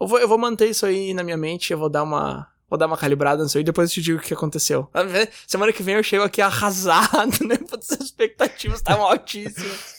Eu 0.00 0.06
vou, 0.06 0.18
eu 0.18 0.28
vou 0.28 0.38
manter 0.38 0.68
isso 0.68 0.86
aí 0.86 1.12
na 1.12 1.24
minha 1.24 1.36
mente, 1.36 1.72
eu 1.72 1.78
vou 1.78 1.88
dar 1.88 2.02
uma. 2.02 2.48
Vou 2.68 2.78
dar 2.78 2.86
uma 2.86 2.96
calibrada 2.96 3.42
nisso 3.42 3.58
aí 3.58 3.62
e 3.62 3.64
depois 3.64 3.90
eu 3.90 3.94
te 3.94 4.02
digo 4.02 4.18
o 4.18 4.22
que 4.22 4.32
aconteceu. 4.32 4.88
Semana 5.46 5.72
que 5.72 5.82
vem 5.82 5.96
eu 5.96 6.02
chego 6.02 6.24
aqui 6.24 6.40
arrasado, 6.40 7.30
né? 7.46 7.56
As 7.70 8.00
expectativas 8.00 8.78
estavam 8.78 9.04
altíssimas. 9.04 9.94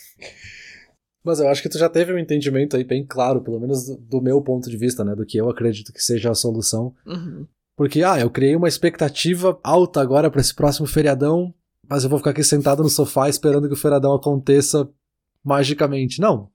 Mas 1.23 1.39
eu 1.39 1.47
acho 1.47 1.61
que 1.61 1.69
tu 1.69 1.77
já 1.77 1.87
teve 1.87 2.11
um 2.11 2.17
entendimento 2.17 2.75
aí 2.75 2.83
bem 2.83 3.05
claro, 3.05 3.41
pelo 3.41 3.59
menos 3.59 3.85
do, 3.85 3.97
do 3.97 4.21
meu 4.21 4.41
ponto 4.41 4.69
de 4.69 4.77
vista, 4.77 5.05
né? 5.05 5.15
Do 5.15 5.25
que 5.25 5.37
eu 5.37 5.49
acredito 5.49 5.93
que 5.93 6.01
seja 6.01 6.31
a 6.31 6.35
solução. 6.35 6.93
Uhum. 7.05 7.47
Porque, 7.75 8.03
ah, 8.03 8.19
eu 8.19 8.29
criei 8.29 8.55
uma 8.55 8.67
expectativa 8.67 9.59
alta 9.63 10.01
agora 10.01 10.31
para 10.31 10.39
esse 10.39 10.53
próximo 10.53 10.87
feriadão, 10.87 11.53
mas 11.87 12.03
eu 12.03 12.09
vou 12.09 12.19
ficar 12.19 12.31
aqui 12.31 12.43
sentado 12.43 12.81
no 12.81 12.89
sofá 12.89 13.27
esperando 13.29 13.67
que 13.67 13.73
o 13.73 13.77
feriadão 13.77 14.13
aconteça 14.13 14.89
magicamente. 15.43 16.19
Não. 16.21 16.49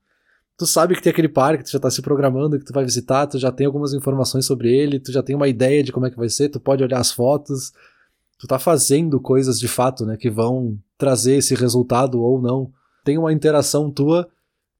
Tu 0.57 0.65
sabe 0.65 0.95
que 0.95 1.01
tem 1.01 1.11
aquele 1.11 1.29
parque, 1.29 1.63
tu 1.63 1.71
já 1.71 1.79
tá 1.79 1.89
se 1.89 2.01
programando, 2.01 2.59
que 2.59 2.65
tu 2.65 2.73
vai 2.73 2.83
visitar, 2.83 3.27
tu 3.27 3.39
já 3.39 3.51
tem 3.51 3.65
algumas 3.65 3.93
informações 3.93 4.45
sobre 4.45 4.71
ele, 4.75 4.99
tu 4.99 5.11
já 5.11 5.23
tem 5.23 5.35
uma 5.35 5.47
ideia 5.47 5.83
de 5.83 5.91
como 5.91 6.05
é 6.05 6.11
que 6.11 6.17
vai 6.17 6.29
ser, 6.29 6.49
tu 6.49 6.59
pode 6.59 6.83
olhar 6.83 6.99
as 6.99 7.11
fotos, 7.11 7.71
tu 8.37 8.47
tá 8.47 8.59
fazendo 8.59 9.19
coisas 9.19 9.59
de 9.59 9.67
fato, 9.67 10.05
né, 10.05 10.17
que 10.17 10.29
vão 10.29 10.77
trazer 10.97 11.35
esse 11.35 11.55
resultado 11.55 12.21
ou 12.21 12.41
não. 12.41 12.71
Tem 13.03 13.17
uma 13.17 13.33
interação 13.33 13.89
tua 13.89 14.27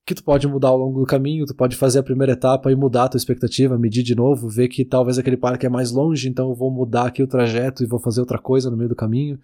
que 0.06 0.16
tu 0.16 0.24
pode 0.24 0.48
mudar 0.48 0.70
ao 0.70 0.78
longo 0.78 1.00
do 1.00 1.06
caminho, 1.06 1.46
tu 1.46 1.56
pode 1.56 1.76
fazer 1.76 2.00
a 2.00 2.04
primeira 2.04 2.34
etapa 2.34 2.72
e 2.72 2.76
mudar 2.76 3.06
a 3.06 3.10
tua 3.10 3.18
expectativa, 3.18 3.78
medir 3.78 4.04
de 4.04 4.16
novo, 4.16 4.50
ver 4.50 4.68
que 4.68 4.84
talvez 4.84 5.18
aquele 5.18 5.38
parque 5.38 5.66
é 5.66 5.70
mais 5.70 5.92
longe, 5.92 6.28
então 6.28 6.50
eu 6.50 6.56
vou 6.56 6.72
mudar 6.72 7.06
aqui 7.06 7.22
o 7.22 7.28
trajeto 7.28 7.84
e 7.84 7.86
vou 7.86 8.00
fazer 8.00 8.20
outra 8.20 8.40
coisa 8.40 8.70
no 8.72 8.78
meio 8.78 8.90
do 8.90 8.96
caminho. 8.96 9.40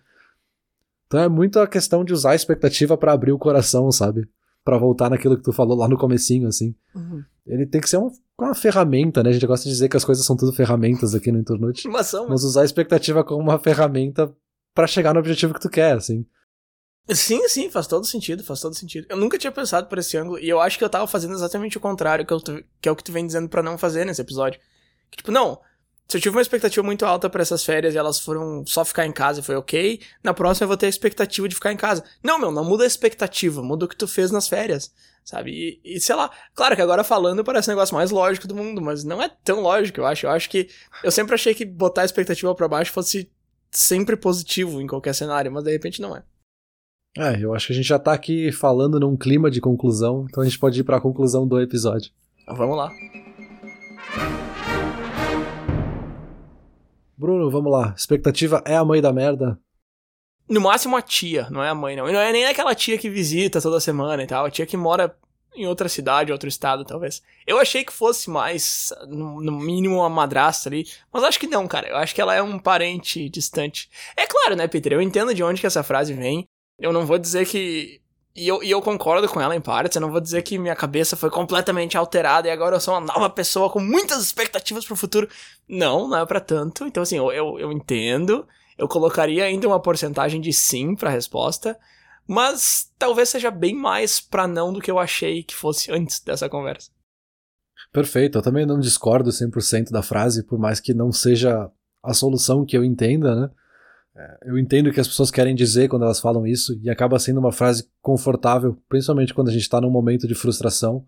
Então 1.06 1.20
é 1.20 1.30
muito 1.30 1.60
a 1.60 1.68
questão 1.68 2.04
de 2.04 2.12
usar 2.12 2.32
a 2.32 2.36
expectativa 2.36 2.98
para 2.98 3.14
abrir 3.14 3.32
o 3.32 3.38
coração, 3.38 3.92
sabe? 3.92 4.28
Para 4.64 4.78
voltar 4.78 5.10
naquilo 5.10 5.38
que 5.38 5.44
tu 5.44 5.54
falou 5.54 5.78
lá 5.78 5.88
no 5.88 5.98
comecinho, 5.98 6.48
assim. 6.48 6.76
Uhum. 6.94 7.24
Ele 7.46 7.66
tem 7.66 7.80
que 7.80 7.90
ser 7.90 7.98
uma, 7.98 8.12
uma, 8.38 8.54
ferramenta, 8.54 9.24
né? 9.24 9.30
A 9.30 9.34
gente 9.34 9.48
gosta 9.48 9.64
de 9.64 9.70
dizer 9.70 9.88
que 9.88 9.96
as 9.96 10.04
coisas 10.04 10.26
são 10.26 10.36
tudo 10.36 10.52
ferramentas 10.52 11.16
aqui 11.16 11.32
no 11.32 11.40
Internute. 11.40 11.88
Mas, 11.88 12.08
são, 12.08 12.28
mas 12.28 12.44
usar 12.44 12.64
a 12.64 12.66
expectativa 12.66 13.24
como 13.24 13.42
uma 13.42 13.58
ferramenta 13.58 14.34
para 14.76 14.86
chegar 14.86 15.14
no 15.14 15.20
objetivo 15.22 15.54
que 15.54 15.62
tu 15.62 15.70
quer, 15.70 15.96
assim. 15.96 16.26
Sim, 17.10 17.48
sim, 17.48 17.70
faz 17.70 17.88
todo 17.88 18.06
sentido, 18.06 18.44
faz 18.44 18.60
todo 18.60 18.76
sentido. 18.76 19.08
Eu 19.10 19.18
nunca 19.18 19.38
tinha 19.38 19.52
pensado 19.52 19.88
por 19.88 19.98
esse 19.98 20.18
ângulo, 20.18 20.40
e 20.40 20.50
eu 20.50 20.60
acho 20.60 20.78
que 20.78 20.84
eu 20.84 20.90
tava 20.90 21.08
fazendo 21.08 21.34
exatamente 21.34 21.78
o 21.78 21.82
contrário, 21.82 22.26
que, 22.26 22.66
que 22.82 22.90
é 22.90 22.92
o 22.92 22.96
que 22.96 23.04
tu 23.04 23.12
vem 23.12 23.26
dizendo 23.26 23.48
para 23.48 23.64
não 23.64 23.78
fazer 23.78 24.06
nesse 24.06 24.22
episódio. 24.22 24.60
Que, 25.10 25.18
tipo, 25.18 25.32
não, 25.32 25.62
se 26.08 26.16
eu 26.16 26.22
tive 26.22 26.36
uma 26.36 26.42
expectativa 26.42 26.86
muito 26.86 27.06
alta 27.06 27.30
para 27.30 27.42
essas 27.42 27.66
férias 27.66 27.94
e 27.94 27.98
elas 27.98 28.20
foram 28.20 28.66
só 28.66 28.86
ficar 28.86 29.06
em 29.06 29.12
casa 29.12 29.42
e 29.42 29.44
foi 29.44 29.56
ok, 29.56 30.02
na 30.24 30.34
próxima 30.34 30.64
eu 30.64 30.68
vou 30.70 30.78
ter 30.78 30.86
a 30.86 30.90
expectativa 30.90 31.50
de 31.50 31.56
ficar 31.56 31.74
em 31.74 31.78
casa. 31.78 32.04
Não, 32.24 32.40
meu, 32.40 32.50
não 32.50 32.64
muda 32.64 32.86
a 32.86 32.88
expectativa, 32.88 33.62
muda 33.62 33.86
o 33.86 33.88
que 33.90 33.96
tu 33.96 34.08
fez 34.08 34.32
nas 34.32 34.48
férias, 34.48 34.94
sabe? 35.26 35.52
E, 35.84 35.98
e 35.98 36.00
sei 36.00 36.16
lá, 36.16 36.32
claro 36.56 36.78
que 36.78 36.82
agora 36.82 37.04
falando 37.04 37.44
parece 37.44 37.68
o 37.70 37.72
negócio 37.72 37.94
mais 37.94 38.10
lógico 38.10 38.48
do 38.48 38.56
mundo, 38.56 38.82
mas 38.82 39.04
não 39.04 39.22
é 39.22 39.30
tão 39.44 39.60
lógico, 39.62 40.00
eu 40.00 40.06
acho. 40.06 40.26
Eu 40.26 40.32
acho 40.32 40.50
que. 40.50 40.70
Eu 41.04 41.12
sempre 41.12 41.36
achei 41.36 41.54
que 41.54 41.66
botar 41.66 42.04
a 42.04 42.06
expectativa 42.06 42.56
para 42.56 42.70
baixo 42.70 42.94
fosse 42.94 43.30
sempre 43.70 44.16
positivo 44.16 44.82
em 44.82 44.88
qualquer 44.88 45.14
cenário, 45.14 45.52
mas 45.52 45.64
de 45.64 45.72
repente 45.72 46.02
não 46.02 46.16
é. 46.16 46.24
É, 47.18 47.44
eu 47.44 47.56
acho 47.56 47.68
que 47.68 47.74
a 47.74 47.76
gente 47.76 47.88
já 47.88 47.98
tá 47.98 48.14
aqui 48.14 48.52
falando 48.52 49.00
num 49.00 49.18
clima 49.18 49.50
de 49.50 49.60
conclusão, 49.60 50.28
então 50.30 50.44
a 50.44 50.46
gente 50.46 50.60
pode 50.60 50.80
ir 50.80 50.84
para 50.84 50.98
a 50.98 51.02
conclusão 51.02 51.48
do 51.48 51.60
episódio. 51.60 52.12
Vamos 52.48 52.78
lá. 52.78 52.92
Bruno, 57.18 57.50
vamos 57.50 57.72
lá. 57.72 57.96
Expectativa 57.98 58.62
é 58.64 58.76
a 58.76 58.86
mãe 58.86 59.02
da 59.02 59.12
merda? 59.12 59.60
No 60.48 60.62
máximo 60.62 60.96
a 60.96 61.02
tia, 61.02 61.48
não 61.50 61.64
é 61.64 61.70
a 61.70 61.76
mãe, 61.76 61.96
não. 61.96 62.08
E 62.08 62.14
não 62.14 62.20
é 62.20 62.32
nem 62.32 62.46
aquela 62.46 62.76
tia 62.76 63.00
que 63.00 63.10
visita 63.10 63.60
toda 63.60 63.80
semana 63.80 64.22
e 64.22 64.28
tal. 64.28 64.46
A 64.46 64.52
tia 64.52 64.68
que 64.68 64.78
mora 64.78 65.18
em 65.56 65.66
outra 65.66 65.90
cidade, 65.90 66.32
outro 66.32 66.48
estado, 66.48 66.86
talvez. 66.86 67.24
Eu 67.48 67.58
achei 67.58 67.84
que 67.84 67.92
fosse 67.92 68.30
mais, 68.30 68.94
no 69.08 69.52
mínimo, 69.52 69.96
uma 69.96 70.10
madrasta 70.10 70.70
ali. 70.70 70.86
Mas 71.12 71.24
acho 71.24 71.40
que 71.40 71.48
não, 71.48 71.68
cara. 71.68 71.90
Eu 71.90 71.98
acho 71.98 72.14
que 72.14 72.22
ela 72.22 72.36
é 72.36 72.44
um 72.44 72.60
parente 72.60 73.28
distante. 73.28 73.90
É 74.16 74.28
claro, 74.28 74.56
né, 74.56 74.68
Peter? 74.68 74.94
Eu 74.94 75.02
entendo 75.02 75.34
de 75.34 75.44
onde 75.44 75.60
que 75.60 75.68
essa 75.68 75.82
frase 75.82 76.14
vem. 76.14 76.48
Eu 76.80 76.94
não 76.94 77.06
vou 77.06 77.18
dizer 77.18 77.46
que. 77.46 78.02
E 78.36 78.48
eu, 78.48 78.62
e 78.62 78.70
eu 78.70 78.80
concordo 78.84 79.28
com 79.28 79.42
ela 79.42 79.56
em 79.56 79.62
partes, 79.62 79.96
eu 79.96 80.02
não 80.02 80.12
vou 80.12 80.22
dizer 80.22 80.44
que 80.44 80.60
minha 80.60 80.76
cabeça 80.76 81.16
foi 81.16 81.32
completamente 81.32 81.98
alterada 81.98 82.48
e 82.48 82.52
agora 82.52 82.76
eu 82.76 82.80
sou 82.80 82.94
uma 82.94 83.02
nova 83.02 83.32
pessoa 83.32 83.68
com 83.68 83.80
muitas 83.80 84.22
expectativas 84.22 84.86
pro 84.86 84.96
futuro. 84.96 85.28
Não, 85.68 86.08
não 86.08 86.20
é 86.20 86.26
para 86.26 86.40
tanto. 86.40 86.86
Então, 86.86 87.02
assim, 87.02 87.18
eu, 87.18 87.32
eu, 87.32 87.60
eu 87.60 87.72
entendo. 87.72 88.48
Eu 88.78 88.88
colocaria 88.88 89.44
ainda 89.44 89.68
uma 89.68 89.82
porcentagem 89.82 90.40
de 90.40 90.54
sim 90.54 90.96
pra 90.96 91.10
resposta, 91.10 91.80
mas 92.28 92.92
talvez 93.00 93.30
seja 93.30 93.50
bem 93.50 93.74
mais 93.74 94.20
pra 94.20 94.48
não 94.48 94.72
do 94.72 94.80
que 94.80 94.92
eu 94.92 95.00
achei 95.00 95.42
que 95.42 95.56
fosse 95.56 95.90
antes 95.94 96.20
dessa 96.20 96.48
conversa. 96.48 96.92
Perfeito, 97.92 98.38
eu 98.38 98.42
também 98.44 98.66
não 98.66 98.80
discordo 98.80 99.32
100% 99.32 99.90
da 99.90 100.04
frase, 100.04 100.44
por 100.44 100.60
mais 100.60 100.80
que 100.80 100.94
não 100.94 101.12
seja 101.12 101.72
a 102.04 102.14
solução 102.14 102.66
que 102.66 102.78
eu 102.78 102.84
entenda, 102.84 103.36
né? 103.36 103.50
É, 104.18 104.38
eu 104.48 104.58
entendo 104.58 104.88
o 104.88 104.92
que 104.92 105.00
as 105.00 105.08
pessoas 105.08 105.30
querem 105.30 105.54
dizer 105.54 105.88
quando 105.88 106.04
elas 106.04 106.20
falam 106.20 106.48
isso 106.48 106.80
e 106.82 106.90
acaba 106.90 107.20
sendo 107.20 107.40
uma 107.40 107.52
frase 107.52 107.88
confortável, 108.02 108.76
principalmente 108.90 109.32
quando 109.32 109.50
a 109.50 109.52
gente 109.52 109.62
está 109.62 109.80
num 109.80 109.92
momento 109.92 110.28
de 110.28 110.34
frustração, 110.34 111.06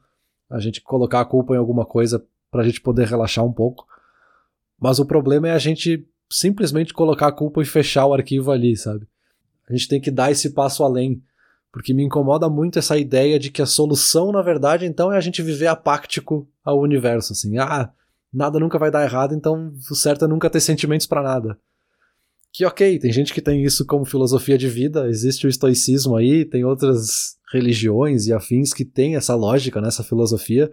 a 0.47 0.59
gente 0.59 0.79
colocar 0.79 1.21
a 1.21 1.25
culpa 1.25 1.55
em 1.55 1.57
alguma 1.57 1.85
coisa 1.85 2.23
para 2.51 2.61
a 2.61 2.65
gente 2.65 2.79
poder 2.79 3.07
relaxar 3.07 3.43
um 3.43 3.51
pouco. 3.51 3.87
Mas 4.79 4.99
o 4.99 5.05
problema 5.05 5.47
é 5.47 5.51
a 5.51 5.57
gente 5.57 6.07
simplesmente 6.31 6.93
colocar 6.93 7.27
a 7.27 7.31
culpa 7.31 7.63
e 7.63 7.65
fechar 7.65 8.05
o 8.05 8.13
arquivo 8.13 8.51
ali, 8.51 8.77
sabe? 8.77 9.07
A 9.67 9.73
gente 9.73 9.87
tem 9.87 9.99
que 9.99 10.11
dar 10.11 10.31
esse 10.31 10.51
passo 10.51 10.83
além, 10.83 11.23
porque 11.71 11.95
me 11.95 12.03
incomoda 12.03 12.47
muito 12.47 12.77
essa 12.77 12.95
ideia 12.95 13.39
de 13.39 13.49
que 13.49 13.61
a 13.61 13.65
solução, 13.65 14.31
na 14.31 14.43
verdade, 14.43 14.85
então 14.85 15.11
é 15.11 15.17
a 15.17 15.21
gente 15.21 15.41
viver 15.41 15.67
apáctico 15.67 16.47
ao 16.63 16.79
universo, 16.79 17.33
assim, 17.33 17.57
ah, 17.57 17.91
nada 18.31 18.59
nunca 18.59 18.77
vai 18.77 18.91
dar 18.91 19.03
errado, 19.03 19.33
então 19.33 19.73
o 19.89 19.95
certo 19.95 20.25
é 20.25 20.27
nunca 20.27 20.49
ter 20.49 20.59
sentimentos 20.59 21.07
para 21.07 21.23
nada. 21.23 21.57
Que 22.51 22.65
ok, 22.65 22.97
tem 22.99 23.11
gente 23.11 23.33
que 23.33 23.41
tem 23.41 23.63
isso 23.63 23.85
como 23.85 24.05
filosofia 24.05 24.57
de 24.57 24.67
vida, 24.67 25.07
existe 25.07 25.45
o 25.45 25.49
estoicismo 25.49 26.15
aí, 26.15 26.45
tem 26.45 26.65
outras 26.65 27.37
religiões 27.51 28.27
e 28.27 28.33
afins 28.33 28.73
que 28.73 28.85
têm 28.85 29.15
essa 29.15 29.35
lógica, 29.35 29.81
nessa 29.81 30.01
né, 30.01 30.09
filosofia, 30.09 30.69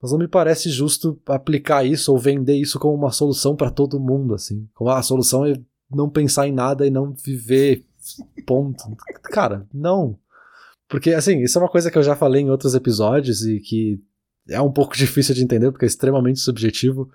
mas 0.00 0.12
não 0.12 0.18
me 0.18 0.28
parece 0.28 0.70
justo 0.70 1.20
aplicar 1.26 1.84
isso 1.84 2.10
ou 2.12 2.18
vender 2.18 2.56
isso 2.56 2.78
como 2.78 2.94
uma 2.94 3.12
solução 3.12 3.54
para 3.54 3.70
todo 3.70 4.00
mundo, 4.00 4.34
assim. 4.34 4.66
Como 4.72 4.88
ah, 4.88 4.98
a 4.98 5.02
solução 5.02 5.44
é 5.44 5.54
não 5.90 6.08
pensar 6.08 6.48
em 6.48 6.52
nada 6.52 6.86
e 6.86 6.90
não 6.90 7.12
viver, 7.12 7.84
ponto. 8.46 8.82
Cara, 9.24 9.66
não. 9.72 10.18
Porque, 10.88 11.12
assim, 11.12 11.42
isso 11.42 11.58
é 11.58 11.62
uma 11.62 11.68
coisa 11.68 11.90
que 11.90 11.98
eu 11.98 12.02
já 12.02 12.16
falei 12.16 12.42
em 12.42 12.50
outros 12.50 12.74
episódios 12.74 13.44
e 13.44 13.60
que 13.60 14.00
é 14.48 14.60
um 14.60 14.72
pouco 14.72 14.96
difícil 14.98 15.34
de 15.34 15.44
entender 15.44 15.70
porque 15.70 15.84
é 15.84 15.88
extremamente 15.88 16.40
subjetivo. 16.40 17.10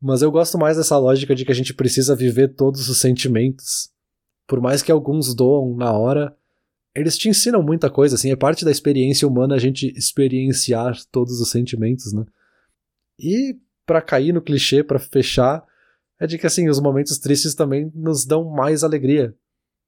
Mas 0.00 0.22
eu 0.22 0.30
gosto 0.30 0.58
mais 0.58 0.76
dessa 0.76 0.98
lógica 0.98 1.34
de 1.34 1.44
que 1.44 1.52
a 1.52 1.54
gente 1.54 1.74
precisa 1.74 2.14
viver 2.14 2.54
todos 2.54 2.88
os 2.88 2.98
sentimentos. 2.98 3.90
Por 4.46 4.60
mais 4.60 4.82
que 4.82 4.92
alguns 4.92 5.34
doam 5.34 5.74
na 5.74 5.92
hora, 5.92 6.36
eles 6.94 7.16
te 7.18 7.28
ensinam 7.28 7.62
muita 7.62 7.90
coisa, 7.90 8.14
assim, 8.14 8.30
é 8.30 8.36
parte 8.36 8.64
da 8.64 8.70
experiência 8.70 9.26
humana 9.26 9.54
a 9.54 9.58
gente 9.58 9.92
experienciar 9.96 10.96
todos 11.10 11.40
os 11.40 11.50
sentimentos, 11.50 12.12
né? 12.12 12.24
E 13.18 13.56
para 13.84 14.02
cair 14.02 14.32
no 14.32 14.42
clichê, 14.42 14.82
para 14.82 14.98
fechar, 14.98 15.64
é 16.18 16.26
de 16.26 16.38
que 16.38 16.46
assim, 16.46 16.68
os 16.68 16.80
momentos 16.80 17.18
tristes 17.18 17.54
também 17.54 17.90
nos 17.94 18.24
dão 18.24 18.44
mais 18.44 18.82
alegria. 18.82 19.34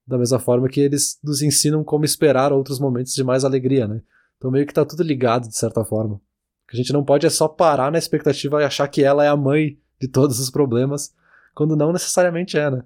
Da 0.05 0.17
mesma 0.17 0.39
forma 0.39 0.69
que 0.69 0.79
eles 0.79 1.19
nos 1.23 1.41
ensinam 1.41 1.83
como 1.83 2.05
esperar 2.05 2.51
outros 2.51 2.79
momentos 2.79 3.13
de 3.13 3.23
mais 3.23 3.43
alegria, 3.43 3.87
né? 3.87 4.01
Então 4.37 4.49
meio 4.49 4.65
que 4.65 4.73
tá 4.73 4.85
tudo 4.85 5.03
ligado 5.03 5.47
de 5.47 5.57
certa 5.57 5.83
forma. 5.83 6.19
Que 6.67 6.75
a 6.75 6.77
gente 6.77 6.93
não 6.93 7.03
pode 7.03 7.25
é 7.25 7.29
só 7.29 7.47
parar 7.47 7.91
na 7.91 7.97
expectativa 7.97 8.61
e 8.61 8.65
achar 8.65 8.87
que 8.87 9.03
ela 9.03 9.23
é 9.23 9.27
a 9.27 9.35
mãe 9.35 9.77
de 9.99 10.07
todos 10.07 10.39
os 10.39 10.49
problemas, 10.49 11.13
quando 11.53 11.75
não 11.75 11.91
necessariamente 11.91 12.57
é, 12.57 12.69
né? 12.69 12.83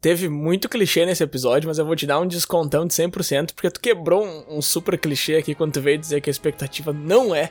Teve 0.00 0.28
muito 0.28 0.68
clichê 0.68 1.06
nesse 1.06 1.22
episódio, 1.22 1.68
mas 1.68 1.78
eu 1.78 1.86
vou 1.86 1.96
te 1.96 2.06
dar 2.06 2.20
um 2.20 2.26
descontão 2.26 2.86
de 2.86 2.92
100%, 2.92 3.54
porque 3.54 3.70
tu 3.70 3.80
quebrou 3.80 4.24
um, 4.24 4.58
um 4.58 4.62
super 4.62 4.98
clichê 4.98 5.36
aqui 5.36 5.54
quando 5.54 5.72
tu 5.72 5.80
veio 5.80 5.98
dizer 5.98 6.20
que 6.20 6.28
a 6.28 6.32
expectativa 6.32 6.92
não 6.92 7.34
é 7.34 7.50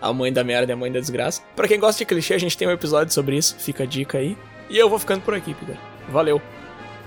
a 0.00 0.12
mãe 0.12 0.32
da 0.32 0.44
merda 0.44 0.72
e 0.72 0.74
a 0.74 0.76
mãe 0.76 0.92
da 0.92 1.00
desgraça. 1.00 1.42
Para 1.56 1.66
quem 1.66 1.80
gosta 1.80 1.98
de 1.98 2.06
clichê, 2.06 2.34
a 2.34 2.38
gente 2.38 2.56
tem 2.56 2.68
um 2.68 2.72
episódio 2.72 3.12
sobre 3.12 3.36
isso, 3.36 3.56
fica 3.58 3.84
a 3.84 3.86
dica 3.86 4.18
aí. 4.18 4.36
E 4.68 4.76
eu 4.76 4.88
vou 4.88 4.98
ficando 4.98 5.22
por 5.22 5.34
aqui, 5.34 5.54
Peter. 5.54 5.78
Valeu. 6.10 6.40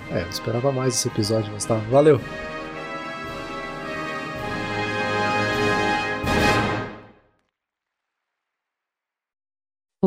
É, 0.09 0.23
eu 0.23 0.29
esperava 0.29 0.71
mais 0.71 0.95
esse 0.95 1.07
episódio, 1.07 1.51
mas 1.53 1.63
tá. 1.63 1.75
Valeu. 1.89 2.19